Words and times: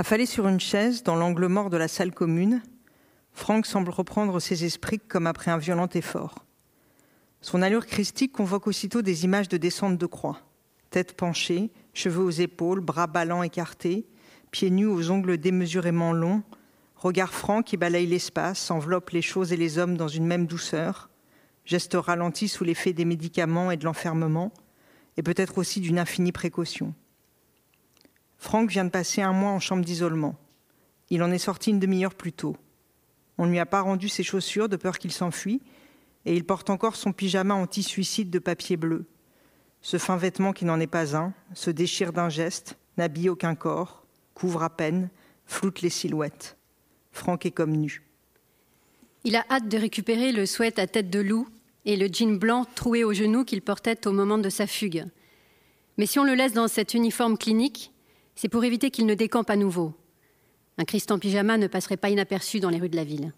Affalé 0.00 0.26
sur 0.26 0.46
une 0.46 0.60
chaise 0.60 1.02
dans 1.02 1.16
l'angle 1.16 1.48
mort 1.48 1.70
de 1.70 1.76
la 1.76 1.88
salle 1.88 2.12
commune, 2.12 2.62
Franck 3.32 3.66
semble 3.66 3.90
reprendre 3.90 4.38
ses 4.38 4.64
esprits 4.64 5.00
comme 5.00 5.26
après 5.26 5.50
un 5.50 5.58
violent 5.58 5.88
effort. 5.92 6.46
Son 7.40 7.62
allure 7.62 7.84
christique 7.84 8.30
convoque 8.30 8.68
aussitôt 8.68 9.02
des 9.02 9.24
images 9.24 9.48
de 9.48 9.56
descente 9.56 9.98
de 9.98 10.06
croix. 10.06 10.40
Tête 10.90 11.16
penchée, 11.16 11.72
cheveux 11.94 12.22
aux 12.22 12.30
épaules, 12.30 12.78
bras 12.78 13.08
ballants 13.08 13.42
écartés, 13.42 14.06
pieds 14.52 14.70
nus 14.70 14.86
aux 14.86 15.10
ongles 15.10 15.36
démesurément 15.36 16.12
longs, 16.12 16.44
regard 16.94 17.34
franc 17.34 17.62
qui 17.62 17.76
balaye 17.76 18.06
l'espace, 18.06 18.70
enveloppe 18.70 19.10
les 19.10 19.20
choses 19.20 19.52
et 19.52 19.56
les 19.56 19.78
hommes 19.78 19.96
dans 19.96 20.06
une 20.06 20.26
même 20.26 20.46
douceur, 20.46 21.10
geste 21.64 21.96
ralenti 21.98 22.46
sous 22.46 22.62
l'effet 22.62 22.92
des 22.92 23.04
médicaments 23.04 23.72
et 23.72 23.76
de 23.76 23.84
l'enfermement, 23.84 24.52
et 25.16 25.24
peut-être 25.24 25.58
aussi 25.58 25.80
d'une 25.80 25.98
infinie 25.98 26.30
précaution. 26.30 26.94
Franck 28.38 28.70
vient 28.70 28.84
de 28.84 28.90
passer 28.90 29.20
un 29.20 29.32
mois 29.32 29.50
en 29.50 29.60
chambre 29.60 29.84
d'isolement. 29.84 30.36
Il 31.10 31.22
en 31.22 31.30
est 31.30 31.38
sorti 31.38 31.70
une 31.70 31.80
demi-heure 31.80 32.14
plus 32.14 32.32
tôt. 32.32 32.56
On 33.36 33.46
ne 33.46 33.50
lui 33.50 33.58
a 33.58 33.66
pas 33.66 33.80
rendu 33.80 34.08
ses 34.08 34.22
chaussures 34.22 34.68
de 34.68 34.76
peur 34.76 34.98
qu'il 34.98 35.12
s'enfuit, 35.12 35.60
et 36.24 36.34
il 36.34 36.44
porte 36.44 36.70
encore 36.70 36.96
son 36.96 37.12
pyjama 37.12 37.54
anti-suicide 37.54 38.30
de 38.30 38.38
papier 38.38 38.76
bleu. 38.76 39.06
Ce 39.80 39.96
fin 39.96 40.16
vêtement 40.16 40.52
qui 40.52 40.64
n'en 40.64 40.80
est 40.80 40.86
pas 40.86 41.16
un, 41.16 41.32
se 41.54 41.70
déchire 41.70 42.12
d'un 42.12 42.28
geste, 42.28 42.76
n'habille 42.96 43.28
aucun 43.28 43.54
corps, 43.54 44.04
couvre 44.34 44.62
à 44.62 44.70
peine, 44.70 45.08
floute 45.46 45.82
les 45.82 45.90
silhouettes. 45.90 46.56
Franck 47.12 47.46
est 47.46 47.52
comme 47.52 47.76
nu. 47.76 48.02
Il 49.24 49.36
a 49.36 49.44
hâte 49.50 49.68
de 49.68 49.78
récupérer 49.78 50.32
le 50.32 50.46
sweat 50.46 50.78
à 50.78 50.86
tête 50.86 51.10
de 51.10 51.20
loup 51.20 51.48
et 51.84 51.96
le 51.96 52.08
jean 52.12 52.38
blanc 52.38 52.64
troué 52.74 53.04
aux 53.04 53.12
genoux 53.12 53.44
qu'il 53.44 53.62
portait 53.62 54.06
au 54.06 54.12
moment 54.12 54.38
de 54.38 54.48
sa 54.48 54.66
fugue. 54.66 55.06
Mais 55.96 56.06
si 56.06 56.18
on 56.18 56.24
le 56.24 56.34
laisse 56.34 56.52
dans 56.52 56.68
cet 56.68 56.94
uniforme 56.94 57.38
clinique, 57.38 57.92
c'est 58.40 58.48
pour 58.48 58.62
éviter 58.62 58.92
qu'il 58.92 59.06
ne 59.06 59.14
décampe 59.14 59.50
à 59.50 59.56
nouveau. 59.56 59.94
Un 60.76 60.84
Christ 60.84 61.10
en 61.10 61.18
pyjama 61.18 61.58
ne 61.58 61.66
passerait 61.66 61.96
pas 61.96 62.08
inaperçu 62.08 62.60
dans 62.60 62.70
les 62.70 62.78
rues 62.78 62.88
de 62.88 62.94
la 62.94 63.02
ville. 63.02 63.32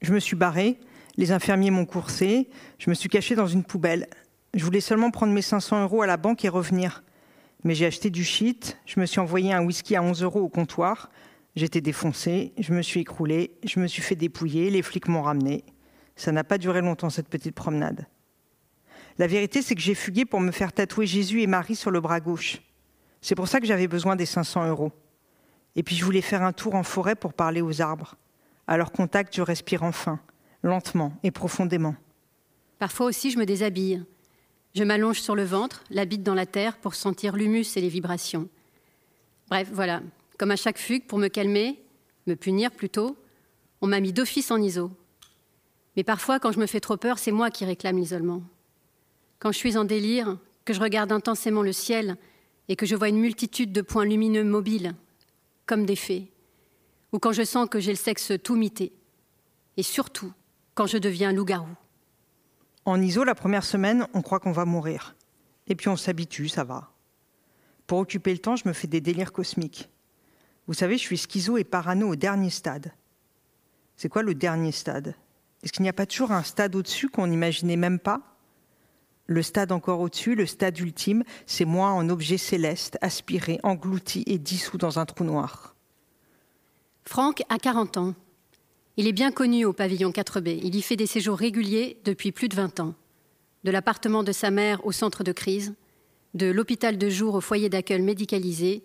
Je 0.00 0.14
me 0.14 0.20
suis 0.20 0.36
barré, 0.36 0.78
les 1.18 1.32
infirmiers 1.32 1.70
m'ont 1.70 1.84
coursé, 1.84 2.48
je 2.78 2.88
me 2.88 2.94
suis 2.94 3.10
caché 3.10 3.34
dans 3.34 3.46
une 3.46 3.62
poubelle. 3.62 4.08
Je 4.54 4.64
voulais 4.64 4.80
seulement 4.80 5.10
prendre 5.10 5.34
mes 5.34 5.42
500 5.42 5.82
euros 5.82 6.00
à 6.00 6.06
la 6.06 6.16
banque 6.16 6.46
et 6.46 6.48
revenir. 6.48 7.04
Mais 7.62 7.74
j'ai 7.74 7.84
acheté 7.84 8.08
du 8.08 8.24
shit, 8.24 8.78
je 8.86 8.98
me 9.00 9.04
suis 9.04 9.20
envoyé 9.20 9.52
un 9.52 9.62
whisky 9.62 9.96
à 9.96 10.02
11 10.02 10.22
euros 10.22 10.40
au 10.40 10.48
comptoir, 10.48 11.10
j'étais 11.54 11.82
défoncé, 11.82 12.54
je 12.58 12.72
me 12.72 12.80
suis 12.80 13.00
écroulé, 13.00 13.58
je 13.64 13.80
me 13.80 13.86
suis 13.86 14.00
fait 14.00 14.16
dépouiller, 14.16 14.70
les 14.70 14.80
flics 14.80 15.08
m'ont 15.08 15.22
ramené. 15.22 15.62
Ça 16.16 16.32
n'a 16.32 16.42
pas 16.42 16.56
duré 16.56 16.80
longtemps 16.80 17.10
cette 17.10 17.28
petite 17.28 17.54
promenade. 17.54 18.06
La 19.18 19.26
vérité, 19.26 19.60
c'est 19.60 19.74
que 19.74 19.82
j'ai 19.82 19.94
fugué 19.94 20.24
pour 20.24 20.40
me 20.40 20.52
faire 20.52 20.72
tatouer 20.72 21.06
Jésus 21.06 21.42
et 21.42 21.46
Marie 21.46 21.76
sur 21.76 21.90
le 21.90 22.00
bras 22.00 22.20
gauche. 22.20 22.62
C'est 23.20 23.34
pour 23.34 23.48
ça 23.48 23.60
que 23.60 23.66
j'avais 23.66 23.88
besoin 23.88 24.16
des 24.16 24.26
500 24.26 24.68
euros. 24.68 24.92
Et 25.74 25.82
puis 25.82 25.96
je 25.96 26.04
voulais 26.04 26.22
faire 26.22 26.42
un 26.42 26.52
tour 26.52 26.74
en 26.74 26.82
forêt 26.82 27.14
pour 27.14 27.34
parler 27.34 27.60
aux 27.60 27.80
arbres. 27.82 28.14
À 28.66 28.76
leur 28.76 28.92
contact, 28.92 29.34
je 29.36 29.42
respire 29.42 29.82
enfin 29.82 30.20
lentement 30.62 31.12
et 31.22 31.30
profondément. 31.30 31.94
Parfois 32.78 33.06
aussi, 33.06 33.30
je 33.30 33.38
me 33.38 33.46
déshabille. 33.46 34.04
Je 34.74 34.84
m'allonge 34.84 35.20
sur 35.20 35.34
le 35.34 35.44
ventre, 35.44 35.84
la 35.90 36.04
bite 36.04 36.22
dans 36.22 36.34
la 36.34 36.46
terre 36.46 36.76
pour 36.76 36.94
sentir 36.94 37.36
l'humus 37.36 37.76
et 37.76 37.80
les 37.80 37.88
vibrations. 37.88 38.48
Bref, 39.48 39.68
voilà, 39.72 40.02
comme 40.38 40.50
à 40.50 40.56
chaque 40.56 40.78
fugue, 40.78 41.06
pour 41.06 41.18
me 41.18 41.28
calmer, 41.28 41.82
me 42.26 42.34
punir 42.34 42.70
plutôt, 42.70 43.16
on 43.80 43.86
m'a 43.86 44.00
mis 44.00 44.12
d'office 44.12 44.50
en 44.50 44.60
ISO. 44.60 44.90
Mais 45.96 46.04
parfois, 46.04 46.38
quand 46.38 46.52
je 46.52 46.58
me 46.58 46.66
fais 46.66 46.80
trop 46.80 46.96
peur, 46.96 47.18
c'est 47.18 47.32
moi 47.32 47.50
qui 47.50 47.64
réclame 47.64 47.96
l'isolement. 47.96 48.42
Quand 49.38 49.52
je 49.52 49.58
suis 49.58 49.76
en 49.76 49.84
délire, 49.84 50.36
que 50.64 50.74
je 50.74 50.80
regarde 50.80 51.12
intensément 51.12 51.62
le 51.62 51.72
ciel 51.72 52.16
et 52.68 52.76
que 52.76 52.86
je 52.86 52.96
vois 52.96 53.08
une 53.08 53.20
multitude 53.20 53.72
de 53.72 53.80
points 53.80 54.04
lumineux 54.04 54.44
mobiles, 54.44 54.94
comme 55.66 55.86
des 55.86 55.96
fées, 55.96 56.30
ou 57.12 57.18
quand 57.18 57.32
je 57.32 57.44
sens 57.44 57.68
que 57.68 57.80
j'ai 57.80 57.92
le 57.92 57.96
sexe 57.96 58.32
tout 58.42 58.56
mité, 58.56 58.92
et 59.76 59.82
surtout 59.82 60.32
quand 60.74 60.86
je 60.86 60.98
deviens 60.98 61.32
loup-garou. 61.32 61.68
En 62.84 63.00
ISO, 63.00 63.24
la 63.24 63.34
première 63.34 63.64
semaine, 63.64 64.06
on 64.14 64.22
croit 64.22 64.40
qu'on 64.40 64.52
va 64.52 64.64
mourir. 64.64 65.16
Et 65.66 65.74
puis 65.74 65.88
on 65.88 65.96
s'habitue, 65.96 66.48
ça 66.48 66.64
va. 66.64 66.92
Pour 67.86 67.98
occuper 67.98 68.32
le 68.32 68.38
temps, 68.38 68.56
je 68.56 68.68
me 68.68 68.72
fais 68.72 68.86
des 68.86 69.00
délires 69.00 69.32
cosmiques. 69.32 69.88
Vous 70.66 70.74
savez, 70.74 70.96
je 70.98 71.02
suis 71.02 71.18
schizo 71.18 71.56
et 71.56 71.64
parano 71.64 72.08
au 72.08 72.16
dernier 72.16 72.50
stade. 72.50 72.92
C'est 73.96 74.08
quoi 74.08 74.22
le 74.22 74.34
dernier 74.34 74.72
stade? 74.72 75.14
Est-ce 75.62 75.72
qu'il 75.72 75.82
n'y 75.82 75.88
a 75.88 75.94
pas 75.94 76.06
toujours 76.06 76.32
un 76.32 76.42
stade 76.42 76.74
au-dessus 76.76 77.08
qu'on 77.08 77.26
n'imaginait 77.26 77.76
même 77.76 77.98
pas? 77.98 78.35
Le 79.26 79.42
stade 79.42 79.72
encore 79.72 80.00
au-dessus, 80.00 80.34
le 80.34 80.46
stade 80.46 80.78
ultime, 80.78 81.24
c'est 81.46 81.64
moi 81.64 81.88
en 81.88 82.08
objet 82.08 82.38
céleste, 82.38 82.96
aspiré, 83.00 83.58
englouti 83.62 84.22
et 84.26 84.38
dissous 84.38 84.78
dans 84.78 84.98
un 84.98 85.06
trou 85.06 85.24
noir. 85.24 85.74
Franck 87.04 87.42
a 87.48 87.58
40 87.58 87.96
ans. 87.96 88.14
Il 88.96 89.06
est 89.06 89.12
bien 89.12 89.30
connu 89.30 89.64
au 89.64 89.72
pavillon 89.72 90.10
4B. 90.10 90.60
Il 90.62 90.74
y 90.74 90.82
fait 90.82 90.96
des 90.96 91.06
séjours 91.06 91.38
réguliers 91.38 91.98
depuis 92.04 92.32
plus 92.32 92.48
de 92.48 92.56
20 92.56 92.80
ans. 92.80 92.94
De 93.64 93.70
l'appartement 93.70 94.22
de 94.22 94.32
sa 94.32 94.50
mère 94.50 94.84
au 94.86 94.92
centre 94.92 95.24
de 95.24 95.32
crise, 95.32 95.74
de 96.34 96.46
l'hôpital 96.46 96.96
de 96.96 97.08
jour 97.08 97.34
au 97.34 97.40
foyer 97.40 97.68
d'accueil 97.68 98.00
médicalisé, 98.00 98.82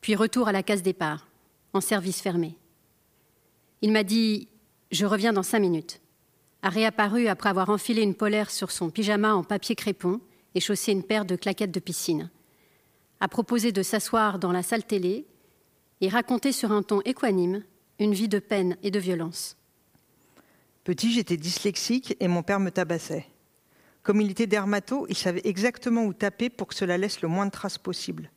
puis 0.00 0.14
retour 0.16 0.48
à 0.48 0.52
la 0.52 0.62
case 0.62 0.82
départ, 0.82 1.28
en 1.74 1.80
service 1.80 2.20
fermé. 2.20 2.56
Il 3.82 3.92
m'a 3.92 4.04
dit 4.04 4.48
Je 4.90 5.04
reviens 5.04 5.32
dans 5.32 5.42
cinq 5.42 5.60
minutes. 5.60 6.00
A 6.62 6.68
réapparu 6.68 7.26
après 7.26 7.48
avoir 7.48 7.70
enfilé 7.70 8.02
une 8.02 8.14
polaire 8.14 8.50
sur 8.50 8.70
son 8.70 8.90
pyjama 8.90 9.34
en 9.34 9.42
papier 9.42 9.74
crépon 9.74 10.20
et 10.54 10.60
chaussé 10.60 10.92
une 10.92 11.02
paire 11.02 11.24
de 11.24 11.34
claquettes 11.34 11.72
de 11.72 11.80
piscine. 11.80 12.30
A 13.20 13.26
proposé 13.26 13.72
de 13.72 13.82
s'asseoir 13.82 14.38
dans 14.38 14.52
la 14.52 14.62
salle 14.62 14.84
télé 14.84 15.26
et 16.00 16.08
raconter 16.08 16.52
sur 16.52 16.70
un 16.70 16.82
ton 16.82 17.00
équanime 17.02 17.64
une 17.98 18.14
vie 18.14 18.28
de 18.28 18.38
peine 18.38 18.76
et 18.82 18.90
de 18.90 18.98
violence. 18.98 19.56
Petit, 20.84 21.12
j'étais 21.12 21.36
dyslexique 21.36 22.16
et 22.18 22.28
mon 22.28 22.42
père 22.42 22.60
me 22.60 22.70
tabassait. 22.70 23.26
Comme 24.02 24.20
il 24.20 24.30
était 24.30 24.48
dermato, 24.48 25.06
il 25.08 25.16
savait 25.16 25.42
exactement 25.44 26.04
où 26.04 26.12
taper 26.12 26.50
pour 26.50 26.66
que 26.66 26.74
cela 26.74 26.98
laisse 26.98 27.22
le 27.22 27.28
moins 27.28 27.46
de 27.46 27.52
traces 27.52 27.78
possible. 27.78 28.30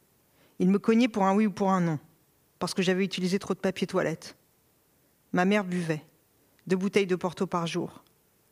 Il 0.59 0.69
me 0.69 0.77
cognait 0.77 1.07
pour 1.07 1.23
un 1.23 1.35
oui 1.35 1.47
ou 1.47 1.51
pour 1.51 1.71
un 1.71 1.81
non, 1.81 1.99
parce 2.59 2.75
que 2.75 2.83
j'avais 2.83 3.03
utilisé 3.03 3.39
trop 3.39 3.55
de 3.55 3.59
papier 3.59 3.87
toilette. 3.87 4.37
Ma 5.33 5.45
mère 5.45 5.63
buvait, 5.63 6.03
deux 6.67 6.75
bouteilles 6.75 7.07
de 7.07 7.15
Porto 7.15 7.47
par 7.47 7.65
jour. 7.65 8.03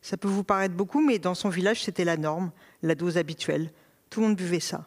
Ça 0.04 0.18
peut 0.18 0.28
vous 0.28 0.44
paraître 0.44 0.74
beaucoup, 0.74 1.00
mais 1.00 1.18
dans 1.18 1.34
son 1.34 1.48
village, 1.48 1.82
c'était 1.82 2.04
la 2.04 2.18
norme, 2.18 2.52
la 2.82 2.94
dose 2.94 3.16
habituelle. 3.16 3.72
Tout 4.10 4.20
le 4.20 4.26
monde 4.26 4.36
buvait 4.36 4.60
ça. 4.60 4.86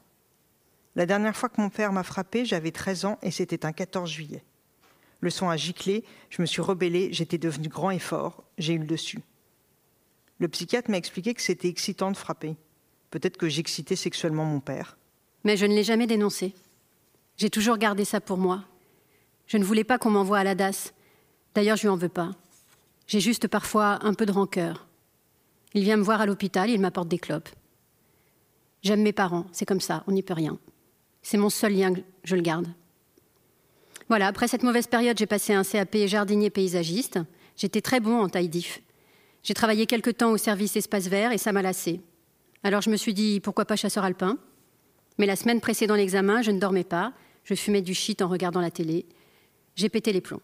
La 0.96 1.08
dernière 1.08 1.36
fois 1.36 1.50
que 1.50 1.60
mon 1.60 1.72
père 1.72 1.92
m'a 1.92 2.04
frappé, 2.04 2.46
j'avais 2.46 2.70
13 2.70 3.06
ans 3.06 3.18
et 3.24 3.32
c'était 3.32 3.66
un 3.66 3.72
14 3.72 4.08
juillet. 4.08 4.44
Le 5.22 5.32
son 5.32 5.50
a 5.50 5.58
giclé, 5.58 6.04
je 6.30 6.40
me 6.40 6.46
suis 6.46 6.62
rebellée, 6.62 7.12
j'étais 7.14 7.40
devenue 7.40 7.68
grand 7.68 7.90
et 7.90 7.98
fort, 7.98 8.44
j'ai 8.60 8.74
eu 8.74 8.78
le 8.78 8.86
dessus. 8.86 9.24
Le 10.38 10.48
psychiatre 10.50 10.92
m'a 10.92 10.98
expliqué 10.98 11.34
que 11.34 11.42
c'était 11.42 11.68
excitant 11.68 12.12
de 12.12 12.18
frapper. 12.18 12.56
Peut-être 13.10 13.38
que 13.38 13.50
j'excitais 13.50 13.96
sexuellement 13.96 14.46
mon 14.46 14.60
père. 14.60 15.00
Mais 15.44 15.58
je 15.58 15.66
ne 15.66 15.74
l'ai 15.74 15.84
jamais 15.84 16.06
dénoncé. 16.06 16.54
J'ai 17.38 17.50
toujours 17.50 17.80
gardé 17.80 18.06
ça 18.06 18.22
pour 18.22 18.38
moi. 18.38 18.66
Je 19.48 19.58
ne 19.58 19.64
voulais 19.64 19.84
pas 19.84 19.98
qu'on 19.98 20.12
m'envoie 20.12 20.38
à 20.38 20.44
la 20.44 20.54
DAS. 20.54 20.94
D'ailleurs, 21.56 21.78
je 21.78 21.82
lui 21.82 21.90
en 21.90 21.98
veux 21.98 22.08
pas. 22.08 22.34
J'ai 23.08 23.20
juste 23.20 23.48
parfois 23.48 23.98
un 24.06 24.14
peu 24.14 24.28
de 24.28 24.32
rancœur. 24.32 24.87
Il 25.78 25.84
vient 25.84 25.98
me 25.98 26.02
voir 26.02 26.22
à 26.22 26.26
l'hôpital, 26.26 26.72
il 26.72 26.82
m'apporte 26.82 27.08
des 27.08 27.20
clopes. 27.20 27.50
J'aime 28.82 29.04
mes 29.04 29.14
parents, 29.14 29.46
c'est 29.52 29.68
comme 29.68 29.80
ça, 29.80 30.04
on 30.08 30.12
n'y 30.12 30.24
peut 30.24 30.34
rien. 30.34 30.58
C'est 31.22 31.38
mon 31.38 31.52
seul 31.52 31.76
lien, 31.76 31.94
je 32.24 32.36
le 32.36 32.42
garde. 32.42 32.66
Voilà, 34.10 34.26
après 34.26 34.48
cette 34.48 34.64
mauvaise 34.64 34.88
période, 34.88 35.20
j'ai 35.20 35.28
passé 35.28 35.54
un 35.54 35.62
CAP 35.64 35.96
jardinier 36.08 36.50
paysagiste. 36.50 37.20
J'étais 37.56 37.82
très 37.82 38.00
bon 38.00 38.20
en 38.20 38.28
taille. 38.28 38.50
J'ai 39.44 39.54
travaillé 39.54 39.86
quelque 39.86 40.10
temps 40.10 40.32
au 40.32 40.38
service 40.38 40.76
espace 40.76 41.10
vert 41.10 41.32
et 41.32 41.38
ça 41.38 41.52
m'a 41.52 41.62
lassé. 41.62 42.02
Alors 42.64 42.82
je 42.82 42.90
me 42.90 42.98
suis 42.98 43.14
dit, 43.14 43.40
pourquoi 43.40 43.66
pas 43.66 43.76
chasseur 43.76 44.04
alpin? 44.04 44.40
Mais 45.20 45.28
la 45.28 45.36
semaine 45.36 45.62
précédant 45.62 45.94
l'examen, 45.94 46.42
je 46.42 46.50
ne 46.50 46.60
dormais 46.60 46.86
pas. 46.86 47.14
Je 47.44 47.54
fumais 47.54 47.84
du 47.84 47.94
shit 47.94 48.24
en 48.24 48.30
regardant 48.30 48.62
la 48.62 48.72
télé. 48.72 49.06
J'ai 49.76 49.90
pété 49.90 50.12
les 50.12 50.22
plombs. 50.22 50.42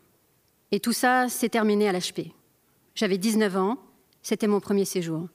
Et 0.72 0.80
tout 0.80 0.94
ça 0.94 1.28
s'est 1.28 1.50
terminé 1.50 1.90
à 1.90 1.92
l'HP. 1.92 2.28
J'avais 2.94 3.18
19 3.18 3.58
ans, 3.58 3.80
c'était 4.24 4.48
mon 4.48 4.62
premier 4.62 4.86
séjour. 4.86 5.28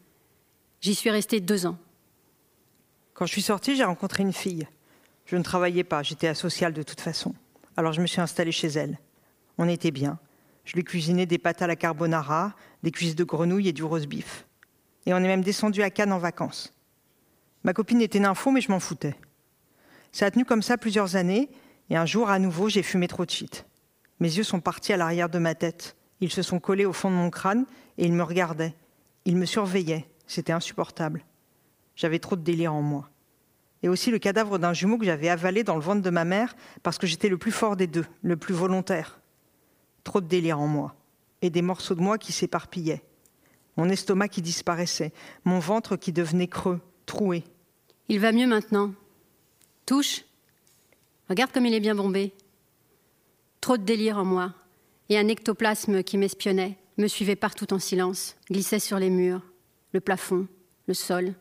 J'y 0.81 0.95
suis 0.95 1.11
restée 1.11 1.41
deux 1.41 1.67
ans. 1.67 1.79
Quand 3.13 3.27
je 3.27 3.33
suis 3.33 3.43
sortie, 3.43 3.77
j'ai 3.77 3.85
rencontré 3.85 4.23
une 4.23 4.33
fille. 4.33 4.67
Je 5.27 5.37
ne 5.37 5.43
travaillais 5.43 5.85
pas, 5.85 6.03
j'étais 6.03 6.27
asociale 6.27 6.73
de 6.73 6.83
toute 6.83 7.01
façon. 7.01 7.35
Alors 7.77 7.93
je 7.93 8.01
me 8.01 8.07
suis 8.07 8.21
installée 8.21 8.51
chez 8.51 8.69
elle. 8.69 8.99
On 9.59 9.69
était 9.69 9.91
bien. 9.91 10.19
Je 10.65 10.75
lui 10.75 10.85
cuisinais 10.85 11.27
des 11.27 11.39
pâtes 11.39 11.63
à 11.63 11.67
la 11.67 11.77
carbonara, 11.77 12.55
des 12.83 12.91
cuisses 12.91 13.15
de 13.15 13.25
grenouille 13.25 13.69
et 13.69 13.73
du 13.73 13.85
rose 13.85 14.07
beef. 14.07 14.47
Et 15.05 15.13
on 15.13 15.19
est 15.19 15.21
même 15.21 15.45
descendu 15.45 15.83
à 15.83 15.91
Cannes 15.91 16.13
en 16.13 16.19
vacances. 16.19 16.73
Ma 17.65 17.75
copine 17.75 18.01
était 18.01 18.21
nympho, 18.21 18.51
mais 18.51 18.61
je 18.61 18.71
m'en 18.71 18.81
foutais. 18.81 19.17
Ça 20.13 20.27
a 20.27 20.31
tenu 20.31 20.45
comme 20.45 20.63
ça 20.63 20.79
plusieurs 20.79 21.17
années, 21.17 21.51
et 21.91 21.97
un 21.97 22.07
jour, 22.07 22.31
à 22.31 22.39
nouveau, 22.39 22.69
j'ai 22.69 22.83
fumé 22.83 23.09
trop 23.09 23.25
de 23.25 23.31
shit. 23.31 23.67
Mes 24.21 24.37
yeux 24.37 24.45
sont 24.45 24.61
partis 24.61 24.93
à 24.93 24.97
l'arrière 24.97 25.29
de 25.29 25.39
ma 25.39 25.55
tête. 25.55 25.97
Ils 26.21 26.33
se 26.33 26.43
sont 26.43 26.61
collés 26.61 26.85
au 26.85 26.93
fond 26.93 27.11
de 27.11 27.17
mon 27.17 27.31
crâne, 27.31 27.67
et 27.97 28.07
ils 28.07 28.13
me 28.13 28.23
regardaient. 28.23 28.75
Ils 29.25 29.37
me 29.37 29.47
surveillaient. 29.47 30.09
C'était 30.27 30.53
insupportable. 30.53 31.25
J'avais 31.97 32.19
trop 32.19 32.37
de 32.37 32.43
délire 32.43 32.75
en 32.75 32.83
moi. 32.83 33.09
et 33.83 33.89
aussi 33.89 34.11
le 34.11 34.19
cadavre 34.19 34.59
d'un 34.59 34.73
jumeau 34.73 34.99
que 34.99 35.05
j'avais 35.05 35.29
avalé 35.29 35.63
dans 35.63 35.77
le 35.77 35.81
ventre 35.81 36.03
de 36.03 36.11
ma 36.11 36.25
mère 36.25 36.57
parce 36.83 36.99
que 36.99 37.07
j'étais 37.07 37.29
le 37.29 37.39
plus 37.39 37.53
fort 37.53 37.77
des 37.77 37.87
deux, 37.87 38.07
le 38.23 38.37
plus 38.37 38.55
volontaire. 38.55 39.21
Trop 40.05 40.21
de 40.21 40.27
délire 40.27 40.59
en 40.59 40.67
moi, 40.67 40.97
et 41.43 41.51
des 41.51 41.63
morceaux 41.63 41.95
de 41.95 42.01
moi 42.01 42.19
qui 42.19 42.33
s'éparpillaient. 42.33 43.03
Mon 43.77 43.89
estomac 43.89 44.29
qui 44.29 44.43
disparaissait, 44.43 45.13
mon 45.45 45.61
ventre 45.61 45.97
qui 45.97 46.13
devenait 46.13 46.49
creux, 46.49 46.81
troué. 47.07 47.45
Il 48.09 48.19
va 48.19 48.33
mieux 48.33 48.47
maintenant. 48.47 48.93
Touche. 49.87 50.25
Regarde 51.29 51.53
comme 51.53 51.67
il 51.67 51.75
est 51.75 51.81
bien 51.81 51.95
bombé. 51.95 52.33
Trop 53.61 53.77
de 53.77 53.85
délire 53.85 54.19
en 54.19 54.25
moi, 54.25 54.55
et 55.09 55.19
un 55.19 55.29
ectoplasme 55.29 56.03
qui 56.03 56.19
m'espionnait, 56.19 56.79
me 56.97 57.07
suivait 57.07 57.37
partout 57.37 57.73
en 57.73 57.79
silence, 57.79 58.37
glissait 58.51 58.79
sur 58.79 58.99
les 58.99 59.11
murs, 59.11 59.43
le 59.93 60.01
plafond, 60.01 60.47
le 60.87 60.95
sol. 60.95 61.35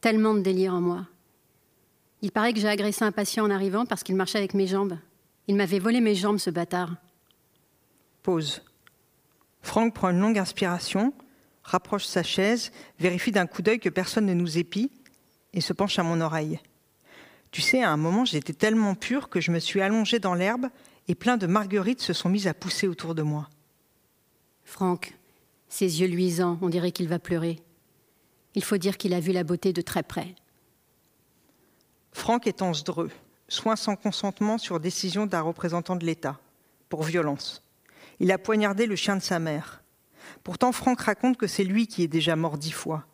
Tellement 0.00 0.34
de 0.34 0.40
délire 0.40 0.74
en 0.74 0.80
moi. 0.80 1.06
Il 2.22 2.32
paraît 2.32 2.52
que 2.52 2.60
j'ai 2.60 2.68
agressé 2.68 3.04
un 3.04 3.12
patient 3.12 3.44
en 3.44 3.50
arrivant 3.50 3.84
parce 3.84 4.02
qu'il 4.02 4.16
marchait 4.16 4.38
avec 4.38 4.54
mes 4.54 4.66
jambes. 4.66 4.96
Il 5.46 5.56
m'avait 5.56 5.78
volé 5.78 6.00
mes 6.00 6.14
jambes, 6.14 6.38
ce 6.38 6.50
bâtard. 6.50 6.94
Pause. 8.22 8.62
Franck 9.60 9.94
prend 9.94 10.10
une 10.10 10.20
longue 10.20 10.38
inspiration, 10.38 11.12
rapproche 11.62 12.06
sa 12.06 12.22
chaise, 12.22 12.72
vérifie 12.98 13.32
d'un 13.32 13.46
coup 13.46 13.60
d'œil 13.60 13.78
que 13.78 13.88
personne 13.88 14.26
ne 14.26 14.34
nous 14.34 14.56
épie 14.58 14.90
et 15.52 15.60
se 15.60 15.72
penche 15.72 15.98
à 15.98 16.02
mon 16.02 16.20
oreille. 16.20 16.60
Tu 17.50 17.60
sais, 17.60 17.82
à 17.82 17.90
un 17.90 17.96
moment, 17.96 18.24
j'étais 18.24 18.52
tellement 18.52 18.94
pure 18.94 19.28
que 19.28 19.40
je 19.40 19.50
me 19.50 19.58
suis 19.58 19.80
allongée 19.80 20.18
dans 20.18 20.34
l'herbe 20.34 20.66
et 21.08 21.14
plein 21.14 21.36
de 21.36 21.46
marguerites 21.46 22.00
se 22.00 22.12
sont 22.12 22.28
mises 22.28 22.46
à 22.46 22.54
pousser 22.54 22.88
autour 22.88 23.14
de 23.14 23.22
moi. 23.22 23.48
Franck, 24.64 25.14
ses 25.68 26.00
yeux 26.00 26.08
luisants, 26.08 26.58
on 26.62 26.68
dirait 26.68 26.92
qu'il 26.92 27.08
va 27.08 27.18
pleurer. 27.18 27.60
Il 28.54 28.64
faut 28.64 28.78
dire 28.78 28.96
qu'il 28.96 29.14
a 29.14 29.20
vu 29.20 29.32
la 29.32 29.44
beauté 29.44 29.72
de 29.72 29.82
très 29.82 30.02
près. 30.02 30.34
Franck 32.12 32.46
est 32.46 32.62
en 32.62 32.72
sdreux, 32.72 33.10
soin 33.48 33.76
sans 33.76 33.96
consentement 33.96 34.56
sur 34.56 34.80
décision 34.80 35.26
d'un 35.26 35.40
représentant 35.40 35.96
de 35.96 36.06
l'État, 36.06 36.40
pour 36.88 37.02
violence. 37.02 37.62
Il 38.20 38.30
a 38.30 38.38
poignardé 38.38 38.86
le 38.86 38.96
chien 38.96 39.16
de 39.16 39.22
sa 39.22 39.38
mère. 39.38 39.82
Pourtant, 40.44 40.72
Franck 40.72 41.00
raconte 41.00 41.36
que 41.36 41.46
c'est 41.46 41.64
lui 41.64 41.86
qui 41.86 42.02
est 42.02 42.08
déjà 42.08 42.36
mort 42.36 42.56
dix 42.56 42.70
fois, 42.70 43.04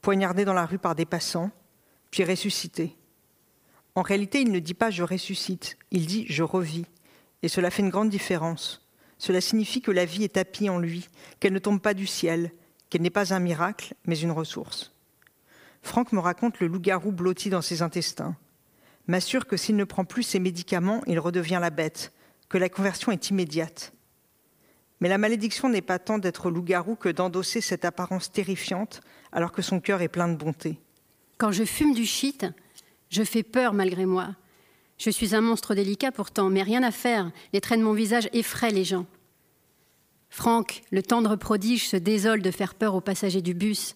poignardé 0.00 0.44
dans 0.44 0.54
la 0.54 0.66
rue 0.66 0.78
par 0.78 0.94
des 0.94 1.04
passants, 1.04 1.50
puis 2.10 2.24
ressuscité. 2.24 2.96
En 3.94 4.02
réalité, 4.02 4.40
il 4.40 4.52
ne 4.52 4.60
dit 4.60 4.74
pas 4.74 4.90
je 4.90 5.02
ressuscite, 5.02 5.76
il 5.90 6.06
dit 6.06 6.24
je 6.28 6.42
revis. 6.42 6.86
Et 7.42 7.48
cela 7.48 7.70
fait 7.70 7.82
une 7.82 7.90
grande 7.90 8.10
différence. 8.10 8.86
Cela 9.18 9.40
signifie 9.40 9.80
que 9.80 9.90
la 9.90 10.04
vie 10.04 10.24
est 10.24 10.34
tapie 10.34 10.68
en 10.68 10.78
lui, 10.78 11.08
qu'elle 11.40 11.52
ne 11.52 11.58
tombe 11.58 11.80
pas 11.80 11.94
du 11.94 12.06
ciel, 12.06 12.52
qu'elle 12.90 13.02
n'est 13.02 13.10
pas 13.10 13.34
un 13.34 13.40
miracle, 13.40 13.94
mais 14.06 14.18
une 14.18 14.30
ressource. 14.30 14.92
Franck 15.82 16.12
me 16.12 16.20
raconte 16.20 16.60
le 16.60 16.66
loup-garou 16.66 17.12
blotti 17.12 17.50
dans 17.50 17.62
ses 17.62 17.82
intestins, 17.82 18.36
m'assure 19.06 19.46
que 19.46 19.56
s'il 19.56 19.76
ne 19.76 19.84
prend 19.84 20.04
plus 20.04 20.22
ses 20.22 20.38
médicaments, 20.38 21.02
il 21.06 21.18
redevient 21.18 21.58
la 21.60 21.70
bête, 21.70 22.12
que 22.48 22.58
la 22.58 22.68
conversion 22.68 23.12
est 23.12 23.30
immédiate. 23.30 23.92
Mais 25.00 25.08
la 25.08 25.18
malédiction 25.18 25.68
n'est 25.68 25.82
pas 25.82 25.98
tant 25.98 26.18
d'être 26.18 26.50
loup-garou 26.50 26.96
que 26.96 27.08
d'endosser 27.08 27.60
cette 27.60 27.84
apparence 27.84 28.32
terrifiante 28.32 29.00
alors 29.32 29.52
que 29.52 29.62
son 29.62 29.80
cœur 29.80 30.02
est 30.02 30.08
plein 30.08 30.28
de 30.28 30.36
bonté. 30.36 30.80
Quand 31.38 31.52
je 31.52 31.64
fume 31.64 31.94
du 31.94 32.04
shit, 32.04 32.46
je 33.10 33.22
fais 33.22 33.42
peur 33.42 33.74
malgré 33.74 34.06
moi. 34.06 34.34
Je 34.98 35.10
suis 35.10 35.34
un 35.34 35.40
monstre 35.40 35.74
délicat 35.74 36.12
pourtant, 36.12 36.50
mais 36.50 36.62
rien 36.62 36.82
à 36.82 36.90
faire. 36.90 37.30
Les 37.52 37.60
traits 37.60 37.78
de 37.78 37.84
mon 37.84 37.92
visage 37.92 38.28
effraient 38.32 38.72
les 38.72 38.84
gens. 38.84 39.06
Franck, 40.28 40.82
le 40.90 41.02
tendre 41.02 41.36
prodige, 41.36 41.88
se 41.88 41.96
désole 41.96 42.42
de 42.42 42.50
faire 42.50 42.74
peur 42.74 42.94
aux 42.94 43.00
passagers 43.00 43.42
du 43.42 43.54
bus 43.54 43.94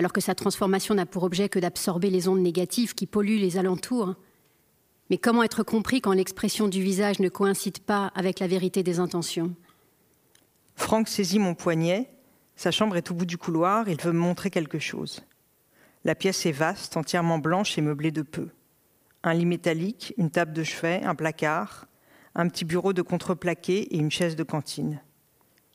alors 0.00 0.14
que 0.14 0.22
sa 0.22 0.34
transformation 0.34 0.94
n'a 0.94 1.04
pour 1.04 1.24
objet 1.24 1.50
que 1.50 1.58
d'absorber 1.58 2.08
les 2.08 2.26
ondes 2.26 2.40
négatives 2.40 2.94
qui 2.94 3.06
polluent 3.06 3.38
les 3.38 3.58
alentours. 3.58 4.14
Mais 5.10 5.18
comment 5.18 5.42
être 5.42 5.62
compris 5.62 6.00
quand 6.00 6.14
l'expression 6.14 6.68
du 6.68 6.82
visage 6.82 7.20
ne 7.20 7.28
coïncide 7.28 7.80
pas 7.80 8.10
avec 8.14 8.40
la 8.40 8.46
vérité 8.46 8.82
des 8.82 8.98
intentions? 8.98 9.54
Franck 10.74 11.06
saisit 11.06 11.38
mon 11.38 11.54
poignet. 11.54 12.08
Sa 12.56 12.70
chambre 12.70 12.96
est 12.96 13.10
au 13.10 13.14
bout 13.14 13.26
du 13.26 13.36
couloir. 13.36 13.90
Il 13.90 14.00
veut 14.00 14.12
me 14.12 14.18
montrer 14.18 14.48
quelque 14.48 14.78
chose. 14.78 15.20
La 16.04 16.14
pièce 16.14 16.46
est 16.46 16.52
vaste, 16.52 16.96
entièrement 16.96 17.38
blanche 17.38 17.76
et 17.76 17.82
meublée 17.82 18.10
de 18.10 18.22
peu. 18.22 18.48
Un 19.22 19.34
lit 19.34 19.46
métallique, 19.46 20.14
une 20.16 20.30
table 20.30 20.52
de 20.52 20.62
chevet, 20.62 21.02
un 21.04 21.14
placard, 21.14 21.86
un 22.34 22.48
petit 22.48 22.64
bureau 22.64 22.92
de 22.92 23.02
contreplaqué 23.02 23.94
et 23.94 23.98
une 23.98 24.10
chaise 24.10 24.36
de 24.36 24.42
cantine. 24.42 25.00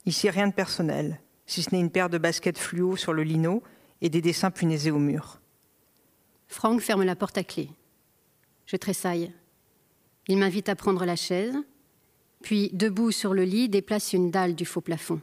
Ici, 0.06 0.30
rien 0.30 0.48
de 0.48 0.54
personnel, 0.54 1.20
si 1.46 1.62
ce 1.62 1.74
n'est 1.74 1.82
une 1.82 1.92
paire 1.92 2.10
de 2.10 2.18
baskets 2.18 2.58
fluo 2.58 2.96
sur 2.96 3.14
le 3.14 3.24
lino 3.24 3.62
et 4.02 4.10
des 4.10 4.22
dessins 4.22 4.52
punaisés 4.52 4.92
au 4.92 5.00
mur. 5.00 5.42
Franck 6.48 6.82
ferme 6.82 7.04
la 7.04 7.16
porte 7.16 7.38
à 7.38 7.44
clé. 7.44 7.70
Je 8.66 8.78
tressaille. 8.78 9.32
Il 10.28 10.38
m'invite 10.38 10.70
à 10.70 10.76
prendre 10.76 11.06
la 11.06 11.16
chaise, 11.16 11.56
puis, 12.46 12.70
debout 12.74 13.10
sur 13.10 13.34
le 13.34 13.44
lit, 13.44 13.70
déplace 13.70 14.14
une 14.14 14.30
dalle 14.30 14.54
du 14.54 14.66
faux 14.66 14.80
plafond. 14.80 15.20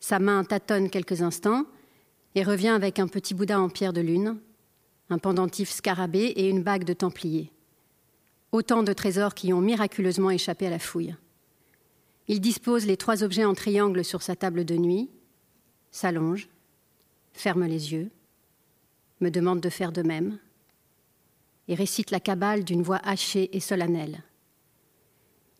Sa 0.00 0.18
main 0.18 0.44
tâtonne 0.44 0.88
quelques 0.88 1.20
instants 1.20 1.66
et 2.34 2.42
revient 2.42 2.68
avec 2.68 2.98
un 2.98 3.06
petit 3.06 3.34
Bouddha 3.34 3.60
en 3.60 3.68
pierre 3.68 3.92
de 3.92 4.00
lune, 4.00 4.38
un 5.12 5.18
pendentif 5.18 5.70
scarabée 5.70 6.32
et 6.36 6.48
une 6.48 6.62
bague 6.62 6.84
de 6.84 6.92
templier. 6.92 7.52
Autant 8.50 8.82
de 8.82 8.92
trésors 8.92 9.34
qui 9.34 9.52
ont 9.52 9.60
miraculeusement 9.60 10.30
échappé 10.30 10.66
à 10.66 10.70
la 10.70 10.78
fouille. 10.78 11.14
Il 12.28 12.40
dispose 12.40 12.86
les 12.86 12.96
trois 12.96 13.22
objets 13.22 13.44
en 13.44 13.54
triangle 13.54 14.04
sur 14.04 14.22
sa 14.22 14.36
table 14.36 14.64
de 14.64 14.76
nuit, 14.76 15.10
s'allonge, 15.90 16.48
ferme 17.32 17.66
les 17.66 17.92
yeux, 17.92 18.10
me 19.20 19.30
demande 19.30 19.60
de 19.60 19.68
faire 19.68 19.92
de 19.92 20.02
même, 20.02 20.38
et 21.68 21.74
récite 21.74 22.10
la 22.10 22.20
cabale 22.20 22.64
d'une 22.64 22.82
voix 22.82 23.00
hachée 23.04 23.54
et 23.56 23.60
solennelle. 23.60 24.22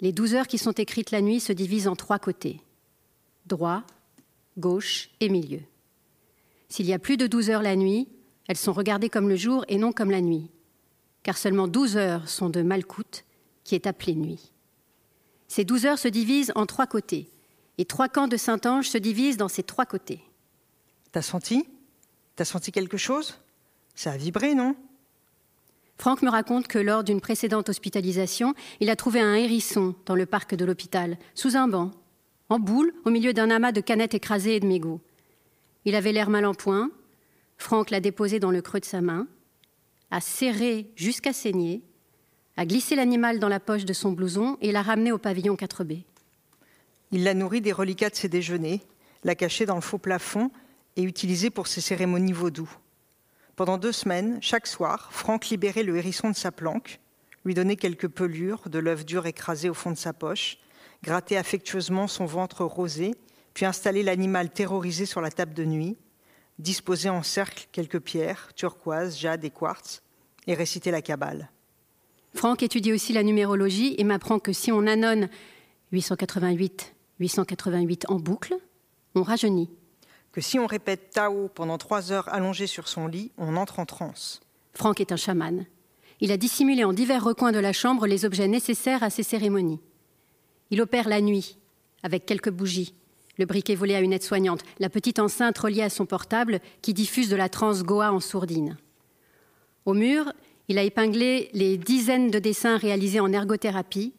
Les 0.00 0.12
douze 0.12 0.34
heures 0.34 0.48
qui 0.48 0.58
sont 0.58 0.72
écrites 0.72 1.12
la 1.12 1.20
nuit 1.20 1.40
se 1.40 1.52
divisent 1.52 1.88
en 1.88 1.96
trois 1.96 2.18
côtés 2.18 2.60
droit, 3.46 3.82
gauche 4.56 5.10
et 5.20 5.28
milieu. 5.28 5.60
S'il 6.68 6.86
y 6.86 6.92
a 6.92 6.98
plus 6.98 7.16
de 7.16 7.26
douze 7.26 7.50
heures 7.50 7.62
la 7.62 7.76
nuit, 7.76 8.08
elles 8.48 8.56
sont 8.56 8.72
regardées 8.72 9.08
comme 9.08 9.28
le 9.28 9.36
jour 9.36 9.64
et 9.68 9.78
non 9.78 9.92
comme 9.92 10.10
la 10.10 10.20
nuit, 10.20 10.50
car 11.22 11.36
seulement 11.36 11.68
douze 11.68 11.96
heures 11.96 12.28
sont 12.28 12.50
de 12.50 12.62
Malkout, 12.62 13.24
qui 13.64 13.74
est 13.74 13.86
appelée 13.86 14.14
nuit. 14.14 14.52
Ces 15.48 15.64
douze 15.64 15.86
heures 15.86 15.98
se 15.98 16.08
divisent 16.08 16.52
en 16.54 16.66
trois 16.66 16.86
côtés, 16.86 17.28
et 17.78 17.84
trois 17.84 18.08
camps 18.08 18.28
de 18.28 18.36
Saint-Ange 18.36 18.88
se 18.88 18.98
divisent 18.98 19.36
dans 19.36 19.48
ces 19.48 19.62
trois 19.62 19.86
côtés. 19.86 20.22
T'as 21.12 21.22
senti? 21.22 21.66
T'as 22.36 22.44
senti 22.44 22.72
quelque 22.72 22.96
chose? 22.96 23.38
Ça 23.94 24.12
a 24.12 24.16
vibré, 24.16 24.54
non? 24.54 24.74
Franck 25.98 26.22
me 26.22 26.30
raconte 26.30 26.66
que 26.66 26.78
lors 26.78 27.04
d'une 27.04 27.20
précédente 27.20 27.68
hospitalisation, 27.68 28.54
il 28.80 28.90
a 28.90 28.96
trouvé 28.96 29.20
un 29.20 29.34
hérisson 29.34 29.94
dans 30.06 30.16
le 30.16 30.26
parc 30.26 30.54
de 30.54 30.64
l'hôpital, 30.64 31.18
sous 31.34 31.56
un 31.56 31.68
banc, 31.68 31.92
en 32.48 32.58
boule, 32.58 32.92
au 33.04 33.10
milieu 33.10 33.32
d'un 33.32 33.50
amas 33.50 33.72
de 33.72 33.80
canettes 33.80 34.14
écrasées 34.14 34.56
et 34.56 34.60
de 34.60 34.66
mégots. 34.66 35.00
Il 35.84 35.94
avait 35.94 36.12
l'air 36.12 36.30
mal 36.30 36.44
en 36.44 36.54
point. 36.54 36.90
Franck 37.58 37.90
l'a 37.90 38.00
déposé 38.00 38.40
dans 38.40 38.50
le 38.50 38.62
creux 38.62 38.80
de 38.80 38.84
sa 38.84 39.00
main, 39.00 39.26
a 40.10 40.20
serré 40.20 40.90
jusqu'à 40.96 41.32
saigner, 41.32 41.82
a 42.56 42.66
glissé 42.66 42.96
l'animal 42.96 43.38
dans 43.38 43.48
la 43.48 43.60
poche 43.60 43.84
de 43.84 43.92
son 43.92 44.12
blouson 44.12 44.58
et 44.60 44.72
l'a 44.72 44.82
ramené 44.82 45.12
au 45.12 45.18
pavillon 45.18 45.54
4B. 45.54 46.02
Il 47.12 47.24
l'a 47.24 47.34
nourri 47.34 47.60
des 47.60 47.72
reliquats 47.72 48.10
de 48.10 48.14
ses 48.14 48.28
déjeuners, 48.28 48.82
l'a 49.24 49.34
caché 49.34 49.66
dans 49.66 49.74
le 49.74 49.80
faux 49.80 49.98
plafond 49.98 50.50
et 50.96 51.02
utilisé 51.02 51.50
pour 51.50 51.66
ses 51.66 51.80
cérémonies 51.80 52.32
vaudou. 52.32 52.70
Pendant 53.56 53.78
deux 53.78 53.92
semaines, 53.92 54.38
chaque 54.40 54.66
soir, 54.66 55.12
Franck 55.12 55.48
libérait 55.48 55.82
le 55.82 55.96
hérisson 55.96 56.30
de 56.30 56.36
sa 56.36 56.52
planque, 56.52 57.00
lui 57.44 57.54
donnait 57.54 57.76
quelques 57.76 58.08
pelures 58.08 58.68
de 58.68 58.78
l'œuf 58.78 59.04
dur 59.04 59.26
écrasé 59.26 59.68
au 59.68 59.74
fond 59.74 59.90
de 59.90 59.96
sa 59.96 60.12
poche, 60.12 60.58
grattait 61.02 61.36
affectueusement 61.36 62.06
son 62.06 62.24
ventre 62.24 62.64
rosé, 62.64 63.14
puis 63.54 63.66
installait 63.66 64.02
l'animal 64.02 64.50
terrorisé 64.50 65.04
sur 65.04 65.20
la 65.20 65.30
table 65.30 65.54
de 65.54 65.64
nuit, 65.64 65.96
disposait 66.58 67.08
en 67.08 67.22
cercle 67.22 67.66
quelques 67.72 68.00
pierres, 68.00 68.50
turquoises, 68.54 69.18
jade 69.18 69.44
et 69.44 69.50
quartz, 69.50 70.02
et 70.46 70.54
récitait 70.54 70.90
la 70.90 71.02
cabale. 71.02 71.50
Franck 72.34 72.62
étudie 72.62 72.92
aussi 72.92 73.12
la 73.12 73.22
numérologie 73.22 73.94
et 73.98 74.04
m'apprend 74.04 74.38
que 74.38 74.52
si 74.52 74.72
on 74.72 74.86
annonne 74.86 75.28
888, 75.92 76.94
888 77.20 78.06
en 78.08 78.16
boucle, 78.16 78.56
on 79.14 79.22
rajeunit 79.22 79.70
que 80.32 80.40
si 80.40 80.58
on 80.58 80.66
répète 80.66 81.10
Tao 81.10 81.48
pendant 81.48 81.78
trois 81.78 82.10
heures 82.10 82.32
allongé 82.32 82.66
sur 82.66 82.88
son 82.88 83.06
lit, 83.06 83.30
on 83.36 83.56
entre 83.56 83.78
en 83.78 83.86
transe. 83.86 84.40
Franck 84.72 85.00
est 85.00 85.12
un 85.12 85.16
chaman. 85.16 85.66
Il 86.20 86.32
a 86.32 86.38
dissimulé 86.38 86.84
en 86.84 86.94
divers 86.94 87.22
recoins 87.22 87.52
de 87.52 87.58
la 87.58 87.74
chambre 87.74 88.06
les 88.06 88.24
objets 88.24 88.48
nécessaires 88.48 89.02
à 89.02 89.10
ces 89.10 89.22
cérémonies. 89.22 89.80
Il 90.70 90.80
opère 90.80 91.08
la 91.08 91.20
nuit, 91.20 91.58
avec 92.02 92.24
quelques 92.24 92.50
bougies, 92.50 92.94
le 93.38 93.46
briquet 93.46 93.74
volé 93.74 93.94
à 93.94 94.00
une 94.00 94.12
aide-soignante, 94.12 94.62
la 94.78 94.88
petite 94.88 95.18
enceinte 95.18 95.58
reliée 95.58 95.82
à 95.82 95.90
son 95.90 96.06
portable 96.06 96.60
qui 96.82 96.94
diffuse 96.94 97.28
de 97.28 97.36
la 97.36 97.48
transe 97.48 97.82
Goa 97.82 98.12
en 98.12 98.20
sourdine. 98.20 98.76
Au 99.84 99.94
mur, 99.94 100.32
il 100.68 100.78
a 100.78 100.82
épinglé 100.82 101.50
les 101.52 101.76
dizaines 101.76 102.30
de 102.30 102.38
dessins 102.38 102.76
réalisés 102.76 103.20
en 103.20 103.32
ergothérapie, 103.32 104.14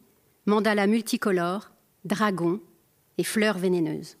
mandalas 0.46 0.86
multicolores, 0.86 1.70
dragons 2.04 2.60
et 3.18 3.24
fleurs 3.24 3.58
vénéneuses. 3.58 4.16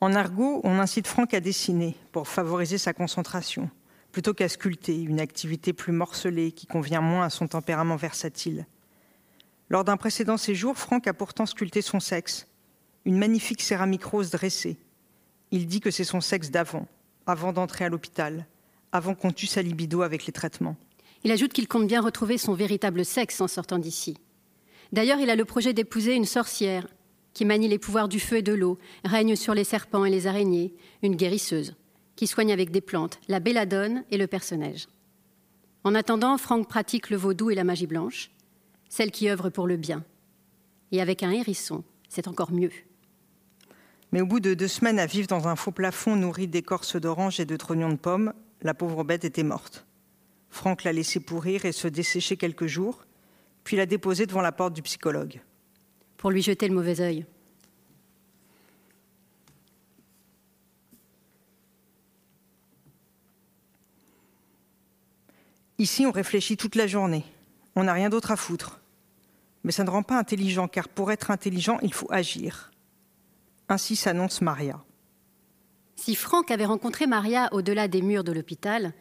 En 0.00 0.14
argot, 0.14 0.60
on 0.64 0.78
incite 0.78 1.06
Franck 1.06 1.34
à 1.34 1.40
dessiner 1.40 1.96
pour 2.12 2.28
favoriser 2.28 2.78
sa 2.78 2.92
concentration. 2.92 3.70
plutôt 4.12 4.34
qu'à 4.34 4.48
sculpter, 4.48 5.00
une 5.00 5.20
activité 5.20 5.72
plus 5.72 5.92
morcelée 5.92 6.52
qui 6.52 6.66
convient 6.66 7.00
moins 7.00 7.24
à 7.24 7.30
son 7.30 7.48
tempérament 7.48 7.96
versatile. 7.96 8.66
Lors 9.70 9.84
d'un 9.84 9.96
précédent 9.96 10.36
séjour, 10.36 10.76
Franck 10.76 11.06
a 11.06 11.14
pourtant 11.14 11.46
sculpté 11.46 11.80
son 11.80 11.98
sexe, 11.98 12.46
une 13.04 13.18
magnifique 13.18 13.62
céramique 13.62 14.04
rose 14.04 14.30
dressée. 14.30 14.76
Il 15.50 15.66
dit 15.66 15.80
que 15.80 15.90
c'est 15.90 16.04
son 16.04 16.20
sexe 16.20 16.50
d'avant, 16.50 16.86
avant 17.26 17.52
d'entrer 17.52 17.84
à 17.84 17.88
l'hôpital, 17.88 18.46
avant 18.92 19.14
qu'on 19.14 19.32
tue 19.32 19.46
sa 19.46 19.62
libido 19.62 20.02
avec 20.02 20.26
les 20.26 20.32
traitements. 20.32 20.76
Il 21.24 21.30
ajoute 21.30 21.52
qu'il 21.52 21.68
compte 21.68 21.86
bien 21.86 22.00
retrouver 22.00 22.38
son 22.38 22.54
véritable 22.54 23.04
sexe 23.04 23.40
en 23.40 23.48
sortant 23.48 23.78
d'ici. 23.78 24.16
D'ailleurs, 24.92 25.20
il 25.20 25.30
a 25.30 25.36
le 25.36 25.44
projet 25.44 25.72
d'épouser 25.72 26.14
une 26.14 26.24
sorcière 26.24 26.86
qui 27.32 27.44
manie 27.44 27.68
les 27.68 27.78
pouvoirs 27.78 28.08
du 28.08 28.20
feu 28.20 28.38
et 28.38 28.42
de 28.42 28.52
l'eau, 28.52 28.78
règne 29.04 29.36
sur 29.36 29.54
les 29.54 29.64
serpents 29.64 30.04
et 30.04 30.10
les 30.10 30.26
araignées, 30.26 30.74
une 31.02 31.16
guérisseuse 31.16 31.74
qui 32.16 32.26
soigne 32.26 32.52
avec 32.52 32.70
des 32.70 32.80
plantes 32.80 33.20
la 33.28 33.40
belladone 33.40 34.04
et 34.10 34.18
le 34.18 34.26
personnage. 34.26 34.86
En 35.84 35.94
attendant, 35.94 36.36
Franck 36.38 36.68
pratique 36.68 37.10
le 37.10 37.16
vaudou 37.16 37.50
et 37.50 37.54
la 37.54 37.64
magie 37.64 37.86
blanche, 37.86 38.30
celle 38.88 39.10
qui 39.10 39.28
œuvre 39.28 39.48
pour 39.48 39.66
le 39.66 39.76
bien. 39.76 40.04
Et 40.92 41.00
avec 41.00 41.22
un 41.22 41.30
hérisson, 41.30 41.82
c'est 42.08 42.28
encore 42.28 42.52
mieux. 42.52 42.70
Mais 44.12 44.20
au 44.20 44.26
bout 44.26 44.40
de 44.40 44.52
deux 44.52 44.68
semaines 44.68 44.98
à 44.98 45.06
vivre 45.06 45.26
dans 45.26 45.48
un 45.48 45.56
faux 45.56 45.72
plafond 45.72 46.16
nourri 46.16 46.46
d'écorces 46.46 46.96
d'orange 46.96 47.40
et 47.40 47.46
de 47.46 47.56
trognons 47.56 47.88
de 47.88 47.96
pommes, 47.96 48.34
la 48.60 48.74
pauvre 48.74 49.04
bête 49.04 49.24
était 49.24 49.42
morte. 49.42 49.86
Franck 50.50 50.84
l'a 50.84 50.92
laissée 50.92 51.20
pourrir 51.20 51.64
et 51.64 51.72
se 51.72 51.88
dessécher 51.88 52.36
quelques 52.36 52.66
jours, 52.66 53.06
puis 53.64 53.76
l'a 53.78 53.86
déposée 53.86 54.26
devant 54.26 54.42
la 54.42 54.52
porte 54.52 54.74
du 54.74 54.82
psychologue. 54.82 55.40
Pour 56.18 56.30
lui 56.30 56.42
jeter 56.42 56.68
le 56.68 56.74
mauvais 56.74 57.00
œil. 57.00 57.24
Ici, 65.78 66.04
on 66.04 66.12
réfléchit 66.12 66.58
toute 66.58 66.76
la 66.76 66.86
journée. 66.86 67.24
On 67.74 67.84
n'a 67.84 67.94
rien 67.94 68.10
d'autre 68.10 68.30
à 68.30 68.36
foutre. 68.36 68.80
Mais 69.64 69.72
ça 69.72 69.84
ne 69.84 69.90
rend 69.90 70.02
pas 70.02 70.18
intelligent, 70.18 70.68
car 70.68 70.88
pour 70.88 71.10
être 71.10 71.30
intelligent, 71.30 71.78
il 71.82 71.94
faut 71.94 72.12
agir. 72.12 72.71
Ainsi 73.68 73.96
s'annonce 73.96 74.40
Maria. 74.40 74.82
Si 75.96 76.14
Franck 76.14 76.50
avait 76.50 76.64
rencontré 76.64 77.06
Maria 77.06 77.48
au-delà 77.52 77.88
des 77.88 78.02
murs 78.02 78.24
de 78.24 78.32
l'hôpital, 78.32 78.92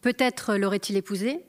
peut-être 0.00 0.56
l'aurait-il 0.56 0.96
épousée, 0.96 1.44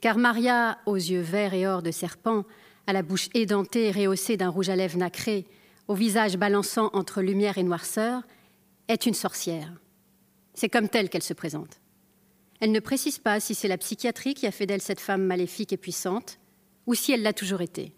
car 0.00 0.16
Maria, 0.16 0.78
aux 0.86 0.96
yeux 0.96 1.20
verts 1.20 1.54
et 1.54 1.66
or 1.66 1.82
de 1.82 1.90
serpent, 1.90 2.44
à 2.86 2.92
la 2.92 3.02
bouche 3.02 3.28
édentée 3.34 3.88
et 3.88 3.90
rehaussée 3.90 4.36
d'un 4.36 4.48
rouge 4.48 4.68
à 4.68 4.76
lèvres 4.76 4.98
nacré, 4.98 5.46
au 5.88 5.94
visage 5.94 6.36
balançant 6.36 6.90
entre 6.92 7.22
lumière 7.22 7.58
et 7.58 7.62
noirceur, 7.62 8.22
est 8.88 9.06
une 9.06 9.14
sorcière. 9.14 9.72
C'est 10.54 10.68
comme 10.68 10.88
telle 10.88 11.08
qu'elle 11.08 11.22
se 11.22 11.34
présente. 11.34 11.80
Elle 12.60 12.72
ne 12.72 12.80
précise 12.80 13.18
pas 13.18 13.40
si 13.40 13.54
c'est 13.54 13.68
la 13.68 13.78
psychiatrie 13.78 14.34
qui 14.34 14.46
a 14.46 14.52
fait 14.52 14.66
d'elle 14.66 14.82
cette 14.82 15.00
femme 15.00 15.24
maléfique 15.24 15.72
et 15.72 15.76
puissante, 15.76 16.38
ou 16.86 16.94
si 16.94 17.12
elle 17.12 17.22
l'a 17.22 17.32
toujours 17.32 17.62
été. 17.62 17.92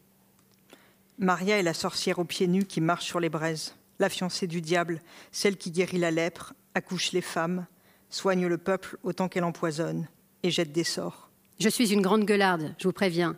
Maria 1.19 1.59
est 1.59 1.63
la 1.63 1.75
sorcière 1.75 2.19
aux 2.19 2.25
pieds 2.25 2.49
nus 2.49 2.65
qui 2.65 2.81
marche 2.81 3.07
sur 3.07 3.21
les 3.21 3.29
braises, 3.29 3.75
la 4.03 4.11
fiancée 4.11 4.47
du 4.47 4.61
diable, 4.61 5.01
celle 5.31 5.57
qui 5.57 5.71
guérit 5.71 5.99
la 5.99 6.11
lèpre, 6.11 6.53
accouche 6.75 7.13
les 7.13 7.23
femmes, 7.23 7.67
soigne 8.11 8.47
le 8.47 8.59
peuple 8.59 8.99
autant 9.03 9.29
qu'elle 9.29 9.45
empoisonne 9.45 10.09
et 10.43 10.51
jette 10.51 10.73
des 10.73 10.85
sorts. 10.85 11.31
Je 11.61 11.69
suis 11.69 11.93
une 11.93 12.03
grande 12.03 12.25
gueularde, 12.25 12.75
je 12.79 12.89
vous 12.89 12.93
préviens. 12.93 13.37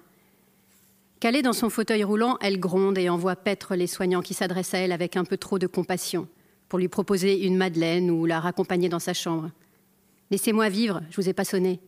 Calée 1.20 1.42
dans 1.42 1.52
son 1.52 1.70
fauteuil 1.70 2.02
roulant, 2.02 2.38
elle 2.40 2.58
gronde 2.58 2.98
et 2.98 3.08
envoie 3.08 3.36
paître 3.36 3.76
les 3.76 3.86
soignants 3.86 4.22
qui 4.22 4.34
s'adressent 4.34 4.74
à 4.74 4.78
elle 4.78 4.92
avec 4.92 5.16
un 5.16 5.24
peu 5.24 5.36
trop 5.36 5.58
de 5.58 5.66
compassion, 5.66 6.28
pour 6.68 6.78
lui 6.78 6.88
proposer 6.88 7.46
une 7.46 7.56
madeleine 7.56 8.10
ou 8.10 8.24
la 8.24 8.40
raccompagner 8.40 8.88
dans 8.88 8.98
sa 8.98 9.14
chambre. 9.14 9.50
Laissez-moi 10.30 10.70
vivre, 10.70 11.02
je 11.10 11.20
vous 11.20 11.28
ai 11.28 11.34
pas 11.34 11.44
sonné. 11.44 11.80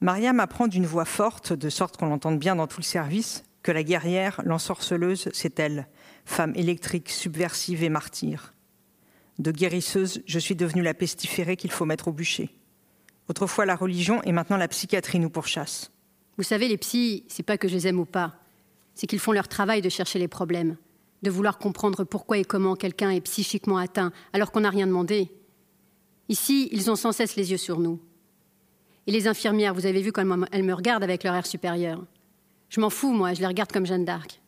Maria 0.00 0.32
m'apprend 0.32 0.66
d'une 0.66 0.86
voix 0.86 1.04
forte, 1.04 1.52
de 1.52 1.68
sorte 1.68 1.98
qu'on 1.98 2.06
l'entende 2.06 2.38
bien 2.38 2.56
dans 2.56 2.66
tout 2.66 2.80
le 2.80 2.84
service, 2.84 3.44
que 3.62 3.70
la 3.70 3.82
guerrière, 3.82 4.40
l'ensorceleuse, 4.44 5.28
c'est 5.34 5.60
elle, 5.60 5.86
femme 6.30 6.52
électrique, 6.56 7.10
subversive 7.10 7.82
et 7.82 7.88
martyre. 7.88 8.54
De 9.38 9.50
guérisseuse, 9.50 10.22
je 10.26 10.38
suis 10.38 10.56
devenue 10.56 10.82
la 10.82 10.94
pestiférée 10.94 11.56
qu'il 11.56 11.70
faut 11.70 11.84
mettre 11.84 12.08
au 12.08 12.12
bûcher. 12.12 12.50
Autrefois 13.28 13.66
la 13.66 13.76
religion 13.76 14.22
et 14.22 14.32
maintenant 14.32 14.56
la 14.56 14.68
psychiatrie 14.68 15.18
nous 15.18 15.30
pourchassent. 15.30 15.90
Vous 16.36 16.42
savez, 16.42 16.68
les 16.68 16.78
psys, 16.78 17.24
c'est 17.28 17.42
pas 17.42 17.58
que 17.58 17.68
je 17.68 17.74
les 17.74 17.86
aime 17.88 18.00
ou 18.00 18.04
pas, 18.04 18.36
c'est 18.94 19.06
qu'ils 19.06 19.18
font 19.18 19.32
leur 19.32 19.48
travail 19.48 19.82
de 19.82 19.88
chercher 19.88 20.18
les 20.18 20.28
problèmes, 20.28 20.76
de 21.22 21.30
vouloir 21.30 21.58
comprendre 21.58 22.04
pourquoi 22.04 22.38
et 22.38 22.44
comment 22.44 22.76
quelqu'un 22.76 23.10
est 23.10 23.20
psychiquement 23.20 23.76
atteint 23.76 24.12
alors 24.32 24.52
qu'on 24.52 24.60
n'a 24.60 24.70
rien 24.70 24.86
demandé, 24.86 25.30
Ici, 26.30 26.68
ils 26.70 26.88
ont 26.92 26.94
sans 26.94 27.10
cesse 27.10 27.34
les 27.34 27.50
yeux 27.50 27.56
sur 27.56 27.80
nous. 27.80 27.98
Et 29.08 29.10
les 29.10 29.26
infirmières, 29.26 29.74
vous 29.74 29.86
avez 29.86 30.00
vu 30.00 30.12
comment 30.12 30.46
elles 30.52 30.62
me 30.62 30.72
regardent 30.72 31.02
avec 31.02 31.24
leur 31.24 31.34
air 31.34 31.44
supérieur. 31.44 32.04
Je 32.68 32.80
m'en 32.80 32.88
fous, 32.88 33.12
moi, 33.12 33.34
je 33.34 33.40
les 33.40 33.48
regarde 33.48 33.72
comme 33.72 33.84
Jeanne 33.84 34.04
d'Arc. 34.04 34.40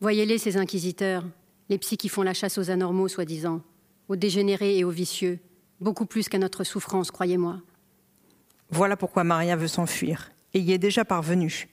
Voyez-les, 0.00 0.36
ces 0.36 0.58
inquisiteurs, 0.58 1.24
les 1.70 1.78
psys 1.78 1.96
qui 1.96 2.10
font 2.10 2.22
la 2.22 2.34
chasse 2.34 2.58
aux 2.58 2.70
anormaux, 2.70 3.08
soi-disant, 3.08 3.62
aux 4.08 4.16
dégénérés 4.16 4.76
et 4.76 4.84
aux 4.84 4.90
vicieux, 4.90 5.38
beaucoup 5.80 6.04
plus 6.04 6.28
qu'à 6.28 6.38
notre 6.38 6.64
souffrance, 6.64 7.10
croyez-moi. 7.10 7.62
Voilà 8.70 8.96
pourquoi 8.96 9.24
Maria 9.24 9.56
veut 9.56 9.68
s'enfuir, 9.68 10.32
et 10.52 10.60
y 10.60 10.72
est 10.72 10.78
déjà 10.78 11.04
parvenue. 11.04 11.68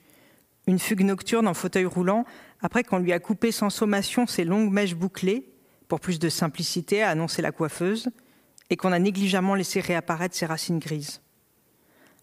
Une 0.66 0.78
fugue 0.78 1.02
nocturne 1.02 1.46
en 1.46 1.52
fauteuil 1.52 1.84
roulant, 1.84 2.24
après 2.62 2.82
qu'on 2.82 2.98
lui 2.98 3.12
a 3.12 3.20
coupé 3.20 3.52
sans 3.52 3.68
sommation 3.68 4.26
ses 4.26 4.44
longues 4.44 4.72
mèches 4.72 4.94
bouclées, 4.94 5.46
pour 5.88 6.00
plus 6.00 6.18
de 6.18 6.30
simplicité, 6.30 7.02
a 7.02 7.10
annoncé 7.10 7.42
la 7.42 7.52
coiffeuse, 7.52 8.08
et 8.70 8.76
qu'on 8.76 8.92
a 8.92 8.98
négligemment 8.98 9.54
laissé 9.54 9.80
réapparaître 9.80 10.34
ses 10.34 10.46
racines 10.46 10.78
grises. 10.78 11.20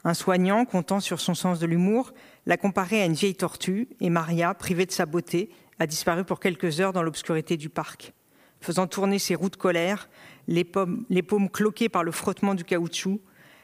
Un 0.04 0.16
soignant, 0.16 0.66
comptant 0.66 1.00
sur 1.00 1.22
son 1.22 1.36
sens 1.36 1.60
de 1.60 1.68
l'humour, 1.68 2.12
l'a 2.48 2.58
comparé 2.58 3.04
à 3.04 3.06
une 3.06 3.14
vieille 3.14 3.36
tortue, 3.36 3.88
et 4.00 4.10
Maria, 4.10 4.56
privée 4.56 4.88
de 4.88 4.92
sa 4.92 5.06
beauté, 5.06 5.52
a 5.80 5.88
disparu 5.88 6.24
pour 6.24 6.40
quelques 6.40 6.80
heures 6.80 6.94
dans 6.94 7.04
l'obscurité 7.04 7.58
du 7.58 7.70
parc, 7.70 8.14
faisant 8.60 8.88
tourner 8.88 9.20
ses 9.20 9.36
roues 9.36 9.50
de 9.50 9.56
colère, 9.56 10.10
les, 10.48 10.64
paumes 10.64 11.50
cloquées 11.52 11.90
par 11.90 12.04
le 12.04 12.12
frottement 12.12 12.56
du 12.56 12.64
caoutchouc, 12.64 13.20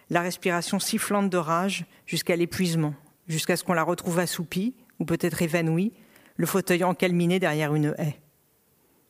la 0.09 0.21
respiration 0.21 0.79
sifflante 0.79 1.29
de 1.29 1.37
rage, 1.37 1.85
jusqu'à 2.05 2.35
l'épuisement, 2.35 2.95
jusqu'à 3.27 3.57
ce 3.57 3.63
qu'on 3.63 3.73
la 3.73 3.83
retrouve 3.83 4.19
assoupie, 4.19 4.75
ou 4.99 5.05
peut-être 5.05 5.41
évanouie, 5.41 5.93
le 6.37 6.45
fauteuil 6.45 6.83
encalminé 6.83 7.39
derrière 7.39 7.75
une 7.75 7.93
haie. 7.97 8.19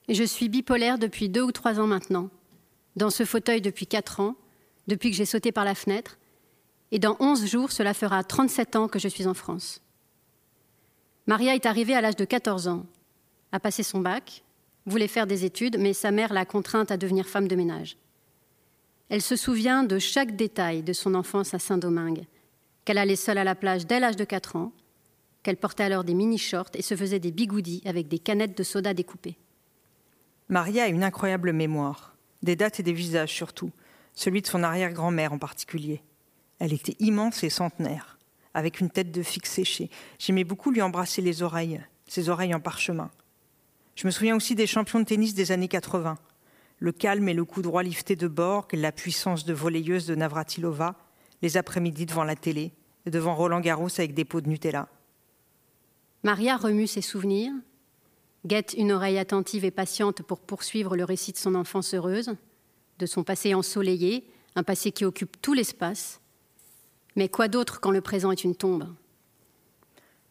Je 0.09 0.23
suis 0.23 0.49
bipolaire 0.49 0.97
depuis 0.97 1.29
deux 1.29 1.41
ou 1.41 1.51
trois 1.51 1.79
ans 1.79 1.87
maintenant 1.87 2.29
dans 2.97 3.11
ce 3.11 3.23
fauteuil 3.23 3.61
depuis 3.61 3.87
4 3.87 4.19
ans, 4.19 4.35
depuis 4.87 5.11
que 5.11 5.15
j'ai 5.15 5.25
sauté 5.25 5.53
par 5.53 5.63
la 5.63 5.75
fenêtre, 5.75 6.17
et 6.91 6.99
dans 6.99 7.15
11 7.19 7.45
jours, 7.45 7.71
cela 7.71 7.93
fera 7.93 8.23
37 8.23 8.75
ans 8.75 8.87
que 8.87 8.99
je 8.99 9.07
suis 9.07 9.27
en 9.27 9.33
France. 9.33 9.81
Maria 11.27 11.55
est 11.55 11.65
arrivée 11.65 11.93
à 11.93 12.01
l'âge 12.01 12.15
de 12.15 12.25
14 12.25 12.69
ans, 12.69 12.85
a 13.51 13.59
passé 13.59 13.83
son 13.83 13.99
bac, 13.99 14.43
voulait 14.85 15.09
faire 15.09 15.27
des 15.27 15.43
études, 15.43 15.77
mais 15.77 15.91
sa 15.91 16.09
mère 16.09 16.31
l'a 16.31 16.45
contrainte 16.45 16.89
à 16.89 16.97
devenir 16.97 17.27
femme 17.27 17.49
de 17.49 17.55
ménage. 17.55 17.97
Elle 19.09 19.21
se 19.21 19.35
souvient 19.35 19.83
de 19.83 19.99
chaque 19.99 20.37
détail 20.37 20.83
de 20.83 20.93
son 20.93 21.13
enfance 21.15 21.53
à 21.53 21.59
Saint-Domingue, 21.59 22.25
qu'elle 22.85 22.97
allait 22.97 23.17
seule 23.17 23.37
à 23.37 23.43
la 23.43 23.55
plage 23.55 23.85
dès 23.85 23.99
l'âge 23.99 24.15
de 24.15 24.23
4 24.23 24.55
ans, 24.55 24.71
qu'elle 25.43 25.57
portait 25.57 25.83
alors 25.83 26.05
des 26.05 26.13
mini-shorts 26.13 26.71
et 26.73 26.81
se 26.81 26.95
faisait 26.95 27.19
des 27.19 27.31
bigoudis 27.31 27.81
avec 27.85 28.07
des 28.07 28.19
canettes 28.19 28.57
de 28.57 28.63
soda 28.63 28.93
découpées. 28.93 29.37
Maria 30.47 30.83
a 30.83 30.87
une 30.87 31.03
incroyable 31.03 31.51
mémoire 31.51 32.15
des 32.41 32.55
dates 32.55 32.79
et 32.79 32.83
des 32.83 32.93
visages 32.93 33.33
surtout, 33.33 33.71
celui 34.13 34.41
de 34.41 34.47
son 34.47 34.63
arrière-grand-mère 34.63 35.33
en 35.33 35.39
particulier. 35.39 36.01
Elle 36.59 36.73
était 36.73 36.95
immense 36.99 37.43
et 37.43 37.49
centenaire, 37.49 38.16
avec 38.57 38.79
une 38.79 38.89
tête 38.89 39.11
de 39.11 39.21
fixe 39.21 39.51
séchée. 39.51 39.91
J'aimais 40.17 40.43
beaucoup 40.43 40.71
lui 40.71 40.81
embrasser 40.81 41.21
les 41.21 41.43
oreilles, 41.43 41.79
ses 42.07 42.27
oreilles 42.27 42.55
en 42.55 42.59
parchemin. 42.59 43.11
Je 43.93 44.07
me 44.07 44.11
souviens 44.11 44.35
aussi 44.35 44.55
des 44.55 44.65
champions 44.65 44.99
de 44.99 45.05
tennis 45.05 45.35
des 45.35 45.51
années 45.51 45.67
80, 45.67 46.17
le 46.79 46.91
calme 46.91 47.29
et 47.29 47.35
le 47.35 47.45
coup 47.45 47.61
droit 47.61 47.83
lifté 47.83 48.15
de 48.15 48.27
Borg, 48.27 48.65
la 48.73 48.91
puissance 48.91 49.45
de 49.45 49.53
volleyeuse 49.53 50.07
de 50.07 50.15
Navratilova, 50.15 50.95
les 51.43 51.55
après-midi 51.55 52.07
devant 52.07 52.23
la 52.23 52.35
télé, 52.35 52.71
et 53.05 53.11
devant 53.11 53.35
Roland 53.35 53.59
Garros 53.59 53.89
avec 53.99 54.15
des 54.15 54.25
pots 54.25 54.41
de 54.41 54.49
Nutella. 54.49 54.89
Maria 56.23 56.57
remue 56.57 56.87
ses 56.87 57.01
souvenirs, 57.01 57.53
guette 58.47 58.73
une 58.75 58.91
oreille 58.91 59.19
attentive 59.19 59.65
et 59.65 59.71
patiente 59.71 60.23
pour 60.23 60.39
poursuivre 60.39 60.97
le 60.97 61.03
récit 61.03 61.31
de 61.31 61.37
son 61.37 61.53
enfance 61.53 61.93
heureuse, 61.93 62.33
de 62.97 63.05
son 63.05 63.23
passé 63.23 63.53
ensoleillé, 63.53 64.27
un 64.55 64.63
passé 64.63 64.91
qui 64.91 65.05
occupe 65.05 65.39
tout 65.43 65.53
l'espace. 65.53 66.21
Mais 67.17 67.29
quoi 67.29 67.47
d'autre 67.47 67.81
quand 67.81 67.89
le 67.89 67.99
présent 67.99 68.31
est 68.31 68.43
une 68.43 68.55
tombe? 68.55 68.87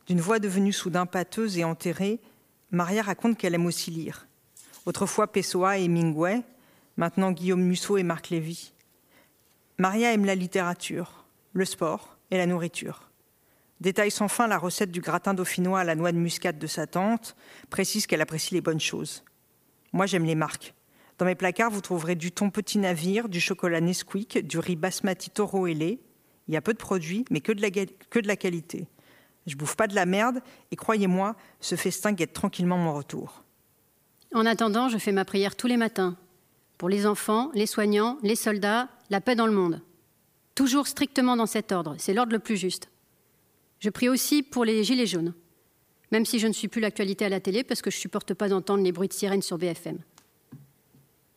D'une 0.06 0.20
voix 0.20 0.38
devenue 0.38 0.72
soudain 0.72 1.04
pâteuse 1.04 1.58
et 1.58 1.64
enterrée, 1.64 2.20
Maria 2.70 3.02
raconte 3.02 3.36
qu'elle 3.36 3.56
aime 3.56 3.66
aussi 3.66 3.90
lire. 3.90 4.28
Autrefois 4.86 5.32
Pessoa 5.32 5.78
et 5.78 5.84
Hemingway, 5.86 6.42
maintenant 6.96 7.32
Guillaume 7.32 7.62
Musso 7.62 7.96
et 7.98 8.04
Marc 8.04 8.30
Lévy. 8.30 8.72
Maria 9.78 10.12
aime 10.12 10.24
la 10.24 10.36
littérature, 10.36 11.24
le 11.54 11.64
sport 11.64 12.18
et 12.30 12.36
la 12.36 12.46
nourriture. 12.46 13.10
Détaille 13.80 14.12
sans 14.12 14.28
fin 14.28 14.46
la 14.46 14.56
recette 14.56 14.92
du 14.92 15.00
gratin 15.00 15.34
dauphinois 15.34 15.80
à 15.80 15.84
la 15.84 15.96
noix 15.96 16.12
de 16.12 16.18
muscade 16.18 16.60
de 16.60 16.68
sa 16.68 16.86
tante, 16.86 17.34
précise 17.68 18.06
qu'elle 18.06 18.20
apprécie 18.20 18.54
les 18.54 18.60
bonnes 18.60 18.78
choses. 18.78 19.24
Moi, 19.92 20.06
j'aime 20.06 20.24
les 20.24 20.36
marques. 20.36 20.72
Dans 21.18 21.26
mes 21.26 21.34
placards, 21.34 21.72
vous 21.72 21.80
trouverez 21.80 22.14
du 22.14 22.30
thon 22.30 22.50
petit 22.50 22.78
navire, 22.78 23.28
du 23.28 23.40
chocolat 23.40 23.80
Nesquik, 23.80 24.46
du 24.46 24.60
riz 24.60 24.76
basmati 24.76 25.32
ailé. 25.68 25.98
Il 26.48 26.54
y 26.54 26.56
a 26.56 26.60
peu 26.60 26.72
de 26.72 26.78
produits, 26.78 27.24
mais 27.30 27.40
que 27.40 27.52
de 27.52 27.60
la, 27.60 28.36
qualité. 28.36 28.86
Je 29.46 29.56
bouffe 29.56 29.76
pas 29.76 29.86
de 29.86 29.94
la 29.94 30.06
merde, 30.06 30.40
et 30.70 30.76
croyez-moi, 30.76 31.36
ce 31.60 31.74
festin 31.74 32.12
guette 32.12 32.32
tranquillement 32.32 32.78
mon 32.78 32.94
retour. 32.94 33.42
En 34.34 34.46
attendant, 34.46 34.88
je 34.88 34.98
fais 34.98 35.12
ma 35.12 35.24
prière 35.24 35.56
tous 35.56 35.66
les 35.66 35.76
matins. 35.76 36.16
Pour 36.78 36.88
les 36.88 37.06
enfants, 37.06 37.50
les 37.54 37.66
soignants, 37.66 38.18
les 38.22 38.36
soldats, 38.36 38.88
la 39.10 39.20
paix 39.20 39.34
dans 39.34 39.46
le 39.46 39.52
monde. 39.52 39.80
Toujours 40.54 40.86
strictement 40.86 41.36
dans 41.36 41.46
cet 41.46 41.72
ordre, 41.72 41.96
c'est 41.98 42.14
l'ordre 42.14 42.32
le 42.32 42.38
plus 42.38 42.56
juste. 42.56 42.90
Je 43.78 43.90
prie 43.90 44.08
aussi 44.08 44.42
pour 44.42 44.64
les 44.64 44.84
gilets 44.84 45.06
jaunes, 45.06 45.34
même 46.12 46.24
si 46.24 46.38
je 46.38 46.46
ne 46.46 46.52
suis 46.52 46.68
plus 46.68 46.80
l'actualité 46.80 47.24
à 47.24 47.28
la 47.28 47.40
télé 47.40 47.64
parce 47.64 47.82
que 47.82 47.90
je 47.90 47.96
ne 47.96 48.00
supporte 48.00 48.34
pas 48.34 48.48
d'entendre 48.48 48.82
les 48.82 48.92
bruits 48.92 49.08
de 49.08 49.12
sirènes 49.12 49.42
sur 49.42 49.58
BFM. 49.58 49.98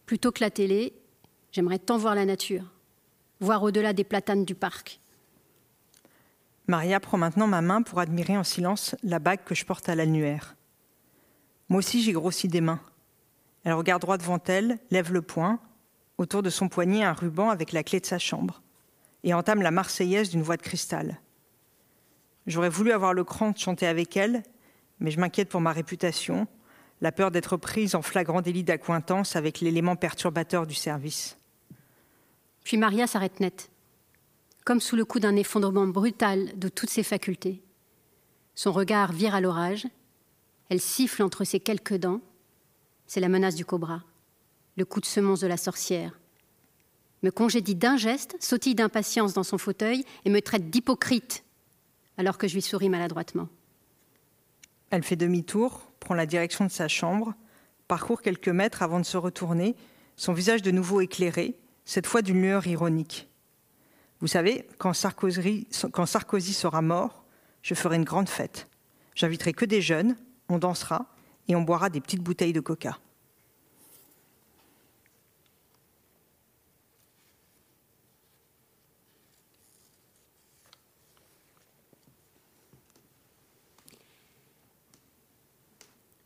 Plutôt 0.06 0.32
que 0.32 0.42
la 0.42 0.50
télé, 0.50 0.94
j'aimerais 1.52 1.80
tant 1.80 1.98
voir 1.98 2.16
la 2.16 2.26
nature, 2.26 2.64
voir 3.40 3.64
au-delà 3.64 3.94
des 3.94 4.04
platanes 4.04 4.46
du 4.46 4.56
parc. 4.56 5.00
Maria 6.68 7.00
prend 7.00 7.18
maintenant 7.18 7.48
ma 7.48 7.62
main 7.62 7.82
pour 7.82 8.00
admirer 8.00 8.38
en 8.38 8.44
silence 8.44 8.96
la 9.02 9.20
bague 9.20 9.44
que 9.44 9.56
je 9.56 9.66
porte 9.66 9.90
à 9.90 9.96
l'annuaire. 9.96 10.56
Moi 11.70 11.80
aussi 11.80 12.04
j'ai 12.04 12.12
grossi 12.12 12.48
des 12.48 12.62
mains. 12.62 12.80
Elle 13.64 13.74
regarde 13.74 14.02
droit 14.02 14.18
devant 14.18 14.40
elle, 14.48 14.78
lève 14.92 15.12
le 15.12 15.22
poing, 15.22 15.60
autour 16.18 16.44
de 16.44 16.50
son 16.50 16.70
poignet 16.70 17.04
un 17.04 17.14
ruban 17.14 17.50
avec 17.50 17.72
la 17.72 17.84
clé 17.84 18.00
de 18.00 18.06
sa 18.06 18.20
chambre, 18.20 18.62
et 19.24 19.34
entame 19.34 19.62
la 19.62 19.72
Marseillaise 19.72 20.30
d'une 20.30 20.44
voix 20.44 20.58
de 20.58 20.62
cristal. 20.62 21.20
J'aurais 22.46 22.70
voulu 22.70 22.92
avoir 22.92 23.14
le 23.14 23.24
cran 23.24 23.52
de 23.52 23.58
chanter 23.58 23.88
avec 23.88 24.16
elle, 24.18 24.44
mais 25.00 25.12
je 25.12 25.20
m'inquiète 25.20 25.50
pour 25.50 25.62
ma 25.62 25.72
réputation, 25.72 26.48
la 27.02 27.12
peur 27.12 27.32
d'être 27.32 27.58
prise 27.58 27.96
en 27.96 28.02
flagrant 28.02 28.42
délit 28.42 28.64
d'accointance 28.64 29.36
avec 29.36 29.62
l'élément 29.62 29.96
perturbateur 29.96 30.68
du 30.68 30.76
service. 30.76 31.39
Puis 32.64 32.78
Maria 32.78 33.08
s'arrête 33.08 33.40
net, 33.40 33.70
comme 34.66 34.82
sous 34.82 34.96
le 34.96 35.06
coup 35.06 35.20
d'un 35.20 35.36
effondrement 35.36 35.88
brutal 35.88 36.58
de 36.58 36.70
toutes 36.70 36.90
ses 36.90 37.04
facultés. 37.04 37.62
Son 38.56 38.72
regard 38.72 39.12
vire 39.12 39.36
à 39.36 39.42
l'orage, 39.42 39.88
elle 40.70 40.82
siffle 40.82 41.24
entre 41.24 41.44
ses 41.44 41.60
quelques 41.60 41.96
dents, 41.96 42.22
c'est 43.08 43.22
la 43.22 43.30
menace 43.30 43.56
du 43.56 43.66
cobra, 43.66 44.04
le 44.78 44.86
coup 44.86 45.00
de 45.00 45.06
semonce 45.06 45.40
de 45.40 45.48
la 45.48 45.58
sorcière. 45.58 46.20
Me 47.24 47.32
congédie 47.32 47.76
d'un 47.76 47.98
geste, 47.98 48.38
sautille 48.40 48.76
d'impatience 48.76 49.34
dans 49.34 49.44
son 49.44 49.58
fauteuil 49.58 50.06
et 50.26 50.30
me 50.30 50.42
traite 50.42 50.70
d'hypocrite 50.70 51.44
alors 52.20 52.38
que 52.38 52.50
je 52.50 52.54
lui 52.54 52.62
souris 52.62 52.90
maladroitement. 52.90 53.48
Elle 54.90 55.04
fait 55.04 55.16
demi-tour, 55.16 55.90
prend 56.02 56.16
la 56.16 56.26
direction 56.26 56.66
de 56.66 56.70
sa 56.70 56.90
chambre, 56.90 57.34
parcourt 57.88 58.22
quelques 58.22 58.50
mètres 58.50 58.84
avant 58.84 59.00
de 59.00 59.06
se 59.06 59.16
retourner, 59.16 59.76
son 60.18 60.34
visage 60.34 60.62
de 60.62 60.72
nouveau 60.72 61.00
éclairé, 61.00 61.58
cette 61.90 62.06
fois 62.06 62.22
d'une 62.22 62.40
lueur 62.40 62.68
ironique. 62.68 63.28
Vous 64.20 64.28
savez, 64.28 64.68
quand 64.78 64.94
Sarkozy, 64.94 65.66
sera 65.72 66.84
mort, 66.84 67.26
je 67.64 67.74
ferai 67.74 67.96
une 67.96 68.04
grande 68.04 68.30
fête. 68.30 68.68
J'inviterai 69.16 69.54
que 69.54 69.66
des 69.66 69.82
jeunes, 69.82 70.16
on 70.50 70.60
dansera 70.60 71.08
et 71.48 71.56
on 71.56 71.64
boira 71.64 71.90
des 71.90 72.00
petites 72.00 72.22
bouteilles 72.22 72.54
de 72.54 72.60
coca. 72.60 73.00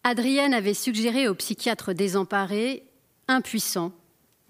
Adrienne 0.04 0.54
avait 0.54 0.74
suggéré 0.74 1.30
au 1.30 1.36
psychiatre 1.36 1.94
désemparé, 1.94 2.84
impuissant 3.30 3.94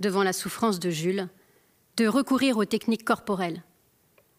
devant 0.04 0.22
la 0.22 0.34
souffrance 0.34 0.80
de 0.80 0.90
Jules, 0.90 1.30
de 1.96 2.08
recourir 2.08 2.58
aux 2.58 2.66
techniques 2.66 3.06
corporelles, 3.06 3.64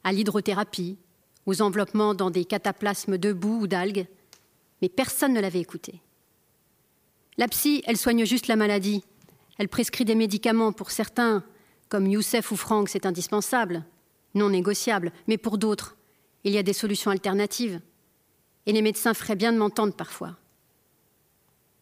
à 0.05 0.13
l'hydrothérapie, 0.13 0.99
aux 1.47 1.63
enveloppements 1.63 2.15
dans 2.15 2.31
des 2.31 2.45
cataplasmes 2.45 3.17
de 3.17 3.33
boue 3.33 3.63
ou 3.63 3.67
d'algues, 3.67 4.07
mais 4.83 4.91
personne 4.91 5.33
ne 5.33 5.41
l'avait 5.41 5.61
écouté. 5.61 6.03
La 7.39 7.49
psy, 7.49 7.83
elle 7.87 7.97
soigne 7.97 8.27
juste 8.27 8.47
la 8.47 8.57
maladie. 8.57 9.03
Elle 9.59 9.69
prescrit 9.69 10.05
des 10.05 10.15
médicaments 10.15 10.73
pour 10.73 10.91
certains, 10.91 11.43
comme 11.89 12.07
Youssef 12.07 12.53
ou 12.53 12.57
Franck, 12.57 12.91
c'est 12.91 13.07
indispensable, 13.07 13.85
non 14.35 14.51
négociable, 14.51 15.13
mais 15.27 15.39
pour 15.39 15.59
d'autres, 15.59 15.97
il 16.45 16.53
y 16.53 16.59
a 16.59 16.63
des 16.63 16.73
solutions 16.75 17.11
alternatives. 17.11 17.81
Et 18.67 18.73
les 18.73 18.83
médecins 18.83 19.15
feraient 19.15 19.37
bien 19.37 19.53
de 19.53 19.59
m'entendre 19.59 19.95
parfois. 19.95 20.37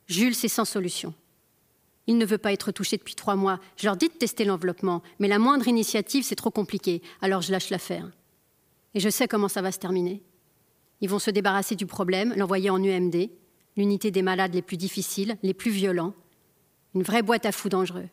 Jules, 0.07 0.35
c'est 0.35 0.49
sans 0.49 0.65
solution. 0.65 1.15
Il 2.07 2.19
ne 2.19 2.27
veut 2.27 2.39
pas 2.39 2.53
être 2.53 2.73
touché 2.73 2.97
depuis 2.97 3.15
trois 3.15 3.37
mois. 3.37 3.61
Je 3.77 3.87
leur 3.87 3.97
dis 3.97 4.09
de 4.09 4.15
tester 4.15 4.45
l'enveloppement, 4.45 5.03
mais 5.19 5.29
la 5.29 5.39
moindre 5.39 5.69
initiative, 5.69 6.25
c'est 6.25 6.35
trop 6.35 6.51
compliqué. 6.51 7.03
Alors 7.21 7.43
je 7.43 7.53
lâche 7.53 7.71
l'affaire. 7.71 8.11
Et 8.95 9.01
je 9.01 9.09
sais 9.09 9.29
comment 9.29 9.49
ça 9.49 9.63
va 9.63 9.73
se 9.73 9.79
terminer. 9.79 10.23
Ils 11.01 11.09
vont 11.09 11.19
se 11.19 11.31
débarrasser 11.31 11.77
du 11.77 11.87
problème, 11.87 12.35
l'envoyer 12.37 12.71
en 12.71 12.83
UMD, 12.83 13.31
l'unité 13.77 14.11
des 14.11 14.23
malades 14.23 14.55
les 14.55 14.63
plus 14.63 14.77
difficiles, 14.77 15.37
les 15.43 15.55
plus 15.55 15.71
violents. 15.71 16.15
Une 16.95 17.03
vraie 17.03 17.23
boîte 17.23 17.47
à 17.47 17.53
fous 17.53 17.69
dangereux. 17.69 18.09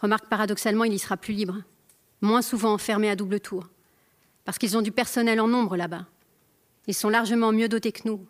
Remarque 0.00 0.28
paradoxalement, 0.28 0.84
il 0.84 0.92
y 0.92 0.98
sera 0.98 1.16
plus 1.16 1.34
libre, 1.34 1.62
moins 2.20 2.42
souvent 2.42 2.72
enfermé 2.72 3.08
à 3.08 3.16
double 3.16 3.40
tour, 3.40 3.68
parce 4.44 4.58
qu'ils 4.58 4.76
ont 4.76 4.82
du 4.82 4.92
personnel 4.92 5.40
en 5.40 5.48
nombre 5.48 5.76
là-bas. 5.76 6.06
Ils 6.86 6.94
sont 6.94 7.08
largement 7.08 7.52
mieux 7.52 7.68
dotés 7.68 7.92
que 7.92 8.06
nous 8.06 8.26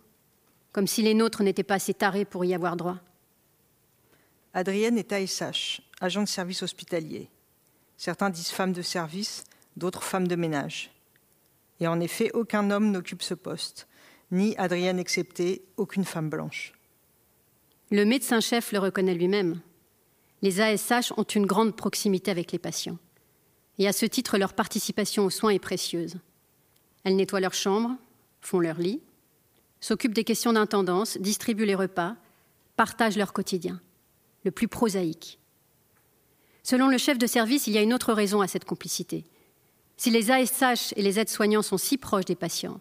comme 0.75 0.89
si 0.89 1.03
les 1.03 1.15
nôtres 1.15 1.45
n'étaient 1.45 1.63
pas 1.63 1.75
assez 1.75 1.95
tarés 1.95 2.25
pour 2.25 2.45
y 2.45 2.53
avoir 2.53 2.77
droit. 2.77 2.99
Adrienne 4.57 4.99
est 4.99 5.13
ASH, 5.13 5.83
agent 6.01 6.23
de 6.23 6.29
service 6.29 6.63
hospitalier. 6.63 7.29
Certains 7.97 8.31
disent 8.31 8.51
femme 8.51 8.73
de 8.73 8.83
service, 8.83 9.43
d'autres 9.77 10.05
femme 10.05 10.29
de 10.29 10.37
ménage. 10.37 10.93
Et 11.81 11.89
en 11.89 11.99
effet, 11.99 12.31
aucun 12.35 12.71
homme 12.71 12.93
n'occupe 12.93 13.25
ce 13.25 13.35
poste, 13.35 13.89
ni 14.31 14.57
Adrienne 14.57 15.01
exceptée, 15.01 15.65
aucune 15.77 16.05
femme 16.05 16.31
blanche. 16.31 16.73
Le 17.91 18.05
médecin-chef 18.05 18.71
le 18.71 18.79
reconnaît 18.79 19.15
lui-même. 19.15 19.61
Les 20.41 20.61
ASH 20.61 21.13
ont 21.17 21.25
une 21.25 21.47
grande 21.47 21.77
proximité 21.77 22.31
avec 22.31 22.53
les 22.53 22.61
patients. 22.61 22.99
Et 23.79 23.89
à 23.89 23.93
ce 23.93 24.07
titre, 24.07 24.39
leur 24.39 24.55
participation 24.55 25.25
aux 25.25 25.31
soins 25.31 25.51
est 25.51 25.59
précieuse. 25.59 26.19
Elles 27.03 27.17
nettoient 27.17 27.41
leurs 27.41 27.55
chambres, 27.55 27.97
font 28.41 28.61
leur 28.61 28.79
lit, 28.79 29.01
s'occupent 29.81 30.15
des 30.15 30.23
questions 30.23 30.53
d'intendance, 30.53 31.19
distribuent 31.19 31.67
les 31.67 31.75
repas, 31.75 32.15
partagent 32.77 33.17
leur 33.17 33.33
quotidien, 33.33 33.81
le 34.45 34.51
plus 34.51 34.69
prosaïque. 34.69 35.39
Selon 36.63 36.89
le 36.89 36.99
chef 36.99 37.19
de 37.19 37.27
service, 37.27 37.67
il 37.67 37.75
y 37.75 37.79
a 37.79 37.83
une 37.83 37.93
autre 37.93 38.13
raison 38.13 38.41
à 38.41 38.47
cette 38.47 38.65
complicité. 38.65 39.25
Si 39.97 40.11
les 40.11 40.31
ASH 40.31 40.93
et 40.97 41.03
les 41.03 41.19
aides-soignants 41.19 41.63
sont 41.63 41.79
si 41.79 41.99
proches 41.99 42.25
des 42.25 42.35
patients, 42.35 42.81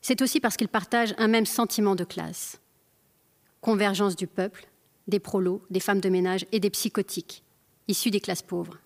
c'est 0.00 0.22
aussi 0.22 0.40
parce 0.40 0.56
qu'ils 0.56 0.68
partagent 0.68 1.14
un 1.18 1.28
même 1.28 1.46
sentiment 1.46 1.94
de 1.94 2.04
classe. 2.04 2.60
Convergence 3.60 4.16
du 4.16 4.26
peuple, 4.26 4.66
des 5.08 5.18
prolos, 5.18 5.62
des 5.70 5.80
femmes 5.80 6.00
de 6.00 6.08
ménage 6.08 6.46
et 6.52 6.60
des 6.60 6.70
psychotiques, 6.70 7.42
issus 7.88 8.10
des 8.10 8.20
classes 8.20 8.42
pauvres. 8.42 8.78